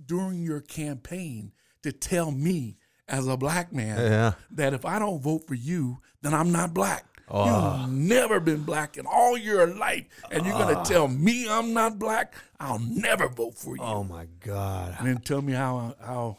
during 0.03 0.41
your 0.41 0.61
campaign 0.61 1.51
to 1.83 1.91
tell 1.91 2.31
me 2.31 2.77
as 3.07 3.27
a 3.27 3.37
black 3.37 3.71
man 3.73 3.97
yeah. 3.99 4.33
that 4.51 4.73
if 4.73 4.85
I 4.85 4.97
don't 4.99 5.21
vote 5.21 5.47
for 5.47 5.55
you, 5.55 5.99
then 6.21 6.33
I'm 6.33 6.51
not 6.51 6.73
black. 6.73 7.05
Oh. 7.31 7.81
You've 7.81 7.91
never 7.91 8.39
been 8.39 8.63
black 8.63 8.97
in 8.97 9.05
all 9.05 9.37
your 9.37 9.67
life, 9.67 10.05
and 10.31 10.45
you're 10.45 10.57
gonna 10.57 10.83
tell 10.83 11.07
me 11.07 11.47
I'm 11.47 11.73
not 11.73 11.99
black. 11.99 12.33
I'll 12.59 12.79
never 12.79 13.27
vote 13.27 13.55
for 13.55 13.75
you. 13.77 13.83
Oh 13.83 14.03
my 14.03 14.25
God. 14.39 14.95
And 14.97 15.07
then 15.07 15.17
tell 15.19 15.41
me 15.41 15.53
how 15.53 15.95
how 16.01 16.37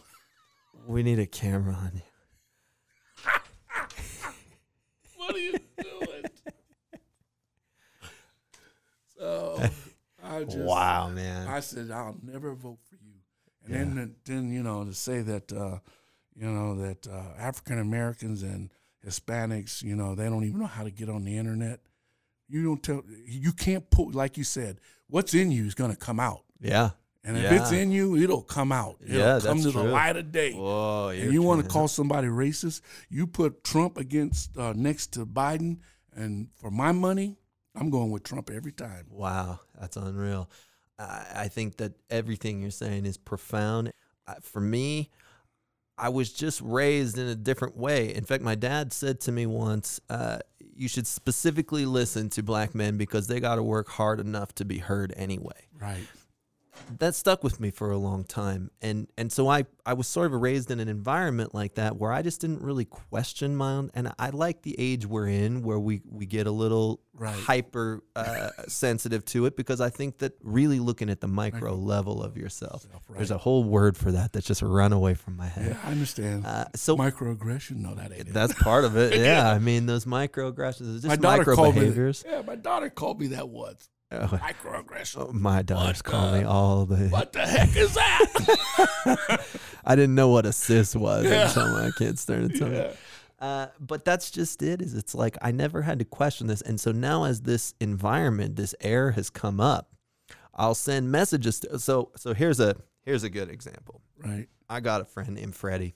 We 0.86 1.02
need 1.02 1.18
a 1.20 1.26
camera 1.26 1.74
on 1.74 1.92
you. 1.94 2.02
what 5.16 5.34
are 5.34 5.38
you 5.38 5.52
doing? 5.80 6.24
so 9.16 9.62
I 10.24 10.44
just 10.44 10.58
wow, 10.58 11.08
man. 11.08 11.46
I 11.46 11.60
said 11.60 11.90
I'll 11.92 12.16
never 12.22 12.54
vote 12.54 12.78
for 12.88 12.96
you. 12.96 13.76
And 13.76 13.96
then 13.96 14.16
then 14.24 14.52
you 14.52 14.64
know 14.64 14.84
to 14.84 14.92
say 14.92 15.20
that 15.22 15.52
uh, 15.52 15.78
you 16.34 16.48
know 16.48 16.74
that 16.82 17.06
uh, 17.06 17.34
African 17.38 17.78
Americans 17.78 18.42
and 18.42 18.70
Hispanics, 19.06 19.82
you 19.82 19.96
know, 19.96 20.14
they 20.14 20.24
don't 20.28 20.44
even 20.44 20.60
know 20.60 20.66
how 20.66 20.84
to 20.84 20.90
get 20.90 21.08
on 21.08 21.24
the 21.24 21.36
internet. 21.36 21.80
You 22.48 22.64
don't 22.64 22.82
tell 22.82 23.02
you 23.26 23.52
can't 23.52 23.88
put 23.90 24.14
like 24.14 24.36
you 24.36 24.44
said, 24.44 24.80
what's 25.08 25.34
in 25.34 25.50
you 25.50 25.64
is 25.66 25.74
gonna 25.74 25.96
come 25.96 26.20
out. 26.20 26.42
yeah. 26.60 26.90
And 27.22 27.36
if 27.36 27.42
Yeah. 27.44 27.60
it's 27.60 27.70
in 27.70 27.92
you, 27.92 28.16
it'll 28.16 28.40
come 28.40 28.72
out. 28.72 28.96
It'll 29.04 29.14
Yeah, 29.18 29.40
come 29.42 29.60
to 29.62 29.70
the 29.70 29.82
light 29.82 30.16
of 30.16 30.32
day. 30.32 30.54
Whoa. 30.54 31.10
and 31.10 31.30
you 31.34 31.42
want 31.42 31.62
to 31.62 31.68
call 31.68 31.86
somebody 31.86 32.28
racist? 32.28 32.80
You 33.10 33.26
put 33.26 33.62
Trump 33.62 33.98
against 33.98 34.56
uh, 34.56 34.72
next 34.74 35.12
to 35.12 35.26
Biden, 35.26 35.80
and 36.14 36.48
for 36.54 36.70
my 36.70 36.92
money, 36.92 37.36
I'm 37.74 37.90
going 37.90 38.10
with 38.10 38.22
Trump 38.22 38.48
every 38.50 38.72
time. 38.72 39.04
Wow, 39.10 39.60
that's 39.78 39.98
unreal. 39.98 40.48
I, 40.98 41.26
I 41.44 41.48
think 41.48 41.76
that 41.76 41.92
everything 42.08 42.62
you're 42.62 42.70
saying 42.70 43.04
is 43.04 43.18
profound. 43.18 43.92
Uh, 44.26 44.36
for 44.40 44.60
me, 44.62 45.10
I 46.00 46.08
was 46.08 46.32
just 46.32 46.60
raised 46.62 47.18
in 47.18 47.26
a 47.26 47.34
different 47.34 47.76
way. 47.76 48.14
In 48.14 48.24
fact, 48.24 48.42
my 48.42 48.54
dad 48.54 48.92
said 48.92 49.20
to 49.22 49.32
me 49.32 49.44
once, 49.46 50.00
uh, 50.08 50.38
"You 50.74 50.88
should 50.88 51.06
specifically 51.06 51.84
listen 51.84 52.30
to 52.30 52.42
black 52.42 52.74
men 52.74 52.96
because 52.96 53.26
they 53.26 53.38
got 53.38 53.56
to 53.56 53.62
work 53.62 53.88
hard 53.88 54.18
enough 54.18 54.54
to 54.56 54.64
be 54.64 54.78
heard 54.78 55.12
anyway." 55.16 55.68
Right. 55.78 56.06
That 56.98 57.14
stuck 57.14 57.42
with 57.44 57.60
me 57.60 57.70
for 57.70 57.90
a 57.90 57.96
long 57.98 58.24
time 58.24 58.70
and 58.80 59.06
and 59.18 59.30
so 59.32 59.48
i 59.48 59.64
i 59.84 59.92
was 59.92 60.06
sort 60.06 60.32
of 60.32 60.40
raised 60.40 60.70
in 60.70 60.78
an 60.80 60.88
environment 60.88 61.54
like 61.54 61.74
that 61.74 61.96
where 61.96 62.12
i 62.12 62.22
just 62.22 62.40
didn't 62.40 62.62
really 62.62 62.84
question 62.84 63.54
my 63.56 63.72
own 63.72 63.90
and 63.94 64.10
i 64.18 64.30
like 64.30 64.62
the 64.62 64.74
age 64.78 65.04
we're 65.06 65.26
in 65.28 65.62
where 65.62 65.78
we 65.78 66.00
we 66.08 66.26
get 66.26 66.46
a 66.46 66.50
little 66.50 67.00
Right. 67.12 67.34
hyper 67.34 68.02
uh, 68.16 68.48
sensitive 68.66 69.24
to 69.26 69.44
it 69.44 69.54
because 69.54 69.80
i 69.82 69.90
think 69.90 70.18
that 70.18 70.32
really 70.42 70.78
looking 70.80 71.10
at 71.10 71.20
the 71.20 71.28
micro 71.28 71.74
level 71.74 72.22
of 72.22 72.36
yourself 72.38 72.86
Right. 73.08 73.18
there's 73.18 73.30
a 73.30 73.36
whole 73.36 73.62
word 73.64 73.96
for 73.96 74.12
that 74.12 74.32
that's 74.32 74.46
just 74.46 74.62
run 74.62 74.92
away 74.94 75.12
from 75.14 75.36
my 75.36 75.46
head 75.46 75.66
yeah, 75.72 75.78
I 75.84 75.90
understand. 75.90 76.46
uh, 76.46 76.64
so 76.76 76.96
Microaggression? 76.96 77.76
No, 77.76 77.94
that 77.94 78.10
ain't 78.12 78.28
it. 78.28 78.32
that's 78.32 78.54
part 78.54 78.84
of 78.86 78.96
it 78.96 79.18
yeah 79.20 79.50
i 79.50 79.58
mean 79.58 79.84
those 79.86 80.06
microaggressions 80.06 80.94
is 80.96 81.04
my 81.04 81.10
just 81.10 81.20
daughter 81.20 81.38
micro 81.38 81.56
called 81.56 81.74
me. 81.74 81.80
behaviors 81.82 82.24
Yeah, 82.26 82.42
my 82.46 82.56
daughter 82.56 82.88
called 82.88 83.20
me 83.20 83.26
that 83.28 83.48
once. 83.48 83.88
Oh, 84.12 84.26
Microaggression. 84.26 85.28
oh, 85.28 85.32
my 85.32 85.62
daughters 85.62 85.98
What 85.98 86.04
call 86.04 86.32
me 86.32 86.42
all 86.42 86.84
the 86.84 87.08
What 87.10 87.32
the 87.32 87.46
heck 87.46 87.76
is 87.76 87.94
that? 87.94 89.40
I 89.84 89.94
didn't 89.94 90.16
know 90.16 90.28
what 90.28 90.46
a 90.46 90.52
cis 90.52 90.96
was 90.96 91.24
Yeah. 91.26 91.46
until 91.46 91.70
my 91.72 91.90
kids 91.96 92.20
started 92.20 92.56
telling 92.56 92.72
me. 92.74 92.90
Uh, 93.38 93.68
but 93.78 94.04
that's 94.04 94.30
just 94.30 94.62
it. 94.62 94.82
Is 94.82 94.94
it's 94.94 95.14
like 95.14 95.38
I 95.40 95.52
never 95.52 95.82
had 95.82 95.98
to 96.00 96.04
question 96.04 96.46
this, 96.48 96.60
and 96.60 96.78
so 96.80 96.90
now 96.92 97.24
as 97.24 97.42
this 97.42 97.72
environment, 97.80 98.56
this 98.56 98.74
air 98.80 99.12
has 99.12 99.30
come 99.30 99.60
up, 99.60 99.92
I'll 100.54 100.74
send 100.74 101.10
messages. 101.10 101.60
To, 101.60 101.78
so 101.78 102.10
so 102.16 102.34
here's 102.34 102.60
a 102.60 102.76
here's 103.02 103.22
a 103.22 103.30
good 103.30 103.48
example. 103.48 104.02
Right. 104.18 104.48
I 104.68 104.80
got 104.80 105.00
a 105.00 105.04
friend 105.06 105.30
named 105.36 105.54
Freddie, 105.54 105.94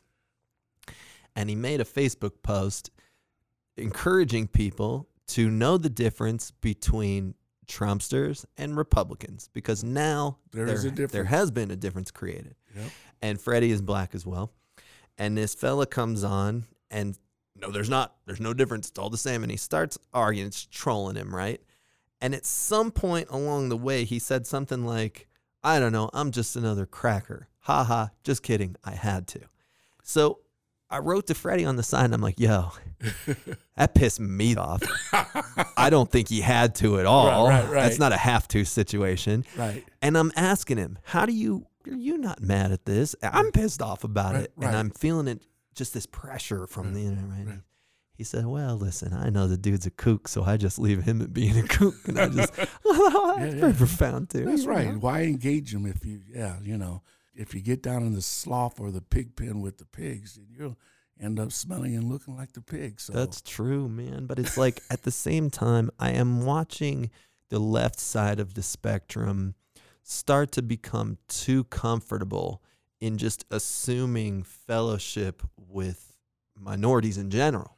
and 1.36 1.50
he 1.50 1.54
made 1.56 1.80
a 1.80 1.84
Facebook 1.84 2.42
post 2.42 2.90
encouraging 3.76 4.46
people 4.48 5.08
to 5.26 5.50
know 5.50 5.76
the 5.76 5.90
difference 5.90 6.50
between 6.50 7.34
Trumpsters 7.66 8.44
and 8.56 8.76
Republicans 8.76 9.48
because 9.52 9.82
now 9.84 10.38
There 10.52 10.66
is 10.66 10.84
a 10.84 10.90
There 10.90 11.24
has 11.24 11.50
been 11.50 11.70
a 11.70 11.76
difference 11.76 12.10
created 12.10 12.54
Yep. 12.74 12.90
and 13.22 13.40
Freddie 13.40 13.70
is 13.70 13.80
black 13.82 14.14
as 14.14 14.26
well. 14.26 14.52
And 15.18 15.36
this 15.38 15.54
fella 15.54 15.86
comes 15.86 16.24
on 16.24 16.64
and 16.90 17.18
no, 17.56 17.70
there's 17.70 17.88
not. 17.88 18.16
There's 18.26 18.40
no 18.40 18.52
difference. 18.52 18.88
It's 18.88 18.98
all 18.98 19.10
the 19.10 19.16
same. 19.16 19.42
And 19.44 19.50
he 19.50 19.56
starts 19.56 19.96
arguing, 20.12 20.48
it's 20.48 20.66
trolling 20.66 21.14
him, 21.16 21.34
right? 21.34 21.60
And 22.20 22.34
at 22.34 22.44
some 22.44 22.90
point 22.90 23.28
along 23.30 23.68
the 23.68 23.76
way, 23.76 24.04
he 24.04 24.18
said 24.18 24.46
something 24.46 24.84
like, 24.84 25.28
I 25.62 25.78
don't 25.78 25.92
know, 25.92 26.10
I'm 26.12 26.30
just 26.32 26.56
another 26.56 26.84
cracker. 26.84 27.48
Ha 27.60 27.84
ha, 27.84 28.10
just 28.24 28.42
kidding. 28.42 28.76
I 28.84 28.92
had 28.92 29.26
to. 29.28 29.40
So 30.02 30.40
I 30.90 30.98
wrote 30.98 31.26
to 31.28 31.34
Freddie 31.34 31.64
on 31.64 31.76
the 31.76 31.82
side 31.82 32.04
and 32.04 32.14
I'm 32.14 32.20
like, 32.20 32.38
yo, 32.38 32.70
that 33.76 33.94
pissed 33.94 34.20
me 34.20 34.54
off. 34.56 34.82
I 35.76 35.88
don't 35.90 36.10
think 36.10 36.28
he 36.28 36.40
had 36.40 36.74
to 36.76 37.00
at 37.00 37.06
all. 37.06 37.48
Right, 37.48 37.62
right, 37.64 37.70
right. 37.72 37.82
That's 37.82 37.98
not 37.98 38.12
a 38.12 38.16
have 38.16 38.46
to 38.48 38.64
situation. 38.64 39.44
right. 39.56 39.84
And 40.02 40.16
I'm 40.16 40.30
asking 40.36 40.78
him, 40.78 40.98
how 41.04 41.26
do 41.26 41.32
you, 41.32 41.66
are 41.86 41.94
you 41.94 42.18
not 42.18 42.40
mad 42.40 42.70
at 42.72 42.84
this? 42.84 43.16
I'm 43.22 43.50
pissed 43.50 43.82
off 43.82 44.04
about 44.04 44.36
it. 44.36 44.52
And 44.60 44.76
I'm 44.76 44.90
feeling 44.90 45.26
it, 45.28 45.42
just 45.74 45.94
this 45.94 46.06
pressure 46.06 46.66
from 46.66 46.94
the 46.94 47.00
internet. 47.06 47.58
He 48.16 48.22
said, 48.22 48.46
well, 48.46 48.76
listen, 48.76 49.12
I 49.12 49.28
know 49.30 49.48
the 49.48 49.56
dude's 49.56 49.86
a 49.86 49.90
kook, 49.90 50.28
so 50.28 50.44
I 50.44 50.56
just 50.56 50.78
leave 50.78 51.02
him 51.02 51.20
at 51.20 51.32
being 51.34 51.58
a 51.58 51.66
kook. 51.66 51.96
And 52.06 52.16
I 52.20 52.28
just, 52.28 52.52
well, 52.84 53.34
that's 53.36 53.54
Yeah, 53.54 53.60
very 53.60 53.72
profound 53.72 54.30
too. 54.30 54.44
That's 54.44 54.66
right. 54.66 54.92
know? 54.92 54.98
Why 55.00 55.22
engage 55.22 55.74
him 55.74 55.84
if 55.84 56.04
you, 56.06 56.20
yeah, 56.32 56.58
you 56.62 56.78
know, 56.78 57.02
if 57.34 57.54
you 57.54 57.60
get 57.60 57.82
down 57.82 58.02
in 58.02 58.14
the 58.14 58.22
slough 58.22 58.80
or 58.80 58.90
the 58.90 59.00
pig 59.00 59.36
pen 59.36 59.60
with 59.60 59.78
the 59.78 59.84
pigs, 59.84 60.34
then 60.34 60.46
you'll 60.50 60.78
end 61.20 61.38
up 61.38 61.52
smelling 61.52 61.94
and 61.94 62.10
looking 62.10 62.36
like 62.36 62.52
the 62.52 62.60
pigs. 62.60 63.04
So 63.04 63.12
That's 63.12 63.40
true, 63.40 63.88
man. 63.88 64.26
But 64.26 64.38
it's 64.38 64.56
like 64.56 64.80
at 64.90 65.02
the 65.02 65.10
same 65.10 65.50
time, 65.50 65.90
I 65.98 66.10
am 66.10 66.44
watching 66.44 67.10
the 67.50 67.58
left 67.58 68.00
side 68.00 68.40
of 68.40 68.54
the 68.54 68.62
spectrum 68.62 69.54
start 70.02 70.52
to 70.52 70.62
become 70.62 71.18
too 71.28 71.64
comfortable 71.64 72.62
in 73.00 73.18
just 73.18 73.44
assuming 73.50 74.42
fellowship 74.42 75.42
with 75.56 76.16
minorities 76.58 77.18
in 77.18 77.30
general. 77.30 77.76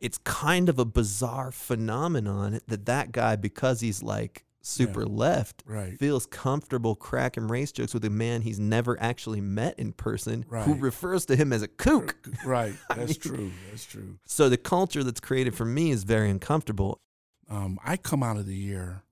It's 0.00 0.18
kind 0.18 0.68
of 0.68 0.78
a 0.78 0.84
bizarre 0.84 1.52
phenomenon 1.52 2.60
that 2.68 2.86
that 2.86 3.12
guy, 3.12 3.36
because 3.36 3.80
he's 3.80 4.02
like 4.02 4.44
super 4.66 5.02
Yeah. 5.02 5.08
left, 5.08 5.62
Right. 5.66 5.98
feels 5.98 6.24
comfortable 6.26 6.94
cracking 6.94 7.48
race 7.48 7.70
jokes 7.70 7.92
with 7.92 8.04
a 8.04 8.10
man 8.10 8.40
he's 8.42 8.58
never 8.58 8.98
actually 9.00 9.40
met 9.40 9.78
in 9.78 9.92
person 9.92 10.44
who 10.48 10.74
refers 10.74 11.26
to 11.26 11.36
him 11.36 11.52
as 11.52 11.62
a 11.62 11.68
kook. 11.68 12.16
Right. 12.44 12.74
That's 12.88 13.10
mean- 13.10 13.20
true. 13.36 13.52
That's 13.70 13.84
true. 13.84 14.18
So 14.24 14.48
the 14.48 14.56
culture 14.56 15.04
that's 15.04 15.20
created 15.20 15.54
for 15.54 15.64
me 15.66 15.90
is 15.90 16.04
very 16.04 16.30
uncomfortable. 16.30 17.00
Um, 17.48 17.78
I 17.84 17.96
come 17.98 18.22
out 18.22 18.38
of 18.38 18.46
the 18.46 18.56
year. 18.56 19.02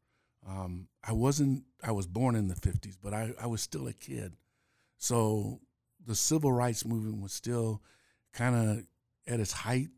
Um, 0.49 0.89
I 1.05 1.13
wasn't. 1.13 1.65
I 1.83 1.93
was 1.93 2.07
born 2.07 2.35
in 2.35 2.49
the 2.49 2.55
'50s, 2.55 2.97
but 3.03 3.13
I, 3.13 3.33
I 3.41 3.47
was 3.47 3.61
still 3.61 3.87
a 3.87 3.93
kid. 3.93 4.35
So 4.99 5.61
the 6.05 6.15
civil 6.15 6.51
rights 6.53 6.85
movement 6.87 7.21
was 7.23 7.33
still 7.33 7.83
kind 8.33 8.55
of 8.57 8.85
at 9.33 9.39
its 9.41 9.53
height. 9.53 9.89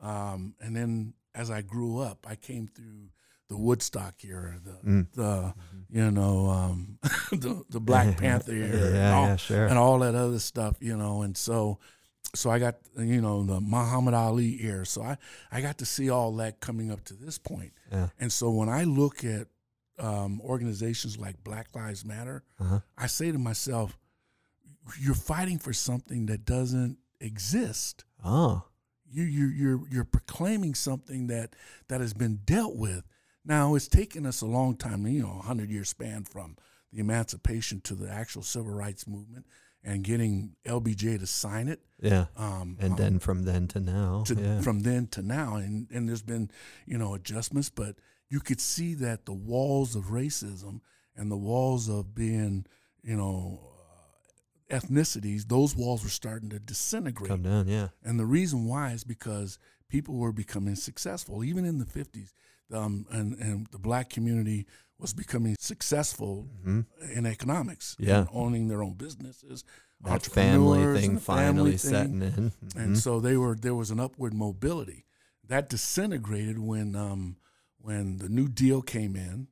Um, 0.00 0.54
and 0.60 0.74
then 0.76 1.14
as 1.34 1.50
I 1.50 1.62
grew 1.62 2.00
up, 2.00 2.26
I 2.28 2.34
came 2.34 2.66
through 2.66 3.10
the 3.48 3.56
Woodstock 3.56 4.24
era, 4.24 4.58
the 4.62 4.88
Mm. 4.88 5.06
the 5.14 5.54
you 5.90 6.10
know 6.10 6.48
um, 6.48 6.98
the 7.32 7.64
the 7.70 7.80
Black 7.80 8.16
Panther 8.22 8.52
era, 8.52 8.86
and 8.88 9.14
all- 9.14 9.26
yeah, 9.26 9.36
sure. 9.36 9.66
and 9.66 9.78
all 9.78 9.98
that 10.00 10.14
other 10.14 10.38
stuff, 10.38 10.76
you 10.80 10.96
know. 10.96 11.22
And 11.22 11.36
so, 11.36 11.78
so 12.34 12.50
I 12.50 12.58
got 12.58 12.76
you 12.98 13.20
know 13.20 13.42
the 13.44 13.60
Muhammad 13.60 14.14
Ali 14.14 14.58
era. 14.62 14.84
So 14.86 15.02
I 15.02 15.16
I 15.50 15.60
got 15.60 15.78
to 15.78 15.86
see 15.86 16.10
all 16.10 16.32
that 16.36 16.60
coming 16.60 16.90
up 16.90 17.04
to 17.06 17.14
this 17.14 17.38
point. 17.38 17.72
Yeah. 17.90 18.08
And 18.20 18.30
so 18.32 18.50
when 18.50 18.68
I 18.68 18.84
look 18.84 19.24
at 19.24 19.46
um, 19.98 20.40
organizations 20.42 21.18
like 21.18 21.42
Black 21.42 21.74
Lives 21.74 22.04
Matter, 22.04 22.44
Uh-huh. 22.60 22.80
I 22.96 23.06
say 23.08 23.32
to 23.32 23.38
myself, 23.38 23.96
you're 25.00 25.14
fighting 25.14 25.58
for 25.58 25.72
something 25.72 26.26
that 26.26 26.44
doesn't 26.44 26.98
exist. 27.20 28.04
Oh, 28.24 28.62
You 29.10 29.24
you 29.24 29.46
you're 29.46 29.80
you're 29.90 30.04
proclaiming 30.04 30.74
something 30.74 31.26
that 31.28 31.56
that 31.88 32.00
has 32.00 32.12
been 32.14 32.40
dealt 32.44 32.76
with. 32.76 33.04
Now 33.48 33.74
it's 33.74 33.88
taken 33.88 34.26
us 34.26 34.42
a 34.42 34.46
long 34.46 34.76
time, 34.76 35.06
you 35.06 35.22
know, 35.22 35.40
a 35.40 35.46
hundred 35.46 35.70
year 35.70 35.84
span 35.84 36.24
from 36.24 36.56
the 36.92 37.00
emancipation 37.00 37.80
to 37.80 37.94
the 37.94 38.10
actual 38.10 38.42
civil 38.42 38.72
rights 38.72 39.06
movement 39.06 39.46
and 39.82 40.04
getting 40.04 40.54
LBJ 40.66 41.18
to 41.18 41.26
sign 41.26 41.68
it. 41.68 41.80
yeah. 42.00 42.26
Um, 42.36 42.76
And 42.78 42.92
um, 42.92 42.98
then 42.98 43.18
from 43.18 43.44
then 43.44 43.66
to 43.68 43.80
now, 43.80 44.24
to, 44.26 44.34
yeah. 44.34 44.60
from 44.60 44.80
then 44.80 45.06
to 45.08 45.22
now, 45.22 45.56
and 45.56 45.88
and 45.90 46.06
there's 46.08 46.22
been 46.22 46.50
you 46.86 46.98
know 46.98 47.14
adjustments, 47.14 47.70
but 47.70 47.96
you 48.28 48.40
could 48.40 48.60
see 48.60 48.94
that 48.94 49.24
the 49.24 49.32
walls 49.32 49.96
of 49.96 50.06
racism 50.06 50.80
and 51.16 51.30
the 51.30 51.36
walls 51.36 51.88
of 51.88 52.14
being 52.14 52.66
you 53.02 53.16
know 53.16 53.60
uh, 54.70 54.76
ethnicities, 54.76 55.48
those 55.48 55.74
walls 55.74 56.02
were 56.04 56.10
starting 56.10 56.50
to 56.50 56.58
disintegrate. 56.58 57.30
come 57.30 57.42
down, 57.42 57.66
yeah. 57.66 57.88
And 58.04 58.20
the 58.20 58.26
reason 58.26 58.66
why 58.66 58.92
is 58.92 59.04
because 59.04 59.58
people 59.88 60.16
were 60.16 60.32
becoming 60.32 60.74
successful, 60.76 61.42
even 61.42 61.64
in 61.64 61.78
the 61.78 61.86
50s. 61.86 62.32
Um, 62.72 63.06
and, 63.10 63.34
and 63.38 63.66
the 63.70 63.78
black 63.78 64.10
community 64.10 64.66
was 64.98 65.14
becoming 65.14 65.56
successful 65.58 66.48
hmm 66.62 66.80
in 67.14 67.24
economics, 67.26 67.96
Yeah. 67.98 68.18
and 68.20 68.28
owning 68.32 68.68
their 68.68 68.82
own 68.82 68.94
businesses. 68.94 69.64
That 70.00 70.22
family 70.26 70.84
thing 71.00 71.10
and 71.10 71.22
finally 71.22 71.76
family 71.76 71.76
thing. 71.76 71.90
setting 71.90 72.22
in. 72.22 72.52
And 72.76 72.96
Mhm. 72.96 73.00
so 73.00 73.20
they 73.20 73.36
were 73.36 73.54
there 73.56 73.74
was 73.74 73.90
an 73.90 74.00
upward 74.00 74.34
mobility 74.34 75.06
that 75.46 75.68
disintegrated 75.70 76.58
when 76.58 76.94
um, 76.94 77.36
when 77.80 78.18
the 78.18 78.28
New 78.28 78.48
Deal 78.48 78.82
came 78.82 79.16
in. 79.16 79.48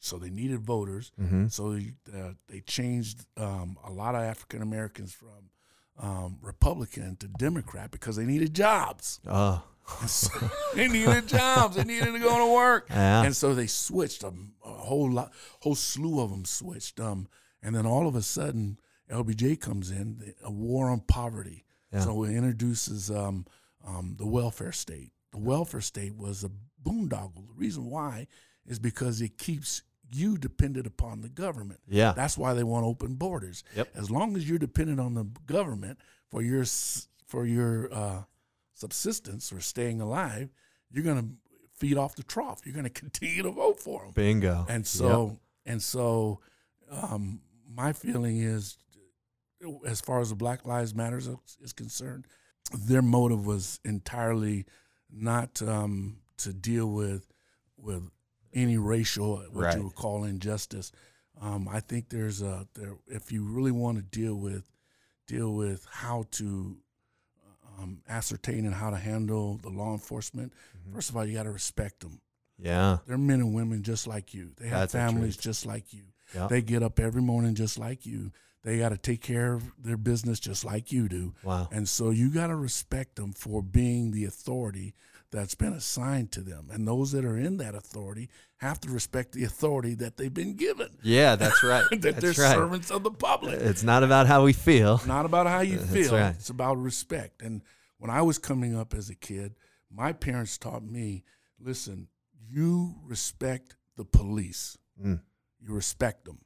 So 0.00 0.16
they 0.18 0.30
needed 0.30 0.60
voters. 0.60 1.10
Mhm. 1.20 1.50
So 1.50 1.72
uh, 2.16 2.32
they 2.46 2.60
changed 2.60 3.26
um, 3.36 3.76
a 3.84 3.90
lot 3.90 4.14
of 4.14 4.22
African 4.22 4.62
Americans 4.62 5.12
from 5.12 5.50
um, 5.98 6.38
Republican 6.40 7.16
to 7.16 7.26
Democrat 7.28 7.90
because 7.90 8.14
they 8.16 8.24
needed 8.24 8.54
jobs. 8.54 9.20
Oh, 9.26 9.36
And 9.46 9.60
so 9.60 9.77
they 10.74 10.88
needed 10.88 11.26
jobs. 11.26 11.76
They 11.76 11.84
needed 11.84 12.12
to 12.12 12.18
go 12.18 12.38
to 12.46 12.52
work. 12.54 12.86
yeah. 12.90 13.22
And 13.24 13.34
so 13.34 13.54
they 13.54 13.66
switched. 13.66 14.22
A, 14.22 14.28
a 14.64 14.68
whole 14.68 15.10
lot, 15.10 15.32
whole 15.60 15.74
slew 15.74 16.20
of 16.20 16.30
them 16.30 16.44
switched. 16.44 17.00
Um, 17.00 17.28
and 17.62 17.74
then 17.74 17.86
all 17.86 18.06
of 18.06 18.14
a 18.14 18.22
sudden, 18.22 18.78
LBJ 19.10 19.60
comes 19.60 19.90
in, 19.90 20.18
the- 20.18 20.34
a 20.46 20.50
war 20.50 20.88
on 20.90 21.00
poverty. 21.00 21.64
Yeah. 21.92 22.00
So 22.00 22.24
it 22.24 22.32
introduces 22.34 23.10
um, 23.10 23.46
um, 23.86 24.16
the 24.18 24.26
welfare 24.26 24.72
state. 24.72 25.10
The 25.32 25.38
welfare 25.38 25.80
state 25.80 26.14
was 26.16 26.44
a 26.44 26.50
boondoggle. 26.86 27.46
The 27.48 27.54
reason 27.56 27.86
why 27.90 28.26
is 28.66 28.78
because 28.78 29.20
it 29.20 29.38
keeps 29.38 29.82
you 30.10 30.38
dependent 30.38 30.86
upon 30.86 31.20
the 31.20 31.28
government. 31.28 31.80
yeah. 31.88 32.12
That's 32.16 32.38
why 32.38 32.54
they 32.54 32.62
want 32.64 32.86
open 32.86 33.14
borders. 33.14 33.62
Yep. 33.76 33.88
As 33.94 34.10
long 34.10 34.36
as 34.36 34.48
you're 34.48 34.58
dependent 34.58 35.00
on 35.00 35.14
the 35.14 35.24
government 35.46 35.98
for 36.30 36.40
your 36.42 36.64
for 37.26 37.44
your 37.44 37.92
uh, 37.92 38.22
subsistence 38.78 39.52
or 39.52 39.60
staying 39.60 40.00
alive, 40.00 40.50
you're 40.90 41.04
going 41.04 41.20
to 41.20 41.28
feed 41.76 41.96
off 41.96 42.14
the 42.16 42.22
trough. 42.22 42.60
You're 42.64 42.74
going 42.74 42.84
to 42.94 43.00
continue 43.04 43.42
to 43.42 43.50
vote 43.50 43.80
for 43.80 44.02
them. 44.04 44.12
Bingo. 44.12 44.66
And 44.68 44.80
Yep. 44.80 44.86
so 44.86 45.38
and 45.66 45.82
so, 45.82 46.40
um, 46.90 47.40
my 47.68 47.92
feeling 47.92 48.38
is, 48.38 48.78
as 49.86 50.00
far 50.00 50.20
as 50.20 50.30
the 50.30 50.34
Black 50.34 50.64
Lives 50.64 50.94
Matters 50.94 51.26
is- 51.26 51.58
is 51.60 51.72
concerned, 51.74 52.26
their 52.72 53.02
motive 53.02 53.44
was 53.46 53.80
entirely 53.84 54.64
not 55.10 55.60
um, 55.62 56.20
to 56.38 56.52
deal 56.52 56.90
with 56.90 57.32
with 57.76 58.10
any 58.54 58.78
racial 58.78 59.36
what 59.52 59.64
Right. 59.64 59.76
you 59.76 59.84
would 59.84 59.94
call 59.94 60.24
injustice. 60.24 60.90
Um, 61.40 61.68
I 61.68 61.80
think 61.80 62.08
there's 62.08 62.40
a 62.42 62.66
there 62.74 62.96
if 63.06 63.30
you 63.30 63.42
really 63.44 63.70
want 63.72 63.96
to 63.98 64.02
deal 64.02 64.34
with 64.34 64.64
deal 65.26 65.52
with 65.54 65.84
how 65.90 66.24
to 66.32 66.78
um, 67.78 68.02
ascertain 68.08 68.64
and 68.66 68.74
how 68.74 68.90
to 68.90 68.96
handle 68.96 69.58
the 69.62 69.68
law 69.70 69.92
enforcement. 69.92 70.52
Mhm. 70.88 70.94
First 70.94 71.10
of 71.10 71.16
all, 71.16 71.24
you 71.24 71.34
got 71.34 71.44
to 71.44 71.50
respect 71.52 72.00
them. 72.00 72.20
yeah. 72.60 72.98
They're 73.06 73.16
men 73.18 73.40
and 73.40 73.54
women 73.54 73.82
just 73.84 74.06
like 74.06 74.34
you. 74.34 74.50
They 74.56 74.66
have 74.68 74.80
That's 74.80 74.92
families 74.92 75.36
just 75.36 75.64
like 75.64 75.92
you. 75.92 76.04
Yeah. 76.34 76.48
They 76.48 76.60
get 76.60 76.82
up 76.82 76.98
every 76.98 77.22
morning 77.22 77.54
just 77.54 77.78
like 77.78 78.04
you. 78.04 78.32
They 78.64 78.78
got 78.78 78.88
to 78.88 78.98
take 78.98 79.22
care 79.22 79.52
of 79.54 79.70
their 79.80 79.96
business 79.96 80.40
just 80.40 80.64
like 80.64 80.90
you 80.90 81.08
do. 81.08 81.34
Wow. 81.44 81.68
And 81.70 81.88
so 81.88 82.10
you 82.10 82.30
got 82.30 82.48
to 82.48 82.56
respect 82.56 83.14
them 83.16 83.32
for 83.32 83.62
being 83.62 84.10
the 84.10 84.24
authority 84.24 84.94
that's 85.30 85.54
been 85.54 85.72
assigned 85.72 86.32
to 86.32 86.40
them. 86.40 86.68
And 86.72 86.86
those 86.88 87.12
that 87.12 87.24
are 87.24 87.36
in 87.36 87.58
that 87.58 87.74
authority 87.74 88.28
have 88.58 88.80
to 88.80 88.90
respect 88.90 89.32
the 89.32 89.44
authority 89.44 89.94
that 89.94 90.16
they've 90.16 90.32
been 90.32 90.54
given. 90.54 90.88
Yeah, 91.02 91.36
that's 91.36 91.62
right. 91.62 91.84
that 92.00 92.16
they're 92.16 92.30
right. 92.30 92.34
servants 92.54 92.90
of 92.90 93.02
the 93.02 93.10
public. 93.10 93.60
It's 93.60 93.82
not 93.82 94.02
about 94.02 94.26
how 94.26 94.44
we 94.44 94.52
feel. 94.52 95.00
not 95.06 95.26
about 95.26 95.46
how 95.46 95.60
you 95.60 95.78
That's 95.78 95.92
feel. 95.92 96.12
right. 96.14 96.34
It's 96.34 96.50
about 96.50 96.76
respect. 96.76 97.42
And 97.42 97.62
when 97.98 98.10
I 98.10 98.22
was 98.22 98.38
coming 98.38 98.76
up 98.76 98.94
as 98.94 99.10
a 99.10 99.14
kid, 99.14 99.54
my 99.90 100.12
parents 100.12 100.56
taught 100.58 100.82
me, 100.84 101.24
listen, 101.60 102.08
you 102.48 102.94
respect 103.04 103.76
the 103.96 104.04
police. 104.04 104.78
Mm. 105.02 105.20
You 105.60 105.74
respect 105.74 106.24
them 106.24 106.38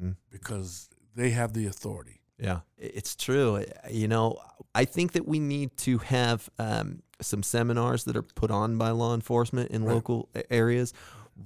Mhm. 0.00 0.16
because 0.30 0.88
they 1.14 1.30
have 1.30 1.52
the 1.52 1.66
authority. 1.66 2.22
Yeah, 2.38 2.60
it's 2.78 3.14
true. 3.16 3.64
You 3.90 4.08
know, 4.08 4.38
I 4.74 4.86
think 4.86 5.12
that 5.12 5.28
we 5.28 5.38
need 5.38 5.76
to 5.78 5.98
have 5.98 6.48
um, 6.58 7.02
some 7.20 7.42
seminars 7.42 8.04
that 8.04 8.16
are 8.16 8.22
put 8.22 8.50
on 8.50 8.78
by 8.78 8.90
law 8.90 9.14
enforcement 9.14 9.70
in 9.70 9.84
Right. 9.84 9.94
local 9.94 10.28
areas, 10.50 10.92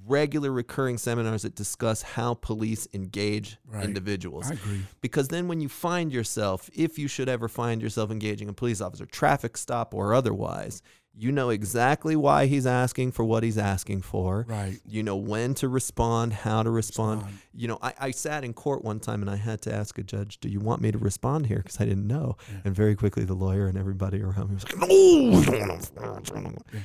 regular 0.07 0.51
recurring 0.51 0.97
seminars 0.97 1.43
that 1.43 1.55
discuss 1.55 2.01
how 2.01 2.33
police 2.33 2.87
engage 2.93 3.57
Right. 3.65 3.83
individuals. 3.85 4.49
I 4.49 4.53
agree. 4.53 4.81
Because 5.01 5.29
then, 5.29 5.47
when 5.47 5.61
you 5.61 5.69
find 5.69 6.11
yourself, 6.11 6.69
if 6.73 6.99
you 6.99 7.07
should 7.07 7.29
ever 7.29 7.47
find 7.47 7.81
yourself 7.81 8.11
engaging 8.11 8.49
a 8.49 8.53
police 8.53 8.81
officer, 8.81 9.05
traffic 9.05 9.55
stop 9.57 9.93
or 9.93 10.13
otherwise, 10.13 10.81
you 11.17 11.31
know 11.31 11.49
exactly 11.49 12.15
why 12.15 12.45
he's 12.45 12.65
asking 12.65 13.11
for 13.13 13.23
what 13.23 13.41
he's 13.43 13.57
asking 13.57 14.01
for. 14.01 14.45
Right. 14.49 14.79
You 14.85 15.01
know 15.03 15.15
when 15.15 15.53
to 15.55 15.67
respond, 15.69 16.33
how 16.33 16.63
to 16.63 16.69
respond. 16.69 17.21
Respond. 17.21 17.39
You 17.53 17.67
know, 17.69 17.79
I, 17.81 17.93
I 17.99 18.11
sat 18.11 18.43
in 18.43 18.53
court 18.53 18.83
one 18.83 18.99
time 18.99 19.21
and 19.21 19.29
I 19.29 19.37
had 19.37 19.61
to 19.61 19.73
ask 19.73 19.97
a 19.97 20.03
judge, 20.03 20.39
"Do 20.39 20.49
you 20.49 20.59
want 20.59 20.81
me 20.81 20.91
to 20.91 20.97
respond 20.97 21.45
here?" 21.47 21.57
Because 21.59 21.79
I 21.79 21.85
didn't 21.85 22.07
know. 22.07 22.37
Yeah. 22.51 22.57
And 22.65 22.75
very 22.75 22.95
quickly, 22.95 23.23
the 23.23 23.33
lawyer 23.33 23.67
and 23.67 23.77
everybody 23.77 24.21
around 24.21 24.49
me 24.49 24.55
was 24.55 24.63
like, 24.65 24.77
"No." 24.77 24.87
we 24.87 25.45
don't 25.45 26.35
know." 26.35 26.57
Yeah. 26.73 26.79